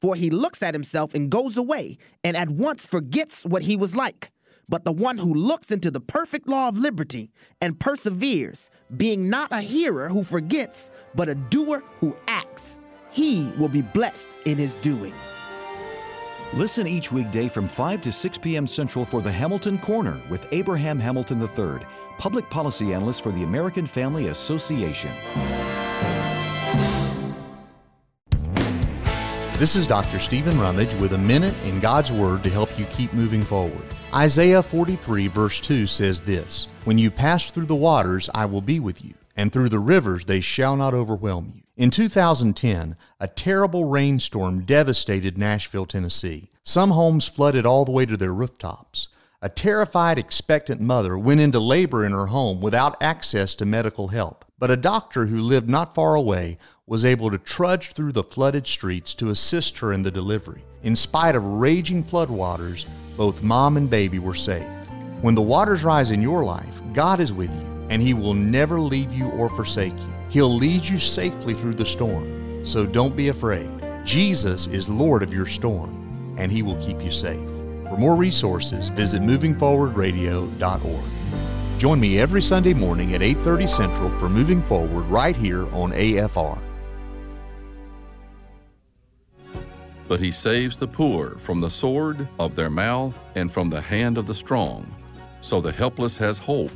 For 0.00 0.16
he 0.16 0.28
looks 0.28 0.60
at 0.62 0.74
himself 0.74 1.14
and 1.14 1.30
goes 1.30 1.56
away 1.56 1.98
and 2.24 2.36
at 2.36 2.50
once 2.50 2.84
forgets 2.84 3.44
what 3.44 3.62
he 3.62 3.76
was 3.76 3.94
like. 3.94 4.32
But 4.68 4.84
the 4.84 4.92
one 4.92 5.18
who 5.18 5.32
looks 5.32 5.70
into 5.70 5.90
the 5.90 6.00
perfect 6.00 6.48
law 6.48 6.68
of 6.68 6.76
liberty 6.76 7.30
and 7.60 7.78
perseveres, 7.78 8.70
being 8.96 9.30
not 9.30 9.52
a 9.52 9.60
hearer 9.60 10.08
who 10.08 10.24
forgets, 10.24 10.90
but 11.14 11.28
a 11.28 11.36
doer 11.36 11.82
who 12.00 12.16
acts, 12.26 12.76
he 13.10 13.50
will 13.56 13.68
be 13.68 13.82
blessed 13.82 14.28
in 14.44 14.58
his 14.58 14.74
doing. 14.74 15.14
Listen 16.54 16.86
each 16.86 17.12
weekday 17.12 17.46
from 17.46 17.68
5 17.68 18.02
to 18.02 18.12
6 18.12 18.38
p.m. 18.38 18.66
Central 18.66 19.04
for 19.04 19.22
the 19.22 19.32
Hamilton 19.32 19.78
Corner 19.78 20.20
with 20.28 20.46
Abraham 20.50 20.98
Hamilton 20.98 21.40
III, 21.40 21.86
public 22.18 22.50
policy 22.50 22.92
analyst 22.92 23.22
for 23.22 23.32
the 23.32 23.44
American 23.44 23.86
Family 23.86 24.26
Association. 24.26 25.10
This 29.58 29.74
is 29.74 29.86
Dr. 29.86 30.18
Stephen 30.18 30.58
Rummage 30.60 30.94
with 30.94 31.14
a 31.14 31.18
minute 31.18 31.54
in 31.64 31.80
God's 31.80 32.12
Word 32.12 32.44
to 32.44 32.50
help 32.50 32.76
you 32.78 32.84
keep 32.86 33.12
moving 33.12 33.42
forward. 33.42 33.82
Isaiah 34.14 34.62
43, 34.62 35.28
verse 35.28 35.60
2 35.60 35.86
says 35.86 36.20
this 36.20 36.68
When 36.84 36.98
you 36.98 37.10
pass 37.10 37.50
through 37.50 37.66
the 37.66 37.74
waters, 37.74 38.30
I 38.34 38.46
will 38.46 38.60
be 38.60 38.78
with 38.78 39.04
you, 39.04 39.14
and 39.36 39.52
through 39.52 39.68
the 39.68 39.78
rivers, 39.78 40.24
they 40.24 40.40
shall 40.40 40.76
not 40.76 40.94
overwhelm 40.94 41.52
you. 41.54 41.62
In 41.76 41.90
2010, 41.90 42.96
a 43.20 43.28
terrible 43.28 43.84
rainstorm 43.84 44.64
devastated 44.64 45.38
Nashville, 45.38 45.86
Tennessee. 45.86 46.50
Some 46.62 46.90
homes 46.90 47.26
flooded 47.26 47.66
all 47.66 47.84
the 47.84 47.92
way 47.92 48.06
to 48.06 48.16
their 48.16 48.32
rooftops. 48.32 49.08
A 49.40 49.48
terrified, 49.48 50.18
expectant 50.18 50.80
mother 50.80 51.16
went 51.16 51.40
into 51.40 51.60
labor 51.60 52.04
in 52.04 52.10
her 52.10 52.26
home 52.26 52.60
without 52.60 53.00
access 53.00 53.54
to 53.54 53.64
medical 53.64 54.08
help. 54.08 54.44
But 54.58 54.72
a 54.72 54.76
doctor 54.76 55.26
who 55.26 55.38
lived 55.38 55.68
not 55.68 55.94
far 55.94 56.16
away 56.16 56.58
was 56.88 57.04
able 57.04 57.30
to 57.30 57.38
trudge 57.38 57.92
through 57.92 58.10
the 58.10 58.24
flooded 58.24 58.66
streets 58.66 59.14
to 59.14 59.30
assist 59.30 59.78
her 59.78 59.92
in 59.92 60.02
the 60.02 60.10
delivery. 60.10 60.64
In 60.82 60.96
spite 60.96 61.36
of 61.36 61.44
raging 61.44 62.02
floodwaters, 62.02 62.84
both 63.16 63.40
mom 63.40 63.76
and 63.76 63.88
baby 63.88 64.18
were 64.18 64.34
safe. 64.34 64.66
When 65.20 65.36
the 65.36 65.42
waters 65.42 65.84
rise 65.84 66.10
in 66.10 66.20
your 66.20 66.44
life, 66.44 66.80
God 66.92 67.20
is 67.20 67.32
with 67.32 67.54
you, 67.54 67.86
and 67.90 68.02
He 68.02 68.14
will 68.14 68.34
never 68.34 68.80
leave 68.80 69.12
you 69.12 69.28
or 69.28 69.48
forsake 69.50 69.96
you. 69.96 70.14
He'll 70.30 70.52
lead 70.52 70.84
you 70.84 70.98
safely 70.98 71.54
through 71.54 71.74
the 71.74 71.86
storm, 71.86 72.66
so 72.66 72.84
don't 72.84 73.14
be 73.14 73.28
afraid. 73.28 73.70
Jesus 74.04 74.66
is 74.66 74.88
Lord 74.88 75.22
of 75.22 75.32
your 75.32 75.46
storm, 75.46 76.34
and 76.36 76.50
He 76.50 76.62
will 76.62 76.76
keep 76.84 77.00
you 77.00 77.12
safe. 77.12 77.57
For 77.88 77.96
more 77.96 78.16
resources, 78.16 78.90
visit 78.90 79.22
movingforwardradio.org. 79.22 81.04
Join 81.78 82.00
me 82.00 82.18
every 82.18 82.42
Sunday 82.42 82.74
morning 82.74 83.14
at 83.14 83.22
8:30 83.22 83.66
Central 83.66 84.10
for 84.18 84.28
Moving 84.28 84.62
Forward 84.62 85.04
right 85.06 85.36
here 85.36 85.66
on 85.72 85.92
AFR. 85.92 86.58
But 90.08 90.20
he 90.20 90.32
saves 90.32 90.76
the 90.76 90.88
poor 90.88 91.38
from 91.38 91.60
the 91.60 91.70
sword 91.70 92.28
of 92.38 92.54
their 92.54 92.70
mouth 92.70 93.16
and 93.36 93.52
from 93.52 93.70
the 93.70 93.80
hand 93.80 94.18
of 94.18 94.26
the 94.26 94.34
strong. 94.34 94.86
So 95.40 95.60
the 95.60 95.72
helpless 95.72 96.16
has 96.16 96.38
hope, 96.38 96.72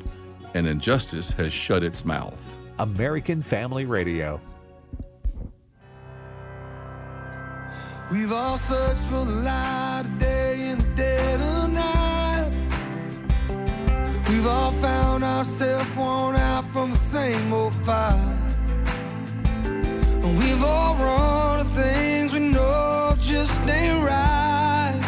and 0.54 0.66
injustice 0.66 1.32
has 1.32 1.52
shut 1.52 1.82
its 1.82 2.04
mouth. 2.04 2.58
American 2.78 3.42
Family 3.42 3.86
Radio. 3.86 4.40
We've 8.12 8.30
all 8.30 8.58
searched 8.58 9.00
for 9.08 9.24
the 9.24 9.32
light 9.32 10.02
of 10.04 10.18
day 10.18 10.68
in 10.68 10.76
the 10.76 10.84
dead 10.94 11.40
of 11.40 11.72
night. 11.72 12.52
We've 14.28 14.46
all 14.46 14.72
found 14.72 15.24
ourselves 15.24 15.96
worn 15.96 16.36
out 16.36 16.70
from 16.74 16.92
the 16.92 16.98
same 16.98 17.54
old 17.54 17.74
fight. 17.86 18.38
And 19.64 20.38
we've 20.38 20.62
all 20.62 20.94
run 20.96 21.64
to 21.64 21.70
things 21.72 22.34
we 22.34 22.40
know 22.40 23.16
just 23.18 23.58
ain't 23.66 24.04
right. 24.04 25.00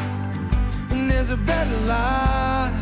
And 0.88 1.10
there's 1.10 1.30
a 1.30 1.36
better 1.36 1.76
life. 1.80 2.72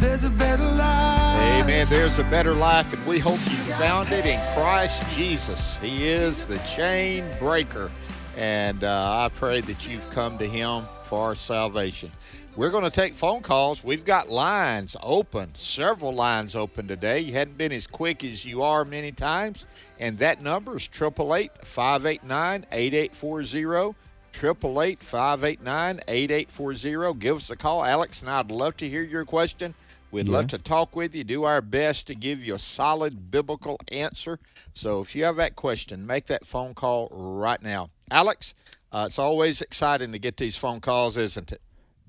There's 0.00 0.24
a 0.24 0.30
better 0.30 0.64
life. 0.64 1.62
Amen. 1.62 1.86
There's 1.90 2.18
a 2.18 2.24
better 2.24 2.54
life, 2.54 2.90
and 2.94 3.06
we 3.06 3.18
hope 3.18 3.40
you 3.50 3.58
found 3.74 4.12
it 4.12 4.24
in 4.24 4.40
Christ 4.54 5.02
Jesus. 5.14 5.76
He 5.76 6.08
is 6.08 6.46
the 6.46 6.56
chain 6.60 7.26
breaker. 7.38 7.90
And 8.38 8.84
uh, 8.84 9.26
I 9.26 9.30
pray 9.34 9.60
that 9.62 9.88
you've 9.88 10.08
come 10.10 10.38
to 10.38 10.46
Him 10.46 10.84
for 11.02 11.34
salvation. 11.34 12.12
We're 12.54 12.70
going 12.70 12.84
to 12.84 12.90
take 12.90 13.14
phone 13.14 13.42
calls. 13.42 13.82
We've 13.82 14.04
got 14.04 14.28
lines 14.28 14.96
open, 15.02 15.52
several 15.56 16.14
lines 16.14 16.54
open 16.54 16.86
today. 16.86 17.18
You 17.18 17.32
hadn't 17.32 17.58
been 17.58 17.72
as 17.72 17.88
quick 17.88 18.22
as 18.22 18.44
you 18.44 18.62
are 18.62 18.84
many 18.84 19.10
times. 19.10 19.66
And 19.98 20.16
that 20.18 20.40
number 20.40 20.76
is 20.76 20.88
888 20.88 21.50
589 21.66 22.66
8840. 22.70 23.96
888 24.34 24.98
589 25.00 26.00
8840. 26.06 27.18
Give 27.18 27.36
us 27.36 27.50
a 27.50 27.56
call. 27.56 27.84
Alex 27.84 28.20
and 28.22 28.30
I'd 28.30 28.52
love 28.52 28.76
to 28.76 28.88
hear 28.88 29.02
your 29.02 29.24
question. 29.24 29.74
We'd 30.12 30.26
Yeah. 30.26 30.32
love 30.34 30.46
to 30.48 30.58
talk 30.58 30.94
with 30.94 31.14
you, 31.14 31.24
do 31.24 31.42
our 31.42 31.60
best 31.60 32.06
to 32.06 32.14
give 32.14 32.42
you 32.44 32.54
a 32.54 32.58
solid 32.58 33.32
biblical 33.32 33.78
answer. 33.90 34.38
So 34.74 35.00
if 35.00 35.16
you 35.16 35.24
have 35.24 35.36
that 35.36 35.56
question, 35.56 36.06
make 36.06 36.26
that 36.26 36.46
phone 36.46 36.74
call 36.74 37.08
right 37.12 37.60
now. 37.62 37.90
Alex, 38.10 38.54
uh, 38.92 39.04
it's 39.06 39.18
always 39.18 39.60
exciting 39.60 40.12
to 40.12 40.18
get 40.18 40.36
these 40.36 40.56
phone 40.56 40.80
calls, 40.80 41.16
isn't 41.16 41.52
it? 41.52 41.60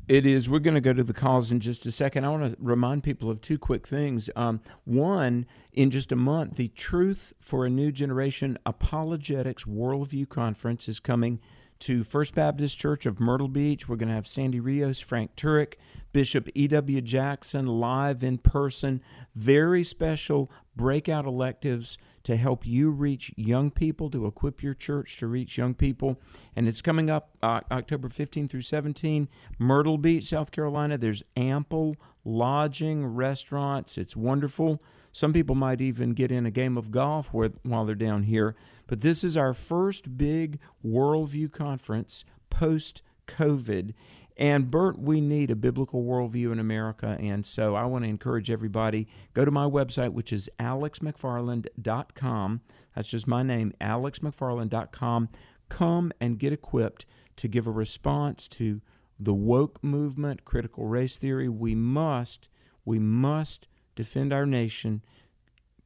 It 0.07 0.25
is. 0.25 0.49
We're 0.49 0.57
going 0.57 0.73
to 0.73 0.81
go 0.81 0.93
to 0.93 1.03
the 1.03 1.13
calls 1.13 1.51
in 1.51 1.59
just 1.59 1.85
a 1.85 1.91
second. 1.91 2.25
I 2.25 2.29
want 2.29 2.49
to 2.49 2.57
remind 2.59 3.03
people 3.03 3.29
of 3.29 3.41
two 3.41 3.59
quick 3.59 3.87
things. 3.87 4.27
Um, 4.35 4.59
one, 4.83 5.45
in 5.71 5.91
just 5.91 6.11
a 6.11 6.15
month, 6.15 6.55
the 6.55 6.69
Truth 6.69 7.33
for 7.39 7.63
a 7.63 7.69
New 7.69 7.91
Generation 7.91 8.57
Apologetics 8.65 9.65
Worldview 9.65 10.27
Conference 10.27 10.89
is 10.89 10.99
coming 10.99 11.39
to 11.81 12.03
First 12.03 12.33
Baptist 12.33 12.79
Church 12.79 13.05
of 13.05 13.19
Myrtle 13.19 13.47
Beach. 13.47 13.87
We're 13.87 13.97
going 13.97 14.09
to 14.09 14.15
have 14.15 14.27
Sandy 14.27 14.59
Rios, 14.59 14.99
Frank 14.99 15.35
Turek, 15.35 15.75
Bishop 16.11 16.49
E.W. 16.55 17.01
Jackson 17.01 17.67
live 17.67 18.23
in 18.23 18.39
person. 18.39 19.01
Very 19.35 19.83
special 19.83 20.51
breakout 20.75 21.25
electives 21.25 21.99
to 22.23 22.37
help 22.37 22.65
you 22.65 22.91
reach 22.91 23.33
young 23.35 23.71
people, 23.71 24.09
to 24.11 24.25
equip 24.25 24.61
your 24.61 24.73
church 24.73 25.17
to 25.17 25.27
reach 25.27 25.57
young 25.57 25.73
people. 25.73 26.19
And 26.55 26.67
it's 26.67 26.81
coming 26.81 27.09
up 27.09 27.37
uh, 27.41 27.61
October 27.71 28.09
15 28.09 28.47
through 28.47 28.61
17, 28.61 29.27
Myrtle 29.57 29.97
Beach, 29.97 30.25
South 30.25 30.51
Carolina. 30.51 30.97
There's 30.97 31.23
ample 31.35 31.95
lodging, 32.23 33.05
restaurants. 33.05 33.97
It's 33.97 34.15
wonderful. 34.15 34.81
Some 35.11 35.33
people 35.33 35.55
might 35.55 35.81
even 35.81 36.13
get 36.13 36.31
in 36.31 36.45
a 36.45 36.51
game 36.51 36.77
of 36.77 36.91
golf 36.91 37.33
while 37.33 37.85
they're 37.85 37.95
down 37.95 38.23
here. 38.23 38.55
But 38.87 39.01
this 39.01 39.23
is 39.23 39.37
our 39.37 39.53
first 39.53 40.17
big 40.17 40.59
worldview 40.85 41.51
conference 41.51 42.25
post 42.49 43.01
COVID. 43.27 43.93
And 44.39 44.71
Bert, 44.71 44.97
we 44.97 45.19
need 45.19 45.51
a 45.51 45.55
biblical 45.55 46.05
worldview 46.05 46.53
in 46.53 46.59
America. 46.59 47.17
And 47.19 47.45
so 47.45 47.75
I 47.75 47.83
want 47.83 48.05
to 48.05 48.09
encourage 48.09 48.49
everybody 48.49 49.09
go 49.33 49.43
to 49.43 49.51
my 49.51 49.65
website, 49.65 50.13
which 50.13 50.31
is 50.31 50.49
alexmcfarland.com. 50.57 52.61
That's 52.95 53.09
just 53.09 53.27
my 53.27 53.43
name, 53.43 53.73
alexmcfarland.com. 53.81 55.29
Come 55.67 56.13
and 56.21 56.39
get 56.39 56.53
equipped 56.53 57.05
to 57.35 57.49
give 57.49 57.67
a 57.67 57.71
response 57.71 58.47
to 58.47 58.79
the 59.19 59.33
woke 59.33 59.83
movement, 59.83 60.45
critical 60.45 60.85
race 60.85 61.17
theory. 61.17 61.49
We 61.49 61.75
must, 61.75 62.47
we 62.85 62.97
must 62.97 63.67
defend 63.95 64.31
our 64.31 64.45
nation. 64.45 65.03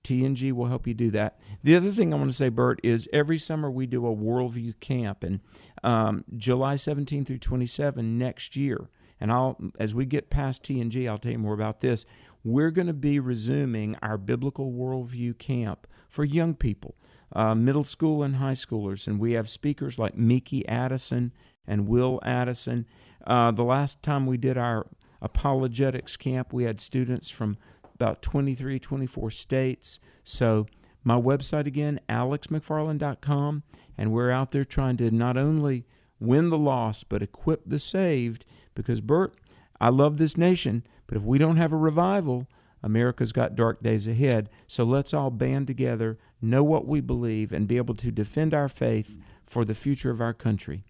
TNG 0.04 0.51
will 0.51 0.68
help 0.68 0.86
you 0.88 0.93
do 0.93 1.10
that. 1.12 1.39
The 1.64 1.76
other 1.76 1.91
thing 1.91 2.14
I 2.14 2.18
want 2.18 2.30
to 2.30 2.36
say, 2.36 2.49
Bert, 2.49 2.80
is 2.84 3.08
every 3.14 3.38
summer 3.39 3.72
we 3.72 3.86
do 3.86 4.06
a 4.06 4.16
worldview 4.16 4.80
camp, 4.80 5.24
and 5.24 5.39
um, 5.84 6.24
July 6.36 6.76
17 6.76 7.26
through 7.26 7.39
27 7.39 8.18
next 8.18 8.56
year. 8.56 8.89
And 9.20 9.32
I'll, 9.32 9.58
as 9.80 9.95
we 9.95 10.06
get 10.06 10.30
past 10.30 10.64
TNG, 10.64 11.10
I'll 11.10 11.18
tell 11.18 11.32
you 11.32 11.39
more 11.39 11.54
about 11.54 11.80
this. 11.80 12.06
We're 12.43 12.72
going 12.72 12.88
to 12.88 12.93
be 12.93 13.20
resuming 13.20 13.95
our 14.01 14.18
biblical 14.18 14.72
worldview 14.74 15.38
camp 15.38 15.88
for 16.10 16.26
young 16.26 16.56
people. 16.56 16.95
uh, 17.36 17.56
middle 17.56 17.84
school 17.84 18.24
and 18.24 18.36
high 18.36 18.54
schoolers, 18.54 19.08
and 19.08 19.20
we 19.20 19.34
have 19.34 19.49
speakers 19.49 19.97
like 19.97 20.16
Miki 20.16 20.68
Addison 20.68 21.32
and 21.66 21.88
Will 21.88 22.20
Addison. 22.24 22.86
Uh, 23.26 23.51
the 23.51 23.64
last 23.64 24.01
time 24.04 24.26
we 24.26 24.38
did 24.38 24.58
our 24.58 24.88
apologetics 25.22 26.16
camp, 26.18 26.54
we 26.54 26.66
had 26.66 26.80
students 26.80 27.30
from 27.30 27.58
about 28.04 28.22
23, 28.22 28.80
24 28.80 29.32
states. 29.32 29.99
So, 30.26 30.68
my 31.06 31.16
website 31.16 31.68
again, 31.68 32.01
alexmcfarland.com, 32.10 33.64
and 33.97 34.12
we're 34.12 34.32
out 34.32 34.51
there 34.51 34.66
trying 34.66 34.97
to 34.97 35.10
not 35.10 35.38
only 35.38 35.86
win 36.20 36.49
the 36.49 36.58
lost, 36.58 37.08
but 37.08 37.22
equip 37.22 37.62
the 37.66 37.80
saved. 37.80 38.45
Because, 38.76 38.99
Bert, 38.99 39.36
I 39.80 39.88
love 39.88 40.18
this 40.18 40.36
nation, 40.36 40.86
but 41.08 41.16
if 41.16 41.24
we 41.24 41.38
don't 41.38 41.56
have 41.56 41.72
a 41.72 41.78
revival, 41.78 42.47
America's 42.82 43.32
got 43.32 43.56
dark 43.56 43.82
days 43.82 44.06
ahead. 44.06 44.49
So 44.68 44.84
let's 44.84 45.14
all 45.14 45.32
band 45.32 45.68
together, 45.68 46.20
know 46.41 46.64
what 46.64 46.86
we 46.86 46.99
believe, 46.99 47.54
and 47.54 47.70
be 47.70 47.78
able 47.78 47.95
to 47.95 48.12
defend 48.12 48.54
our 48.54 48.68
faith 48.68 49.18
for 49.45 49.64
the 49.64 49.74
future 49.74 50.12
of 50.12 50.20
our 50.20 50.34
country. 50.34 50.84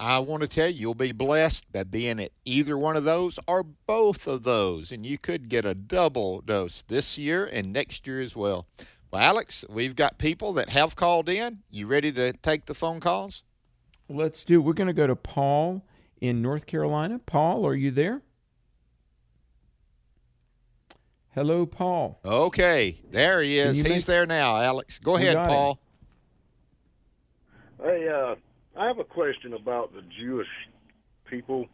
I 0.00 0.18
want 0.20 0.42
to 0.42 0.48
tell 0.48 0.68
you, 0.68 0.74
you'll 0.80 0.94
be 0.94 1.12
blessed 1.12 1.70
by 1.72 1.84
being 1.84 2.20
at 2.20 2.30
either 2.44 2.78
one 2.78 2.96
of 2.96 3.04
those 3.04 3.38
or 3.48 3.62
both 3.64 4.26
of 4.26 4.44
those, 4.44 4.92
and 4.92 5.04
you 5.04 5.18
could 5.18 5.48
get 5.48 5.64
a 5.64 5.74
double 5.74 6.40
dose 6.40 6.82
this 6.88 7.18
year 7.18 7.44
and 7.46 7.72
next 7.72 8.06
year 8.06 8.20
as 8.20 8.36
well. 8.36 8.66
Well, 9.10 9.22
Alex, 9.22 9.64
we've 9.68 9.96
got 9.96 10.18
people 10.18 10.52
that 10.54 10.70
have 10.70 10.94
called 10.94 11.28
in. 11.28 11.60
You 11.70 11.86
ready 11.86 12.12
to 12.12 12.32
take 12.34 12.66
the 12.66 12.74
phone 12.74 13.00
calls? 13.00 13.42
Let's 14.08 14.44
do. 14.44 14.60
We're 14.62 14.72
going 14.74 14.86
to 14.86 14.92
go 14.92 15.06
to 15.06 15.16
Paul 15.16 15.84
in 16.20 16.40
North 16.42 16.66
Carolina. 16.66 17.18
Paul, 17.26 17.66
are 17.66 17.74
you 17.74 17.90
there? 17.90 18.22
Hello, 21.34 21.66
Paul. 21.66 22.18
Okay, 22.24 23.00
there 23.10 23.40
he 23.42 23.58
is. 23.58 23.76
He's 23.76 23.88
make- 23.88 24.04
there 24.06 24.26
now, 24.26 24.56
Alex. 24.56 24.98
Go 24.98 25.12
We 25.14 25.22
ahead, 25.22 25.34
got 25.34 25.46
him. 25.46 25.48
Paul. 25.48 25.78
Hey, 27.82 28.08
uh, 28.08 28.34
I 28.78 28.86
have 28.86 28.98
a 29.00 29.04
question 29.04 29.54
about 29.54 29.92
the 29.92 30.02
Jewish 30.20 30.46
people, 31.28 31.66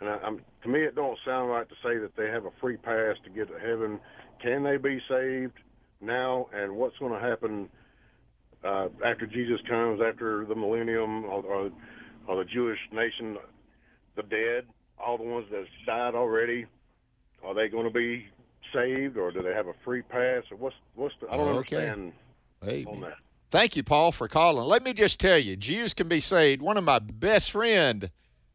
and 0.00 0.08
I, 0.08 0.14
I'm, 0.24 0.40
to 0.64 0.68
me, 0.68 0.80
it 0.80 0.96
don't 0.96 1.18
sound 1.24 1.50
right 1.50 1.68
to 1.68 1.74
say 1.84 1.98
that 1.98 2.16
they 2.16 2.26
have 2.26 2.46
a 2.46 2.50
free 2.60 2.76
pass 2.76 3.16
to 3.24 3.30
get 3.30 3.48
to 3.48 3.58
heaven. 3.58 4.00
Can 4.42 4.64
they 4.64 4.76
be 4.76 4.98
saved 5.08 5.52
now? 6.00 6.48
And 6.52 6.74
what's 6.74 6.98
going 6.98 7.12
to 7.12 7.20
happen 7.20 7.68
uh, 8.64 8.88
after 9.04 9.26
Jesus 9.26 9.60
comes, 9.68 10.00
after 10.04 10.44
the 10.44 10.56
millennium, 10.56 11.24
or, 11.26 11.44
or, 11.44 11.70
or 12.26 12.44
the 12.44 12.50
Jewish 12.50 12.78
nation, 12.92 13.36
the 14.16 14.22
dead, 14.24 14.64
all 14.98 15.16
the 15.16 15.24
ones 15.24 15.46
that 15.52 15.64
died 15.86 16.16
already? 16.16 16.66
Are 17.44 17.54
they 17.54 17.68
going 17.68 17.86
to 17.86 17.92
be 17.92 18.26
saved, 18.74 19.16
or 19.16 19.30
do 19.30 19.42
they 19.42 19.52
have 19.52 19.68
a 19.68 19.74
free 19.84 20.02
pass, 20.02 20.42
or 20.50 20.56
what's 20.56 20.76
what's 20.94 21.14
the? 21.20 21.28
I 21.28 21.36
don't 21.36 21.48
Okay. 21.48 21.88
understand 21.88 22.12
Amen. 22.64 22.86
on 22.86 23.00
that. 23.02 23.16
Thank 23.52 23.76
you, 23.76 23.82
Paul, 23.82 24.12
for 24.12 24.28
calling. 24.28 24.66
Let 24.66 24.82
me 24.82 24.94
just 24.94 25.20
tell 25.20 25.36
you, 25.36 25.56
Jews 25.56 25.92
can 25.92 26.08
be 26.08 26.20
saved. 26.20 26.62
One 26.62 26.78
of 26.78 26.84
my 26.84 26.98
best 27.00 27.50
friend 27.50 28.10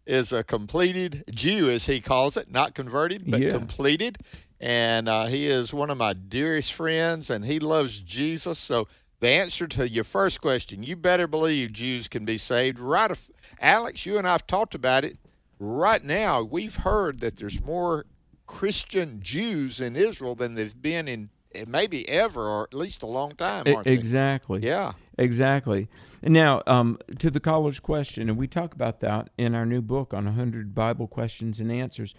is 0.08 0.34
a 0.34 0.44
completed 0.44 1.24
Jew, 1.30 1.70
as 1.70 1.86
he 1.86 2.02
calls 2.02 2.36
it, 2.36 2.50
not 2.50 2.74
converted, 2.74 3.30
but 3.30 3.40
Yeah. 3.40 3.52
completed. 3.52 4.18
And 4.60 5.08
uh, 5.08 5.28
he 5.28 5.46
is 5.46 5.72
one 5.72 5.92
of 5.92 6.00
my 6.00 6.14
dearest 6.14 6.74
friends, 6.74 7.30
and 7.30 7.46
he 7.46 7.60
loves 7.60 8.00
Jesus. 8.00 8.58
So 8.58 8.88
the 9.20 9.30
answer 9.30 9.68
to 9.68 9.88
your 9.88 10.04
first 10.04 10.42
question, 10.42 10.82
you 10.82 10.96
better 10.96 11.28
believe 11.28 11.74
Jews 11.74 12.08
can 12.08 12.26
be 12.26 12.40
saved. 12.40 12.80
Right, 12.80 13.12
af- 13.12 13.30
Alex, 13.62 14.04
you 14.04 14.18
and 14.18 14.28
I've 14.28 14.48
talked 14.48 14.74
about 14.74 15.06
it. 15.06 15.20
Right 15.60 16.04
now, 16.04 16.42
we've 16.42 16.78
heard 16.78 17.20
that 17.20 17.38
there's 17.38 17.64
more 17.64 18.08
Christian 18.48 19.20
Jews 19.22 19.80
in 19.80 19.96
Israel 19.96 20.34
than 20.34 20.56
there's 20.56 20.74
been 20.74 21.08
in 21.08 21.30
maybe 21.68 22.08
ever, 22.10 22.42
or 22.42 22.64
at 22.64 22.74
least 22.74 23.02
a 23.04 23.08
long 23.08 23.36
time. 23.36 23.68
E- 23.68 23.74
Aren't 23.74 23.86
they? 23.86 23.94
exactly. 23.94 24.60
Yeah. 24.62 24.94
Exactly. 25.18 25.88
Now, 26.22 26.62
um, 26.68 27.00
to 27.20 27.32
the 27.32 27.40
caller's 27.40 27.80
question, 27.80 28.30
and 28.30 28.38
we 28.38 28.48
talk 28.48 28.74
about 28.74 29.00
that 29.00 29.30
in 29.38 29.56
our 29.56 29.66
new 29.66 29.82
book 29.82 30.14
on 30.14 30.26
100 30.26 30.76
Bible 30.76 31.08
questions 31.08 31.60
and 31.60 31.72
answers. 31.72 32.14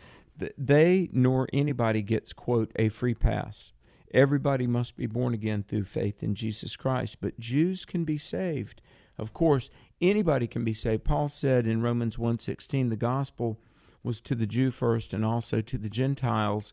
They 0.56 1.08
nor 1.12 1.48
anybody 1.52 2.02
gets, 2.02 2.32
quote, 2.32 2.70
a 2.76 2.88
free 2.88 3.14
pass. 3.14 3.72
Everybody 4.14 4.66
must 4.66 4.96
be 4.96 5.06
born 5.06 5.34
again 5.34 5.62
through 5.62 5.84
faith 5.84 6.22
in 6.22 6.34
Jesus 6.34 6.76
Christ, 6.76 7.18
but 7.20 7.38
Jews 7.38 7.84
can 7.84 8.04
be 8.04 8.16
saved. 8.18 8.80
Of 9.18 9.32
course, 9.32 9.68
anybody 10.00 10.46
can 10.46 10.64
be 10.64 10.72
saved. 10.72 11.04
Paul 11.04 11.28
said 11.28 11.66
in 11.66 11.82
Romans 11.82 12.16
1:16 12.18 12.88
the 12.88 12.96
gospel 12.96 13.58
was 14.02 14.20
to 14.22 14.34
the 14.34 14.46
Jew 14.46 14.70
first 14.70 15.12
and 15.12 15.24
also 15.24 15.60
to 15.60 15.76
the 15.76 15.90
Gentiles. 15.90 16.72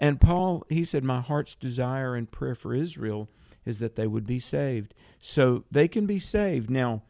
And 0.00 0.18
Paul, 0.18 0.64
he 0.70 0.82
said, 0.82 1.04
My 1.04 1.20
heart's 1.20 1.54
desire 1.54 2.16
and 2.16 2.30
prayer 2.30 2.54
for 2.54 2.74
Israel 2.74 3.28
is 3.66 3.78
that 3.80 3.94
they 3.94 4.06
would 4.06 4.26
be 4.26 4.40
saved. 4.40 4.94
So 5.20 5.64
they 5.70 5.86
can 5.86 6.06
be 6.06 6.18
saved. 6.18 6.70
Now, 6.70 7.02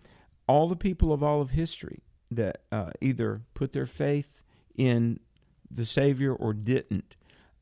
all 0.49 0.68
the 0.68 0.76
people 0.76 1.12
of 1.12 1.22
all 1.22 1.41
of 1.41 1.51
history 1.51 2.03
that 2.32 2.62
uh, 2.72 2.91
either 3.01 3.43
put 3.55 3.72
their 3.72 3.86
faith 3.86 4.43
in 4.74 5.20
the 5.70 5.84
Savior 5.84 6.34
or 6.34 6.53
didn't, 6.53 7.14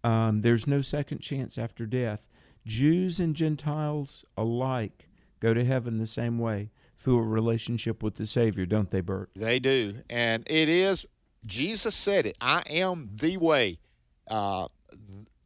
um, 0.03 0.41
there's 0.41 0.67
no 0.67 0.81
second 0.81 1.19
chance 1.19 1.59
after 1.59 1.85
death. 1.85 2.27
Jews 2.65 3.21
and 3.21 3.37
Gentiles 3.37 4.25
alike 4.37 5.09
go 5.41 5.53
to 5.53 5.65
heaven 5.65 5.99
the 5.99 6.07
same 6.07 6.39
way 6.39 6.71
through 6.97 7.19
a 7.19 7.23
relationship 7.23 8.03
with 8.03 8.15
the 8.15 8.27
Savior, 8.27 8.65
don't 8.65 8.91
they, 8.91 9.03
Bert? 9.03 9.31
They 9.37 9.59
do. 9.59 9.97
And 10.09 10.45
it 10.49 10.71
is, 10.71 11.05
Jesus 11.45 11.95
said 11.95 12.25
it 12.25 12.37
I 12.41 12.63
am 12.71 13.11
the 13.15 13.37
way. 13.37 13.79
Uh, 14.27 14.69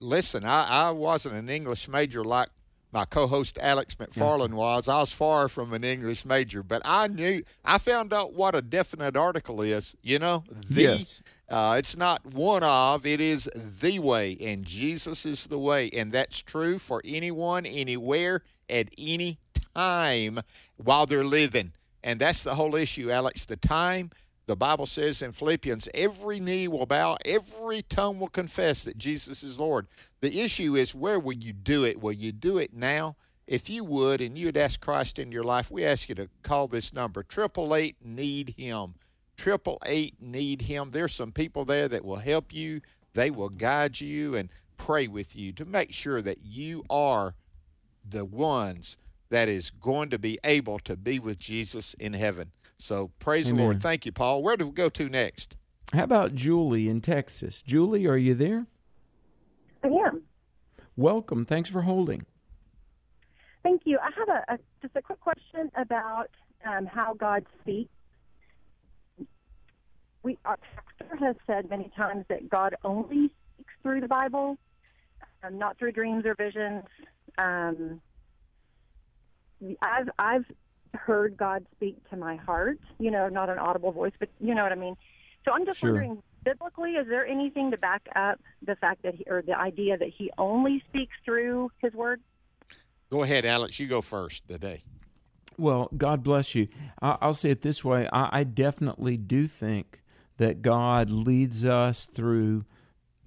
listen, 0.02 0.44
I, 0.44 0.88
I 0.88 0.90
wasn't 0.90 1.36
an 1.36 1.48
English 1.48 1.88
major 1.88 2.24
like 2.24 2.48
my 2.92 3.06
co 3.06 3.26
host 3.26 3.58
Alex 3.60 3.94
McFarland 3.94 4.52
was. 4.52 4.86
I 4.86 5.00
was 5.00 5.12
far 5.12 5.48
from 5.48 5.72
an 5.72 5.82
English 5.82 6.24
major, 6.26 6.62
but 6.62 6.82
I 6.84 7.08
knew, 7.08 7.42
I 7.64 7.78
found 7.78 8.12
out 8.12 8.34
what 8.34 8.54
a 8.54 8.60
definite 8.60 9.16
article 9.16 9.62
is, 9.62 9.96
you 10.02 10.18
know? 10.18 10.44
The. 10.68 10.82
Yes. 10.82 11.22
Uh, 11.48 11.76
it's 11.78 11.96
not 11.96 12.24
one 12.24 12.62
of, 12.62 13.04
it 13.04 13.20
is 13.20 13.48
the 13.54 13.98
way, 13.98 14.38
and 14.40 14.64
Jesus 14.64 15.26
is 15.26 15.46
the 15.46 15.58
way. 15.58 15.90
And 15.92 16.12
that's 16.12 16.40
true 16.40 16.78
for 16.78 17.02
anyone, 17.04 17.66
anywhere, 17.66 18.42
at 18.70 18.88
any 18.96 19.38
time 19.74 20.40
while 20.76 21.06
they're 21.06 21.24
living. 21.24 21.72
And 22.02 22.20
that's 22.20 22.42
the 22.42 22.54
whole 22.54 22.74
issue, 22.74 23.10
Alex. 23.10 23.44
The 23.44 23.56
time, 23.56 24.10
the 24.46 24.56
Bible 24.56 24.86
says 24.86 25.22
in 25.22 25.32
Philippians, 25.32 25.88
every 25.94 26.40
knee 26.40 26.68
will 26.68 26.86
bow, 26.86 27.16
every 27.24 27.82
tongue 27.82 28.18
will 28.18 28.28
confess 28.28 28.84
that 28.84 28.98
Jesus 28.98 29.42
is 29.42 29.58
Lord. 29.58 29.86
The 30.20 30.40
issue 30.40 30.76
is 30.76 30.94
where 30.94 31.20
will 31.20 31.32
you 31.32 31.52
do 31.52 31.84
it? 31.84 32.00
Will 32.00 32.12
you 32.12 32.32
do 32.32 32.58
it 32.58 32.74
now? 32.74 33.16
If 33.46 33.68
you 33.68 33.84
would, 33.84 34.20
and 34.20 34.36
you 34.36 34.46
would 34.46 34.56
ask 34.56 34.80
Christ 34.80 35.18
in 35.18 35.32
your 35.32 35.44
life, 35.44 35.70
we 35.70 35.84
ask 35.84 36.08
you 36.08 36.14
to 36.16 36.28
call 36.42 36.68
this 36.68 36.92
number, 36.92 37.22
triple 37.22 37.74
eight 37.74 37.96
need 38.04 38.54
him 38.56 38.94
triple 39.42 39.78
eight 39.86 40.14
need 40.20 40.62
him 40.62 40.90
there's 40.92 41.12
some 41.12 41.32
people 41.32 41.64
there 41.64 41.88
that 41.88 42.04
will 42.04 42.16
help 42.16 42.52
you 42.52 42.80
they 43.14 43.30
will 43.30 43.48
guide 43.48 44.00
you 44.00 44.36
and 44.36 44.48
pray 44.76 45.08
with 45.08 45.34
you 45.34 45.52
to 45.52 45.64
make 45.64 45.92
sure 45.92 46.22
that 46.22 46.38
you 46.44 46.84
are 46.88 47.34
the 48.08 48.24
ones 48.24 48.96
that 49.30 49.48
is 49.48 49.70
going 49.70 50.08
to 50.10 50.18
be 50.18 50.38
able 50.44 50.78
to 50.78 50.96
be 50.96 51.18
with 51.18 51.38
jesus 51.38 51.94
in 51.94 52.12
heaven 52.12 52.52
so 52.82 53.10
praise 53.18 53.48
the 53.48 53.54
lord 53.54 53.80
thank 53.82 54.04
you 54.04 54.12
paul 54.12 54.42
where 54.42 54.56
do 54.56 54.66
we 54.66 54.72
go 54.72 54.88
to 54.88 55.08
next 55.08 55.56
How 55.92 56.04
about 56.04 56.34
Julie 56.34 56.88
in 56.88 57.02
Texas? 57.02 57.60
Julie, 57.60 58.06
are 58.06 58.16
you 58.16 58.34
there? 58.34 58.66
I 59.84 59.88
am. 59.88 60.22
Welcome. 60.96 61.44
Thanks 61.44 61.68
for 61.68 61.82
holding. 61.82 62.24
Thank 63.62 63.82
you. 63.84 63.98
I 63.98 64.10
have 64.18 64.28
a, 64.28 64.54
a 64.54 64.58
just 64.80 64.96
a 64.96 65.02
quick 65.02 65.20
question 65.20 65.70
about 65.76 66.30
um, 66.64 66.86
how 66.86 67.12
God 67.12 67.44
speaks. 67.60 67.90
We 70.22 70.38
our 70.46 70.58
pastor 70.58 71.16
has 71.16 71.36
said 71.46 71.68
many 71.68 71.90
times 71.94 72.24
that 72.30 72.48
God 72.48 72.74
only 72.84 73.30
speaks 73.54 73.74
through 73.82 74.00
the 74.00 74.08
Bible, 74.08 74.56
um, 75.42 75.58
not 75.58 75.78
through 75.78 75.92
dreams 75.92 76.24
or 76.24 76.34
visions. 76.34 76.84
Um, 77.36 78.00
I've 79.82 80.08
I've 80.18 80.46
heard 80.94 81.36
God 81.36 81.66
speak 81.76 81.96
to 82.10 82.16
my 82.16 82.36
heart. 82.36 82.78
You 82.98 83.10
know, 83.10 83.28
not 83.28 83.48
an 83.48 83.58
audible 83.58 83.92
voice, 83.92 84.12
but 84.18 84.28
you 84.40 84.54
know 84.54 84.62
what 84.62 84.72
I 84.72 84.76
mean. 84.76 84.96
So 85.44 85.52
I'm 85.52 85.64
just 85.66 85.78
Sure. 85.78 85.90
wondering, 85.92 86.22
biblically, 86.44 86.92
is 86.92 87.06
there 87.08 87.26
anything 87.26 87.70
to 87.72 87.76
back 87.76 88.02
up 88.14 88.40
the 88.64 88.76
fact 88.76 89.02
that 89.02 89.14
he, 89.14 89.24
or 89.28 89.42
the 89.42 89.58
idea 89.58 89.96
that 89.98 90.08
He 90.16 90.30
only 90.38 90.82
speaks 90.88 91.14
through 91.24 91.70
His 91.80 91.92
Word? 91.94 92.20
go 93.10 93.22
ahead 93.22 93.44
alex 93.44 93.78
you 93.78 93.86
go 93.86 94.00
first 94.00 94.48
today 94.48 94.82
Well, 95.58 95.90
God 95.98 96.22
bless 96.22 96.54
you. 96.54 96.68
I- 97.02 97.18
I'll 97.20 97.34
say 97.34 97.50
it 97.50 97.60
this 97.60 97.84
way 97.84 98.08
I, 98.10 98.40
I 98.40 98.44
definitely 98.44 99.18
do 99.18 99.46
think 99.46 100.00
that 100.38 100.62
God 100.62 101.10
leads 101.10 101.66
us 101.66 102.06
through 102.06 102.64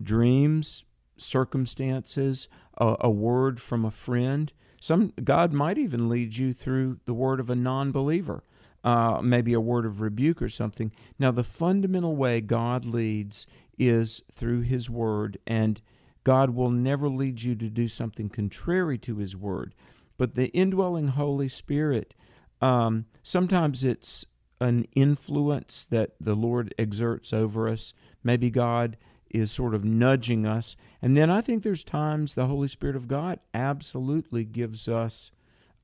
dreams, 0.01 0.85
circumstances, 1.17 2.47
a, 2.77 2.95
a 3.01 3.09
word 3.11 3.61
from 3.61 3.85
a 3.85 3.91
friend. 3.91 4.51
Some 4.85 5.13
God 5.23 5.51
might 5.51 5.79
even 5.79 6.09
lead 6.09 6.37
you 6.37 6.53
through 6.53 6.99
the 7.05 7.13
word 7.15 7.39
of 7.39 7.49
a 7.49 7.55
non-believer, 7.55 8.43
uh, 8.83 9.19
maybe 9.19 9.51
a 9.51 9.59
word 9.59 9.83
of 9.83 9.99
rebuke 9.99 10.43
or 10.43 10.47
something. 10.47 10.91
Now, 11.17 11.31
the 11.31 11.43
fundamental 11.43 12.15
way 12.15 12.39
God 12.39 12.85
leads 12.85 13.47
is 13.79 14.21
through 14.31 14.61
His 14.61 14.87
word, 14.87 15.39
and 15.47 15.81
God 16.23 16.51
will 16.51 16.69
never 16.69 17.09
lead 17.09 17.41
you 17.41 17.55
to 17.55 17.67
do 17.67 17.87
something 17.87 18.29
contrary 18.29 18.99
to 18.99 19.15
His 19.15 19.35
word. 19.35 19.73
but 20.17 20.35
the 20.35 20.47
indwelling 20.49 21.09
Holy 21.09 21.47
Spirit, 21.47 22.13
um, 22.61 23.05
sometimes 23.23 23.83
it's 23.83 24.25
an 24.61 24.85
influence 24.95 25.85
that 25.89 26.11
the 26.19 26.35
Lord 26.35 26.73
exerts 26.77 27.33
over 27.33 27.67
us. 27.67 27.93
Maybe 28.23 28.49
God 28.49 28.97
is 29.29 29.51
sort 29.51 29.73
of 29.73 29.83
nudging 29.83 30.45
us. 30.45 30.75
And 31.01 31.15
then 31.15 31.29
I 31.29 31.41
think 31.41 31.63
there's 31.63 31.83
times 31.83 32.35
the 32.35 32.47
Holy 32.47 32.67
Spirit 32.67 32.95
of 32.95 33.07
God 33.07 33.39
absolutely 33.53 34.43
gives 34.43 34.87
us 34.87 35.31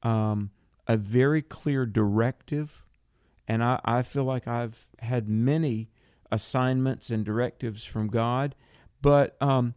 um, 0.03 0.51
a 0.87 0.97
very 0.97 1.41
clear 1.41 1.85
directive. 1.85 2.83
And 3.47 3.63
I, 3.63 3.79
I 3.83 4.01
feel 4.03 4.23
like 4.23 4.47
I've 4.47 4.87
had 4.99 5.27
many 5.27 5.89
assignments 6.31 7.09
and 7.09 7.25
directives 7.25 7.83
from 7.83 8.07
God. 8.07 8.55
But 9.01 9.35
um, 9.41 9.73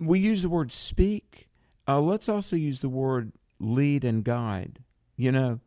we 0.00 0.18
use 0.18 0.42
the 0.42 0.48
word 0.48 0.72
speak. 0.72 1.48
Uh, 1.86 2.00
let's 2.00 2.28
also 2.28 2.56
use 2.56 2.80
the 2.80 2.88
word 2.88 3.32
lead 3.58 4.04
and 4.04 4.24
guide. 4.24 4.80
You 5.16 5.32
know, 5.32 5.60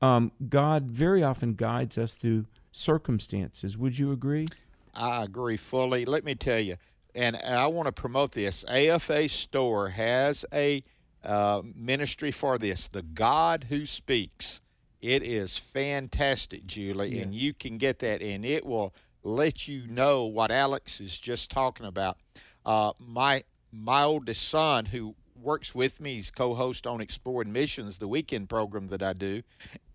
um, 0.00 0.32
God 0.48 0.84
very 0.84 1.22
often 1.22 1.54
guides 1.54 1.98
us 1.98 2.14
through 2.14 2.46
circumstances. 2.72 3.76
Would 3.76 3.98
you 3.98 4.12
agree? 4.12 4.48
I 4.94 5.24
agree 5.24 5.56
fully. 5.56 6.04
Let 6.04 6.24
me 6.24 6.34
tell 6.34 6.60
you, 6.60 6.76
and 7.14 7.36
I 7.36 7.66
want 7.66 7.86
to 7.86 7.92
promote 7.92 8.32
this. 8.32 8.64
AFA 8.68 9.28
Store 9.28 9.88
has 9.90 10.44
a 10.52 10.82
uh, 11.22 11.62
ministry 11.74 12.30
for 12.30 12.58
this, 12.58 12.88
the 12.88 13.02
God 13.02 13.66
Who 13.68 13.86
Speaks. 13.86 14.60
It 15.00 15.22
is 15.22 15.58
fantastic, 15.58 16.66
Julie, 16.66 17.18
and 17.20 17.34
you 17.34 17.52
can 17.52 17.76
get 17.78 17.98
that, 18.00 18.22
and 18.22 18.44
it 18.44 18.64
will 18.64 18.94
let 19.22 19.68
you 19.68 19.86
know 19.86 20.24
what 20.24 20.50
Alex 20.50 21.00
is 21.00 21.18
just 21.18 21.50
talking 21.50 21.86
about. 21.86 22.18
Uh, 22.64 22.92
my 23.00 23.42
my 23.72 24.02
oldest 24.02 24.48
son, 24.48 24.84
who 24.86 25.14
works 25.42 25.74
with 25.74 26.00
me, 26.00 26.14
he's 26.14 26.30
co-host 26.30 26.86
on 26.86 27.00
Exploring 27.00 27.52
Missions, 27.52 27.98
the 27.98 28.08
weekend 28.08 28.48
program 28.48 28.88
that 28.88 29.02
I 29.02 29.12
do, 29.12 29.42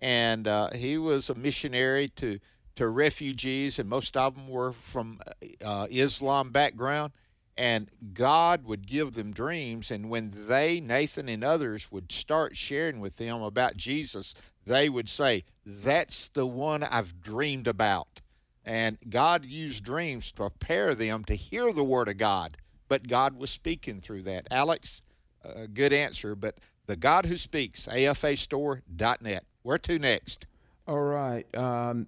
and 0.01 0.47
uh, 0.47 0.69
he 0.75 0.97
was 0.97 1.29
a 1.29 1.35
missionary 1.35 2.09
to 2.17 2.39
to 2.75 2.87
refugees, 2.87 3.79
and 3.79 3.89
most 3.89 4.15
of 4.15 4.35
them 4.35 4.47
were 4.47 4.71
from 4.71 5.19
uh, 5.63 5.87
Islam 5.89 6.51
background. 6.51 7.13
And 7.57 7.89
God 8.13 8.63
would 8.63 8.87
give 8.87 9.13
them 9.13 9.33
dreams, 9.33 9.91
and 9.91 10.09
when 10.09 10.31
they, 10.47 10.79
Nathan 10.79 11.27
and 11.27 11.43
others, 11.43 11.91
would 11.91 12.09
start 12.09 12.55
sharing 12.55 13.01
with 13.01 13.17
them 13.17 13.41
about 13.41 13.75
Jesus, 13.75 14.33
they 14.65 14.87
would 14.87 15.09
say, 15.09 15.43
"That's 15.65 16.29
the 16.29 16.45
one 16.45 16.83
I've 16.83 17.21
dreamed 17.21 17.67
about." 17.67 18.21
And 18.63 18.97
God 19.09 19.43
used 19.43 19.83
dreams 19.83 20.31
to 20.31 20.37
prepare 20.37 20.95
them 20.95 21.25
to 21.25 21.35
hear 21.35 21.73
the 21.73 21.83
word 21.83 22.07
of 22.07 22.17
God, 22.17 22.55
but 22.87 23.07
God 23.07 23.37
was 23.37 23.49
speaking 23.49 23.99
through 23.99 24.21
that. 24.23 24.47
Alex, 24.51 25.01
a 25.43 25.67
good 25.67 25.91
answer, 25.91 26.35
but 26.35 26.59
the 26.85 26.95
God 26.95 27.25
who 27.25 27.37
speaks, 27.37 27.87
afastore.net. 27.87 29.43
Where 29.63 29.77
to 29.77 29.99
next? 29.99 30.45
All 30.87 31.01
right. 31.01 31.45
Um, 31.55 32.07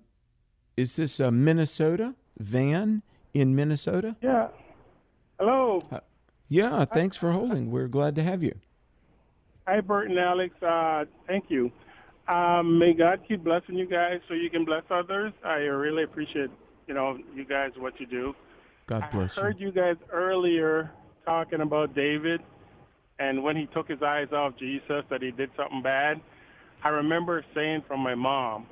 is 0.81 0.95
this 0.95 1.19
uh, 1.19 1.31
Minnesota? 1.31 2.15
Van 2.39 3.03
in 3.33 3.55
Minnesota? 3.55 4.15
Yeah. 4.21 4.47
Hello. 5.39 5.79
Uh, 5.91 5.99
yeah, 6.49 6.85
thanks 6.85 7.15
for 7.15 7.31
holding. 7.31 7.71
We're 7.71 7.87
glad 7.87 8.15
to 8.15 8.23
have 8.23 8.41
you. 8.43 8.55
Hi, 9.67 9.79
Bert 9.79 10.09
and 10.09 10.17
Alex. 10.17 10.55
Uh, 10.61 11.05
thank 11.27 11.45
you. 11.49 11.71
Um, 12.27 12.79
may 12.79 12.93
God 12.93 13.21
keep 13.27 13.43
blessing 13.43 13.75
you 13.75 13.85
guys 13.85 14.21
so 14.27 14.33
you 14.33 14.49
can 14.49 14.65
bless 14.65 14.83
others. 14.89 15.33
I 15.45 15.57
really 15.57 16.03
appreciate, 16.03 16.49
you 16.87 16.93
know, 16.93 17.17
you 17.35 17.45
guys 17.45 17.71
what 17.77 17.99
you 17.99 18.05
do. 18.05 18.33
God 18.87 19.07
bless 19.13 19.37
I 19.37 19.41
heard 19.41 19.59
you 19.59 19.71
guys 19.71 19.95
earlier 20.11 20.91
talking 21.25 21.61
about 21.61 21.95
David 21.95 22.41
and 23.19 23.43
when 23.43 23.55
he 23.55 23.67
took 23.67 23.87
his 23.87 24.01
eyes 24.01 24.27
off 24.33 24.57
Jesus 24.57 25.03
that 25.09 25.21
he 25.21 25.31
did 25.31 25.51
something 25.55 25.81
bad. 25.81 26.19
I 26.83 26.89
remember 26.89 27.45
saying 27.53 27.83
from 27.87 27.99
my 27.99 28.15
mom, 28.15 28.65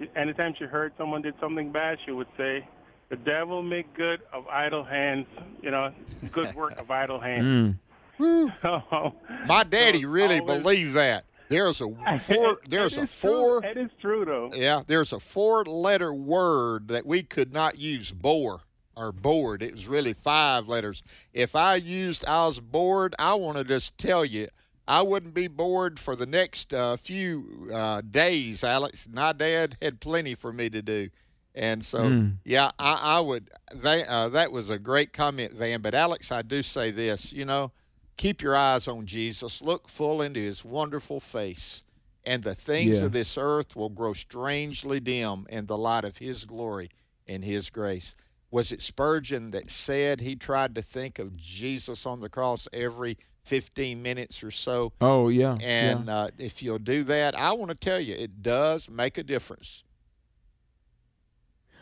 she, 0.00 0.08
anytime 0.16 0.54
she 0.58 0.64
heard 0.64 0.92
someone 0.98 1.22
did 1.22 1.34
something 1.40 1.70
bad, 1.70 1.98
she 2.04 2.10
would 2.12 2.26
say, 2.36 2.66
"The 3.10 3.16
devil 3.16 3.62
make 3.62 3.92
good 3.94 4.20
of 4.32 4.46
idle 4.48 4.82
hands." 4.84 5.26
You 5.62 5.70
know, 5.70 5.92
good 6.32 6.54
work 6.54 6.80
of 6.80 6.90
idle 6.90 7.20
hands. 7.28 7.76
Mm. 7.76 7.78
So, 8.62 9.14
My 9.46 9.64
daddy 9.64 10.02
so 10.02 10.08
really 10.08 10.40
always- 10.40 10.62
believed 10.62 10.94
that. 10.94 11.24
There's 11.48 11.80
a 11.80 11.88
four. 12.18 12.58
There's 12.68 12.98
a 12.98 13.02
is 13.02 13.20
true. 13.20 13.30
four. 13.30 13.64
It 13.64 13.76
is 13.78 13.90
true, 14.00 14.24
though. 14.26 14.50
Yeah, 14.54 14.82
there's 14.86 15.12
a 15.14 15.18
four-letter 15.20 16.12
word 16.14 16.88
that 16.88 17.06
we 17.06 17.22
could 17.22 17.52
not 17.52 17.78
use. 17.78 18.12
Bore 18.12 18.60
or 18.96 19.10
bored. 19.12 19.62
It 19.62 19.72
was 19.72 19.88
really 19.88 20.12
five 20.12 20.68
letters. 20.68 21.02
If 21.32 21.56
I 21.56 21.76
used 21.76 22.24
I 22.26 22.44
was 22.46 22.60
bored, 22.60 23.14
I 23.18 23.34
want 23.34 23.56
to 23.56 23.64
just 23.64 23.96
tell 23.96 24.24
you. 24.24 24.48
I 24.90 25.02
wouldn't 25.02 25.34
be 25.34 25.46
bored 25.46 26.00
for 26.00 26.16
the 26.16 26.26
next 26.26 26.74
uh, 26.74 26.96
few 26.96 27.68
uh, 27.72 28.00
days, 28.00 28.64
Alex. 28.64 29.08
My 29.08 29.32
dad 29.32 29.76
had 29.80 30.00
plenty 30.00 30.34
for 30.34 30.52
me 30.52 30.68
to 30.68 30.82
do. 30.82 31.10
And 31.54 31.84
so, 31.84 31.98
Mm. 32.10 32.38
yeah, 32.44 32.72
I, 32.76 32.98
I 33.18 33.20
would. 33.20 33.50
They, 33.72 34.04
uh, 34.04 34.28
that 34.30 34.50
was 34.50 34.68
a 34.68 34.80
great 34.80 35.12
comment, 35.12 35.52
Van. 35.52 35.80
But 35.80 35.94
Alex, 35.94 36.32
I 36.32 36.42
do 36.42 36.60
say 36.64 36.90
this. 36.90 37.32
You 37.32 37.44
know, 37.44 37.70
keep 38.16 38.42
your 38.42 38.56
eyes 38.56 38.88
on 38.88 39.06
Jesus. 39.06 39.62
Look 39.62 39.88
full 39.88 40.22
into 40.22 40.40
His 40.40 40.64
wonderful 40.64 41.20
face, 41.20 41.84
and 42.24 42.42
the 42.42 42.56
things 42.56 42.96
Yes. 42.96 43.02
of 43.02 43.12
this 43.12 43.38
earth 43.38 43.76
will 43.76 43.90
grow 43.90 44.12
strangely 44.12 44.98
dim 44.98 45.46
in 45.50 45.66
the 45.66 45.78
light 45.78 46.04
of 46.04 46.18
His 46.18 46.44
glory 46.44 46.90
and 47.28 47.44
His 47.44 47.70
grace. 47.70 48.16
Was 48.50 48.72
it 48.72 48.82
Spurgeon 48.82 49.52
that 49.52 49.70
said 49.70 50.20
he 50.20 50.34
tried 50.34 50.74
to 50.74 50.82
think 50.82 51.20
of 51.20 51.36
Jesus 51.36 52.04
on 52.04 52.18
the 52.20 52.28
cross 52.28 52.66
every 52.72 53.16
15 53.44 54.02
minutes 54.02 54.42
or 54.42 54.50
so? 54.50 54.92
Oh 55.00 55.28
yeah. 55.28 55.56
And 55.60 56.06
yeah. 56.06 56.14
uh, 56.14 56.28
if 56.38 56.62
you'll 56.62 56.78
do 56.78 57.02
that, 57.04 57.34
I 57.34 57.52
want 57.52 57.70
to 57.70 57.76
tell 57.76 58.00
you, 58.00 58.14
it 58.14 58.42
does 58.42 58.88
make 58.88 59.18
a 59.18 59.22
difference. 59.22 59.84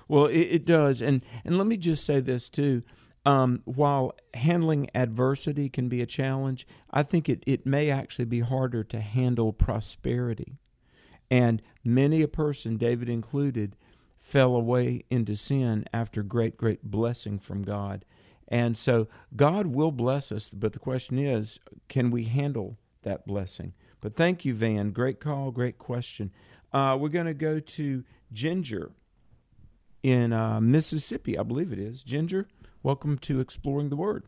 Well, 0.08 0.26
it, 0.26 0.40
it 0.40 0.64
does, 0.64 1.02
and 1.02 1.22
and 1.44 1.58
let 1.58 1.66
me 1.66 1.76
just 1.76 2.04
say 2.04 2.20
this 2.20 2.48
too. 2.48 2.82
Um, 3.26 3.60
while 3.66 4.14
handling 4.32 4.88
adversity 4.94 5.68
can 5.68 5.88
be 5.88 6.00
a 6.00 6.06
challenge, 6.06 6.66
I 6.90 7.02
think 7.02 7.28
it, 7.28 7.42
it 7.46 7.66
may 7.66 7.90
actually 7.90 8.24
be 8.24 8.40
harder 8.40 8.82
to 8.84 9.00
handle 9.00 9.52
prosperity. 9.52 10.56
And 11.30 11.60
many 11.84 12.22
a 12.22 12.28
person, 12.28 12.78
David 12.78 13.10
included, 13.10 13.76
fell 14.16 14.54
away 14.54 15.04
into 15.10 15.36
sin 15.36 15.84
after 15.92 16.22
great, 16.22 16.56
great 16.56 16.84
blessing 16.84 17.38
from 17.38 17.64
God. 17.64 18.04
And 18.48 18.76
so 18.76 19.08
God 19.36 19.66
will 19.66 19.92
bless 19.92 20.32
us, 20.32 20.48
but 20.48 20.72
the 20.72 20.78
question 20.78 21.18
is, 21.18 21.60
can 21.88 22.10
we 22.10 22.24
handle 22.24 22.78
that 23.02 23.26
blessing? 23.26 23.74
But 24.00 24.16
thank 24.16 24.44
you, 24.44 24.54
Van. 24.54 24.90
Great 24.90 25.20
call, 25.20 25.50
great 25.50 25.76
question. 25.76 26.32
Uh, 26.72 26.96
we're 26.98 27.08
going 27.10 27.26
to 27.26 27.34
go 27.34 27.60
to 27.60 28.04
Ginger 28.32 28.92
in 30.02 30.32
uh, 30.32 30.60
Mississippi, 30.60 31.38
I 31.38 31.42
believe 31.42 31.72
it 31.72 31.78
is. 31.78 32.02
Ginger, 32.02 32.48
welcome 32.82 33.18
to 33.18 33.40
Exploring 33.40 33.90
the 33.90 33.96
Word. 33.96 34.24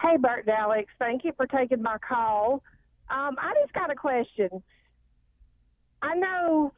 Hey, 0.00 0.16
Bert 0.16 0.46
and 0.46 0.56
Alex. 0.56 0.90
Thank 0.98 1.24
you 1.24 1.32
for 1.36 1.46
taking 1.46 1.82
my 1.82 1.98
call. 1.98 2.62
Um, 3.10 3.36
I 3.38 3.54
just 3.60 3.72
got 3.72 3.90
a 3.90 3.94
question. 3.94 4.62
I 6.00 6.14
know 6.14 6.72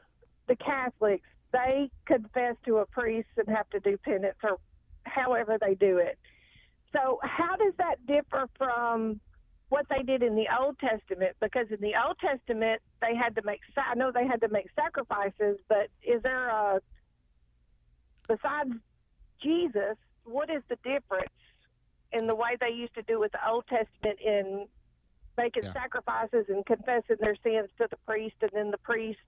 the 0.48 0.56
Catholics, 0.56 1.28
they 1.52 1.90
confess 2.06 2.56
to 2.64 2.78
a 2.78 2.86
priest 2.86 3.28
and 3.36 3.48
have 3.54 3.68
to 3.70 3.80
do 3.80 3.98
penance 3.98 4.36
or 4.42 4.58
however 5.04 5.58
they 5.60 5.74
do 5.74 5.98
it. 5.98 6.18
So, 6.92 7.18
how 7.22 7.56
does 7.56 7.74
that 7.78 8.04
differ 8.06 8.48
from 8.58 9.20
what 9.68 9.86
they 9.88 10.02
did 10.02 10.22
in 10.22 10.34
the 10.34 10.46
Old 10.60 10.76
Testament? 10.78 11.36
Because 11.40 11.66
in 11.70 11.80
the 11.80 11.94
Old 12.04 12.18
Testament, 12.18 12.80
they 13.00 13.14
had 13.14 13.34
to 13.36 13.42
make, 13.44 13.60
I 13.76 13.94
know 13.94 14.10
they 14.12 14.26
had 14.26 14.40
to 14.40 14.48
make 14.48 14.66
sacrifices, 14.74 15.58
but 15.68 15.88
is 16.02 16.20
there 16.22 16.48
a, 16.48 16.80
besides 18.28 18.70
Jesus, 19.42 19.96
what 20.24 20.50
is 20.50 20.62
the 20.68 20.76
difference 20.84 21.30
in 22.12 22.26
the 22.26 22.34
way 22.34 22.56
they 22.60 22.70
used 22.70 22.94
to 22.94 23.02
do 23.02 23.20
with 23.20 23.30
the 23.32 23.48
Old 23.48 23.64
Testament 23.68 24.18
in 24.20 24.66
making 25.38 25.62
Yeah. 25.64 25.72
sacrifices 25.72 26.46
and 26.48 26.66
confessing 26.66 27.16
their 27.20 27.36
sins 27.36 27.70
to 27.78 27.86
the 27.88 27.96
priest, 28.06 28.34
and 28.42 28.50
then 28.52 28.70
the 28.70 28.78
priest 28.78 29.18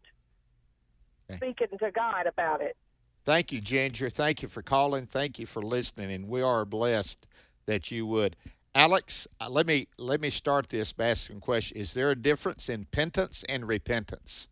speaking 1.36 1.78
to 1.78 1.90
God 1.92 2.26
about 2.26 2.60
it. 2.60 2.76
Thank 3.24 3.52
you, 3.52 3.60
Ginger. 3.60 4.10
Thank 4.10 4.42
you 4.42 4.48
for 4.48 4.62
calling. 4.62 5.06
Thank 5.06 5.38
you 5.38 5.46
for 5.46 5.62
listening, 5.62 6.10
and 6.12 6.28
we 6.28 6.42
are 6.42 6.64
blessed 6.64 7.26
that 7.66 7.90
you 7.90 8.04
would. 8.06 8.36
Alex, 8.74 9.28
uh, 9.40 9.48
let 9.48 9.66
me 9.66 9.86
let 9.98 10.20
me 10.20 10.30
start 10.30 10.68
this 10.70 10.92
by 10.92 11.08
asking 11.08 11.36
a 11.36 11.40
question. 11.40 11.76
Is 11.76 11.92
there 11.92 12.10
a 12.10 12.16
difference 12.16 12.68
in 12.68 12.86
penance 12.86 13.44
and 13.48 13.68
repentance? 13.68 14.48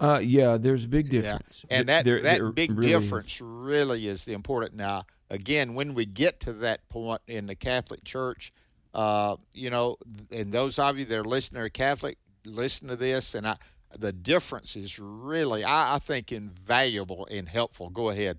Uh, 0.00 0.20
yeah, 0.22 0.56
there's 0.58 0.84
a 0.84 0.88
big 0.88 1.08
difference. 1.08 1.64
Yeah. 1.70 1.78
And 1.78 1.88
that 1.88 2.04
there- 2.04 2.22
that 2.22 2.38
there 2.38 2.52
big 2.52 2.70
really 2.72 2.92
is. 2.92 3.02
difference 3.02 3.40
really 3.40 4.08
is 4.08 4.24
the 4.24 4.32
important. 4.32 4.74
Now, 4.74 5.04
again, 5.30 5.74
when 5.74 5.94
we 5.94 6.04
get 6.04 6.40
to 6.40 6.52
that 6.54 6.86
point 6.88 7.22
in 7.26 7.46
the 7.46 7.54
Catholic 7.54 8.02
Church, 8.04 8.52
uh, 8.92 9.36
you 9.52 9.70
know, 9.70 9.96
and 10.30 10.52
those 10.52 10.78
of 10.78 10.98
you 10.98 11.04
that 11.04 11.18
are 11.18 11.24
listening 11.24 11.62
are 11.62 11.68
Catholic, 11.68 12.18
listen 12.44 12.88
to 12.88 12.96
this, 12.96 13.34
and 13.34 13.46
I, 13.46 13.56
the 14.00 14.12
difference 14.12 14.76
is 14.76 14.98
really, 14.98 15.64
I, 15.64 15.96
I 15.96 15.98
think, 15.98 16.32
invaluable 16.32 17.26
and 17.30 17.48
helpful. 17.48 17.90
Go 17.90 18.10
ahead. 18.10 18.38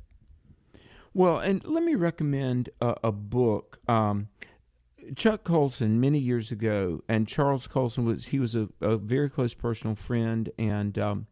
Well, 1.13 1.39
and 1.39 1.65
let 1.65 1.83
me 1.83 1.95
recommend 1.95 2.69
a, 2.79 2.95
a 3.05 3.11
book. 3.11 3.79
Um, 3.87 4.27
Chuck 5.15 5.43
Colson 5.43 5.99
many 5.99 6.19
years 6.19 6.51
ago, 6.51 7.01
and 7.07 7.27
Charles 7.27 7.67
Colson 7.67 8.05
was 8.05 8.27
he 8.27 8.39
was 8.39 8.55
a, 8.55 8.69
a 8.81 8.97
very 8.97 9.29
close 9.29 9.53
personal 9.53 9.95
friend, 9.95 10.49
and 10.59 10.97
um, 10.99 11.27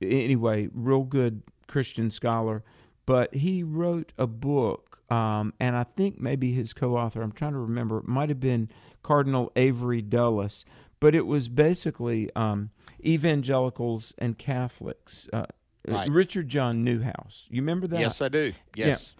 anyway, 0.00 0.68
real 0.72 1.02
good 1.02 1.42
Christian 1.66 2.10
scholar. 2.10 2.62
But 3.04 3.34
he 3.34 3.62
wrote 3.62 4.12
a 4.16 4.28
book, 4.28 5.00
um, 5.10 5.52
and 5.58 5.76
I 5.76 5.84
think 5.84 6.20
maybe 6.20 6.52
his 6.52 6.72
co-author, 6.72 7.20
I'm 7.20 7.32
trying 7.32 7.52
to 7.52 7.58
remember, 7.58 7.98
it 7.98 8.06
might 8.06 8.28
have 8.28 8.40
been 8.40 8.70
Cardinal 9.02 9.50
Avery 9.56 10.00
Dulles, 10.00 10.64
but 11.00 11.14
it 11.14 11.26
was 11.26 11.48
basically 11.48 12.30
um, 12.36 12.70
evangelicals 13.04 14.14
and 14.18 14.38
Catholics. 14.38 15.28
Uh, 15.32 15.46
Right. 15.88 16.08
Richard 16.08 16.46
John 16.48 16.84
Neuhaus, 16.84 17.48
you 17.50 17.60
remember 17.60 17.88
that? 17.88 17.98
Yes, 18.00 18.22
I 18.22 18.28
do. 18.28 18.52
Yeah 18.76 18.86
Yes. 18.86 19.16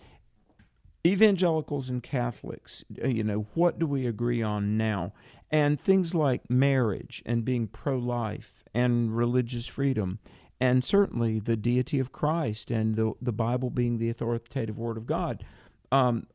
evangelicals 1.04 1.88
and 1.88 2.02
Catholics, 2.02 2.84
uh, 3.02 3.08
you 3.08 3.24
know, 3.24 3.46
what 3.54 3.78
do 3.78 3.86
we 3.86 4.06
agree 4.06 4.42
on 4.42 4.76
now? 4.76 5.12
And 5.50 5.80
things 5.80 6.14
like 6.14 6.48
marriage 6.48 7.22
and 7.26 7.44
being 7.44 7.66
pro 7.66 7.98
life 7.98 8.62
and 8.72 9.16
religious 9.16 9.66
freedom, 9.66 10.20
and 10.60 10.84
certainly 10.84 11.40
the 11.40 11.56
deity 11.56 11.98
of 11.98 12.12
Christ 12.12 12.70
and 12.70 12.94
the, 12.94 13.12
the 13.20 13.32
Bible 13.32 13.68
being 13.68 13.98
the 13.98 14.08
authoritative 14.08 14.78
Word 14.78 14.96
of 14.96 15.06
God. 15.06 15.44
Um, 15.90 16.28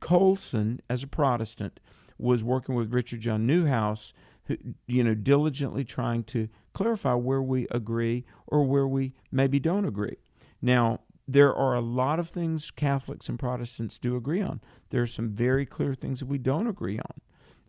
Colson, 0.00 0.80
as 0.90 1.04
a 1.04 1.06
Protestant, 1.06 1.78
was 2.18 2.42
working 2.42 2.74
with 2.74 2.92
Richard 2.92 3.20
John 3.20 3.46
Neuhaus, 3.46 4.12
who, 4.46 4.56
you 4.88 5.04
know, 5.04 5.14
diligently 5.14 5.84
trying 5.84 6.24
to 6.24 6.48
clarify 6.72 7.14
where 7.14 7.42
we 7.42 7.66
agree 7.70 8.24
or 8.46 8.64
where 8.64 8.86
we 8.86 9.14
maybe 9.30 9.58
don't 9.58 9.84
agree. 9.84 10.16
Now, 10.60 11.00
there 11.26 11.54
are 11.54 11.74
a 11.74 11.80
lot 11.80 12.18
of 12.18 12.28
things 12.30 12.70
Catholics 12.70 13.28
and 13.28 13.38
Protestants 13.38 13.98
do 13.98 14.16
agree 14.16 14.42
on. 14.42 14.60
There 14.90 15.02
are 15.02 15.06
some 15.06 15.30
very 15.30 15.64
clear 15.64 15.94
things 15.94 16.20
that 16.20 16.26
we 16.26 16.38
don't 16.38 16.66
agree 16.66 16.98
on. 16.98 17.20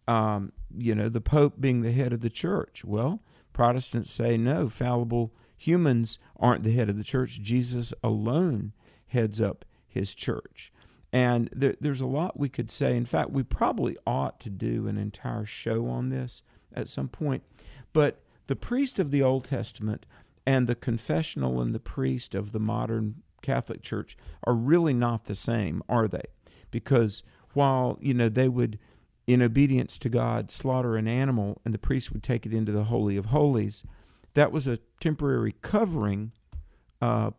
Um, 0.05 0.51
you 0.75 0.95
know, 0.95 1.07
the 1.07 1.21
Pope 1.21 1.59
being 1.59 1.81
the 1.81 1.91
head 1.91 2.13
of 2.13 2.21
the 2.21 2.29
church. 2.29 2.83
Well, 2.83 3.21
Protestants 3.53 4.11
say 4.11 4.37
no, 4.37 4.67
fallible 4.67 5.33
humans 5.55 6.19
aren't 6.37 6.63
the 6.63 6.73
head 6.73 6.89
of 6.89 6.97
the 6.97 7.03
church. 7.03 7.41
Jesus 7.41 7.93
alone 8.03 8.73
heads 9.07 9.39
up 9.39 9.65
his 9.87 10.13
church. 10.13 10.71
And 11.13 11.47
there, 11.53 11.75
there's 11.79 12.01
a 12.01 12.07
lot 12.07 12.39
we 12.39 12.49
could 12.49 12.71
say. 12.71 12.97
In 12.97 13.05
fact, 13.05 13.29
we 13.29 13.43
probably 13.43 13.95
ought 14.05 14.39
to 14.41 14.49
do 14.49 14.87
an 14.87 14.97
entire 14.97 15.45
show 15.45 15.87
on 15.87 16.09
this 16.09 16.41
at 16.73 16.87
some 16.87 17.07
point. 17.07 17.43
But 17.93 18.19
the 18.47 18.55
priest 18.55 18.99
of 18.99 19.11
the 19.11 19.21
Old 19.21 19.45
Testament 19.45 20.05
and 20.45 20.67
the 20.67 20.75
confessional 20.75 21.61
and 21.61 21.73
the 21.73 21.79
priest 21.79 22.35
of 22.35 22.51
the 22.51 22.59
modern 22.59 23.21
Catholic 23.41 23.81
Church 23.81 24.17
are 24.45 24.53
really 24.53 24.93
not 24.93 25.25
the 25.25 25.35
same, 25.35 25.83
are 25.87 26.07
they? 26.07 26.25
Because 26.71 27.23
while, 27.53 27.97
you 28.01 28.13
know, 28.13 28.29
they 28.29 28.49
would, 28.49 28.79
in 29.27 29.41
obedience 29.41 29.97
to 29.99 30.09
God, 30.09 30.51
slaughter 30.51 30.97
an 30.97 31.07
animal 31.07 31.61
and 31.63 31.73
the 31.73 31.79
priest 31.79 32.11
would 32.11 32.23
take 32.23 32.45
it 32.45 32.53
into 32.53 32.71
the 32.71 32.85
Holy 32.85 33.15
of 33.15 33.27
Holies, 33.27 33.83
that 34.33 34.51
was 34.51 34.67
a 34.67 34.79
temporary 34.99 35.55
covering 35.61 36.31
uh, 37.01 37.31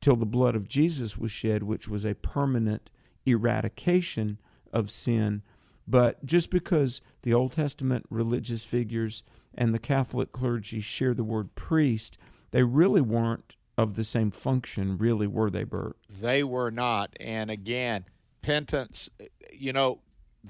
till 0.00 0.16
the 0.16 0.26
blood 0.26 0.54
of 0.54 0.68
Jesus 0.68 1.18
was 1.18 1.32
shed, 1.32 1.62
which 1.62 1.88
was 1.88 2.04
a 2.04 2.14
permanent 2.14 2.90
eradication 3.24 4.38
of 4.72 4.90
sin. 4.90 5.42
But 5.88 6.24
just 6.24 6.50
because 6.50 7.00
the 7.22 7.34
Old 7.34 7.52
Testament 7.52 8.06
religious 8.10 8.64
figures 8.64 9.22
and 9.56 9.74
the 9.74 9.78
Catholic 9.78 10.32
clergy 10.32 10.80
share 10.80 11.14
the 11.14 11.24
word 11.24 11.54
priest, 11.54 12.18
they 12.50 12.62
really 12.62 13.00
weren't 13.00 13.56
of 13.78 13.94
the 13.94 14.04
same 14.04 14.30
function, 14.30 14.96
really, 14.96 15.26
were 15.26 15.50
they, 15.50 15.64
Bert? 15.64 15.96
They 16.20 16.42
were 16.42 16.70
not. 16.70 17.14
And 17.20 17.50
again, 17.50 18.04
penance, 18.42 19.10
you 19.52 19.72
know, 19.72 20.00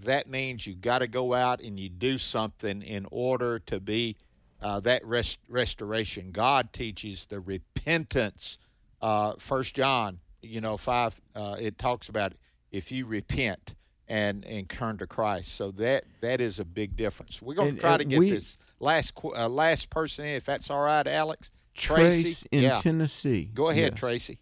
that 0.04 0.28
means 0.28 0.66
you 0.66 0.74
got 0.74 1.00
to 1.00 1.09
go 1.09 1.34
out 1.34 1.61
and 1.62 1.78
you 1.80 1.88
do 1.88 2.18
something 2.18 2.82
in 2.82 3.07
order 3.11 3.59
to 3.61 3.80
be 3.80 4.16
uh, 4.61 4.80
that 4.80 5.04
rest, 5.04 5.38
restoration. 5.48 6.30
God 6.30 6.72
teaches 6.72 7.26
the 7.26 7.40
repentance. 7.40 8.59
Uh, 9.00 9.34
First 9.38 9.74
John, 9.74 10.18
you 10.42 10.61
know, 10.61 10.76
five, 10.76 11.20
uh, 11.34 11.57
it 11.59 11.78
talks 11.78 12.09
about 12.09 12.34
if 12.70 12.92
you 12.92 13.07
repent 13.07 13.74
and 14.09 14.44
and 14.44 14.68
turn 14.68 14.98
to 14.98 15.07
Christ. 15.07 15.54
So 15.54 15.70
that 15.72 16.04
that 16.20 16.40
is 16.40 16.59
a 16.59 16.64
big 16.64 16.96
difference. 16.96 17.42
We're 17.42 17.54
going 17.54 17.74
to 17.74 17.80
try 17.80 17.96
to 17.96 18.04
get 18.04 18.18
we- 18.18 18.30
this 18.30 18.59
last 18.80 19.12
uh, 19.24 19.48
last 19.48 19.90
person 19.90 20.24
in, 20.24 20.34
if 20.34 20.44
that's 20.44 20.70
all 20.70 20.84
right, 20.84 21.06
Alex. 21.06 21.52
Trace 21.74 22.22
Tracy 22.22 22.48
in 22.52 22.62
yeah. 22.62 22.74
Tennessee. 22.76 23.50
Go 23.52 23.68
ahead, 23.68 23.92
Yes. 23.92 24.00
Tracy. 24.00 24.38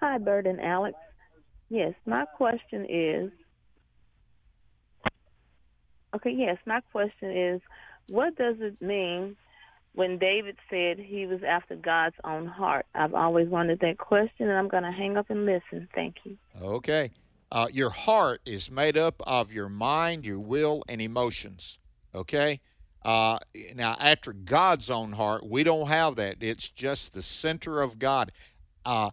Hi, 0.00 0.18
Bert 0.18 0.46
and 0.46 0.60
Alex. 0.60 0.96
Yes, 1.68 1.94
my 2.06 2.24
question 2.24 2.86
is 2.88 3.30
okay, 6.14 6.30
yes, 6.30 6.56
my 6.66 6.80
question 6.92 7.36
is 7.36 7.60
what 8.08 8.36
does 8.36 8.56
it 8.60 8.80
mean 8.80 9.36
when 9.94 10.18
David 10.18 10.56
said 10.70 10.98
he 10.98 11.26
was 11.26 11.40
after 11.42 11.74
God's 11.74 12.16
own 12.24 12.46
heart? 12.46 12.86
I've 12.94 13.14
always 13.14 13.48
wondered 13.48 13.80
that 13.80 13.98
question, 13.98 14.48
and 14.48 14.52
I'm 14.52 14.68
going 14.68 14.84
to 14.84 14.92
hang 14.92 15.16
up 15.16 15.28
and 15.30 15.44
listen. 15.44 15.88
Thank 15.94 16.16
you. 16.24 16.36
Okay. 16.62 17.10
Uh, 17.50 17.66
your 17.72 17.90
heart 17.90 18.40
is 18.46 18.70
made 18.70 18.96
up 18.96 19.20
of 19.26 19.52
your 19.52 19.68
mind, 19.68 20.24
your 20.24 20.38
will, 20.38 20.82
and 20.88 21.00
emotions. 21.00 21.78
Okay. 22.14 22.60
Uh, 23.06 23.38
now, 23.76 23.96
after 24.00 24.32
God's 24.32 24.90
own 24.90 25.12
heart, 25.12 25.48
we 25.48 25.62
don't 25.62 25.86
have 25.86 26.16
that. 26.16 26.38
It's 26.40 26.68
just 26.68 27.14
the 27.14 27.22
center 27.22 27.80
of 27.80 28.00
God. 28.00 28.32
Uh, 28.84 29.10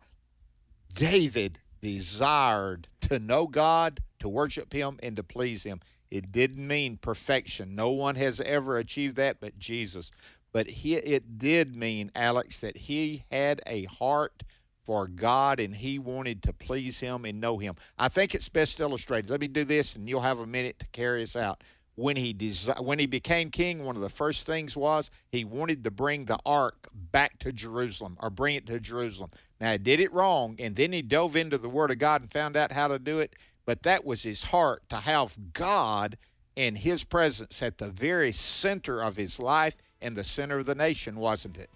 David 0.96 1.60
desired 1.80 2.88
to 3.02 3.20
know 3.20 3.46
God, 3.46 4.00
to 4.18 4.28
worship 4.28 4.74
Him, 4.74 4.98
and 5.04 5.16
to 5.16 5.22
please 5.22 5.62
Him. 5.62 5.80
It 6.10 6.32
didn't 6.32 6.68
mean 6.68 6.98
perfection. 6.98 7.76
No 7.76 7.92
one 7.92 8.16
has 8.16 8.42
ever 8.42 8.80
achieved 8.80 9.16
that 9.18 9.40
but 9.40 9.60
Jesus. 9.60 10.10
But 10.52 10.66
he, 10.66 10.96
it 10.96 11.38
did 11.38 11.76
mean, 11.76 12.10
Alex, 12.16 12.62
that 12.62 12.78
he 12.78 13.26
had 13.30 13.62
a 13.68 13.84
heart 13.84 14.42
for 14.84 15.06
God 15.06 15.60
and 15.60 15.76
he 15.76 16.00
wanted 16.00 16.42
to 16.44 16.54
please 16.54 17.00
Him 17.00 17.26
and 17.26 17.40
know 17.40 17.60
Him. 17.60 17.76
I 18.00 18.08
think 18.08 18.34
it's 18.34 18.50
best 18.50 18.80
illustrated. 18.80 19.30
Let 19.30 19.40
me 19.40 19.48
do 19.48 19.64
this 19.64 19.96
and 19.96 20.10
you'll 20.10 20.22
have 20.22 20.40
a 20.40 20.48
minute 20.48 20.80
to 20.80 20.88
carry 20.88 21.22
us 21.22 21.36
out. 21.36 21.64
When 21.96 22.16
he 22.16 22.36
when 22.80 22.98
he 22.98 23.06
became 23.06 23.52
king, 23.52 23.86
one 23.86 23.96
of 23.96 24.02
the 24.02 24.10
first 24.10 24.46
things 24.48 24.76
was 24.76 25.12
he 25.32 25.46
wanted 25.46 25.84
to 25.84 25.92
bring 25.92 26.26
the 26.26 26.40
ark 26.46 26.88
back 27.12 27.38
to 27.40 27.52
Jerusalem 27.52 28.18
or 28.20 28.30
bring 28.32 28.56
it 28.56 28.66
to 28.68 28.80
Jerusalem. 28.80 29.30
Now 29.62 29.74
he 29.74 29.78
did 29.78 30.00
it 30.00 30.12
wrong 30.12 30.56
and 30.58 30.76
then 30.76 30.92
he 30.92 31.04
dove 31.04 31.36
into 31.36 31.58
the 31.58 31.70
Word 31.70 31.92
of 31.92 32.00
God 32.00 32.22
and 32.22 32.32
found 32.32 32.58
out 32.58 32.72
how 32.72 32.88
to 32.88 32.98
do 32.98 33.20
it. 33.20 33.36
But 33.66 33.84
that 33.84 34.06
was 34.06 34.24
his 34.24 34.44
heart 34.44 34.82
to 34.90 34.98
have 34.98 35.38
God 35.54 36.18
and 36.56 36.78
His 36.78 37.04
presence 37.04 37.62
at 37.62 37.78
the 37.78 37.90
very 37.90 38.32
center 38.32 39.02
of 39.02 39.16
his 39.16 39.40
life 39.40 39.76
and 40.02 40.16
the 40.16 40.24
center 40.24 40.60
of 40.60 40.66
the 40.66 40.76
nation, 40.76 41.16
wasn't 41.16 41.58
it? 41.58 41.70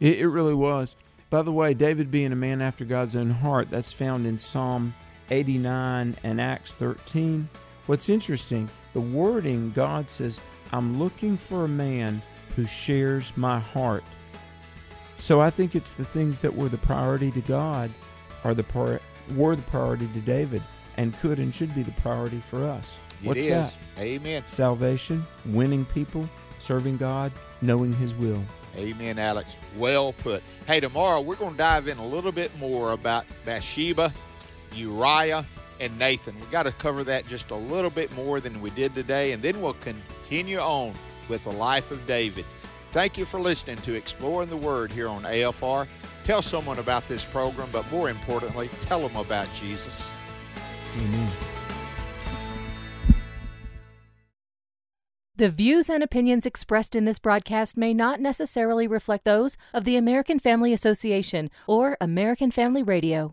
It, 0.00 0.18
it 0.18 0.28
really 0.28 0.54
was. 0.54 0.94
By 1.30 1.42
the 1.42 1.52
way, 1.52 1.74
David 1.74 2.10
being 2.10 2.32
a 2.32 2.36
man 2.36 2.60
after 2.62 2.84
God's 2.84 3.16
own 3.16 3.30
heart, 3.30 3.70
that's 3.70 3.92
found 3.92 4.26
in 4.26 4.38
Psalm 4.38 4.94
89 5.30 6.16
and 6.22 6.40
Acts 6.40 6.74
13. 6.74 7.48
What's 7.86 8.08
interesting, 8.08 8.68
the 8.94 9.00
wording, 9.00 9.72
God 9.72 10.08
says, 10.08 10.40
I'm 10.72 10.98
looking 10.98 11.36
for 11.36 11.64
a 11.64 11.68
man 11.68 12.22
who 12.56 12.64
shares 12.64 13.36
my 13.36 13.58
heart. 13.58 14.04
So 15.16 15.40
I 15.40 15.50
think 15.50 15.74
it's 15.74 15.92
the 15.92 16.04
things 16.04 16.40
that 16.40 16.54
were 16.54 16.68
the 16.68 16.78
priority 16.78 17.30
to 17.32 17.40
God 17.42 17.90
are 18.42 18.54
the 18.54 19.00
were 19.34 19.56
the 19.56 19.62
priority 19.62 20.06
to 20.08 20.20
David 20.20 20.62
and 20.96 21.18
could 21.20 21.38
and 21.38 21.54
should 21.54 21.74
be 21.74 21.82
the 21.82 21.92
priority 21.92 22.40
for 22.40 22.64
us. 22.64 22.98
It 23.22 23.28
What's 23.28 23.40
is. 23.40 23.48
that? 23.48 23.76
Amen. 23.98 24.42
Salvation, 24.46 25.26
winning 25.46 25.84
people, 25.86 26.28
serving 26.60 26.96
God, 26.96 27.32
knowing 27.62 27.92
his 27.94 28.14
will. 28.14 28.42
Amen, 28.76 29.18
Alex. 29.18 29.56
Well 29.76 30.12
put. 30.12 30.42
Hey, 30.66 30.80
tomorrow 30.80 31.20
we're 31.20 31.36
going 31.36 31.52
to 31.52 31.58
dive 31.58 31.88
in 31.88 31.98
a 31.98 32.06
little 32.06 32.32
bit 32.32 32.56
more 32.58 32.92
about 32.92 33.24
Bathsheba, 33.44 34.12
Uriah, 34.74 35.46
and 35.84 35.98
Nathan. 35.98 36.34
we 36.40 36.46
got 36.46 36.64
to 36.64 36.72
cover 36.72 37.04
that 37.04 37.26
just 37.26 37.50
a 37.50 37.54
little 37.54 37.90
bit 37.90 38.12
more 38.16 38.40
than 38.40 38.60
we 38.60 38.70
did 38.70 38.94
today, 38.94 39.32
and 39.32 39.42
then 39.42 39.60
we'll 39.60 39.74
continue 39.74 40.58
on 40.58 40.94
with 41.28 41.44
the 41.44 41.52
life 41.52 41.90
of 41.90 42.04
David. 42.06 42.44
Thank 42.90 43.18
you 43.18 43.24
for 43.24 43.38
listening 43.38 43.76
to 43.78 43.94
Exploring 43.94 44.48
the 44.48 44.56
Word 44.56 44.90
here 44.90 45.08
on 45.08 45.22
AFR. 45.22 45.86
Tell 46.22 46.40
someone 46.40 46.78
about 46.78 47.06
this 47.06 47.24
program, 47.24 47.68
but 47.70 47.90
more 47.92 48.08
importantly, 48.08 48.70
tell 48.82 49.06
them 49.06 49.16
about 49.16 49.52
Jesus. 49.52 50.12
Amen. 50.96 51.30
The 55.36 55.50
views 55.50 55.90
and 55.90 56.02
opinions 56.02 56.46
expressed 56.46 56.94
in 56.94 57.04
this 57.04 57.18
broadcast 57.18 57.76
may 57.76 57.92
not 57.92 58.20
necessarily 58.20 58.86
reflect 58.86 59.24
those 59.24 59.56
of 59.74 59.84
the 59.84 59.96
American 59.96 60.38
Family 60.38 60.72
Association 60.72 61.50
or 61.66 61.96
American 62.00 62.52
Family 62.52 62.84
Radio. 62.84 63.32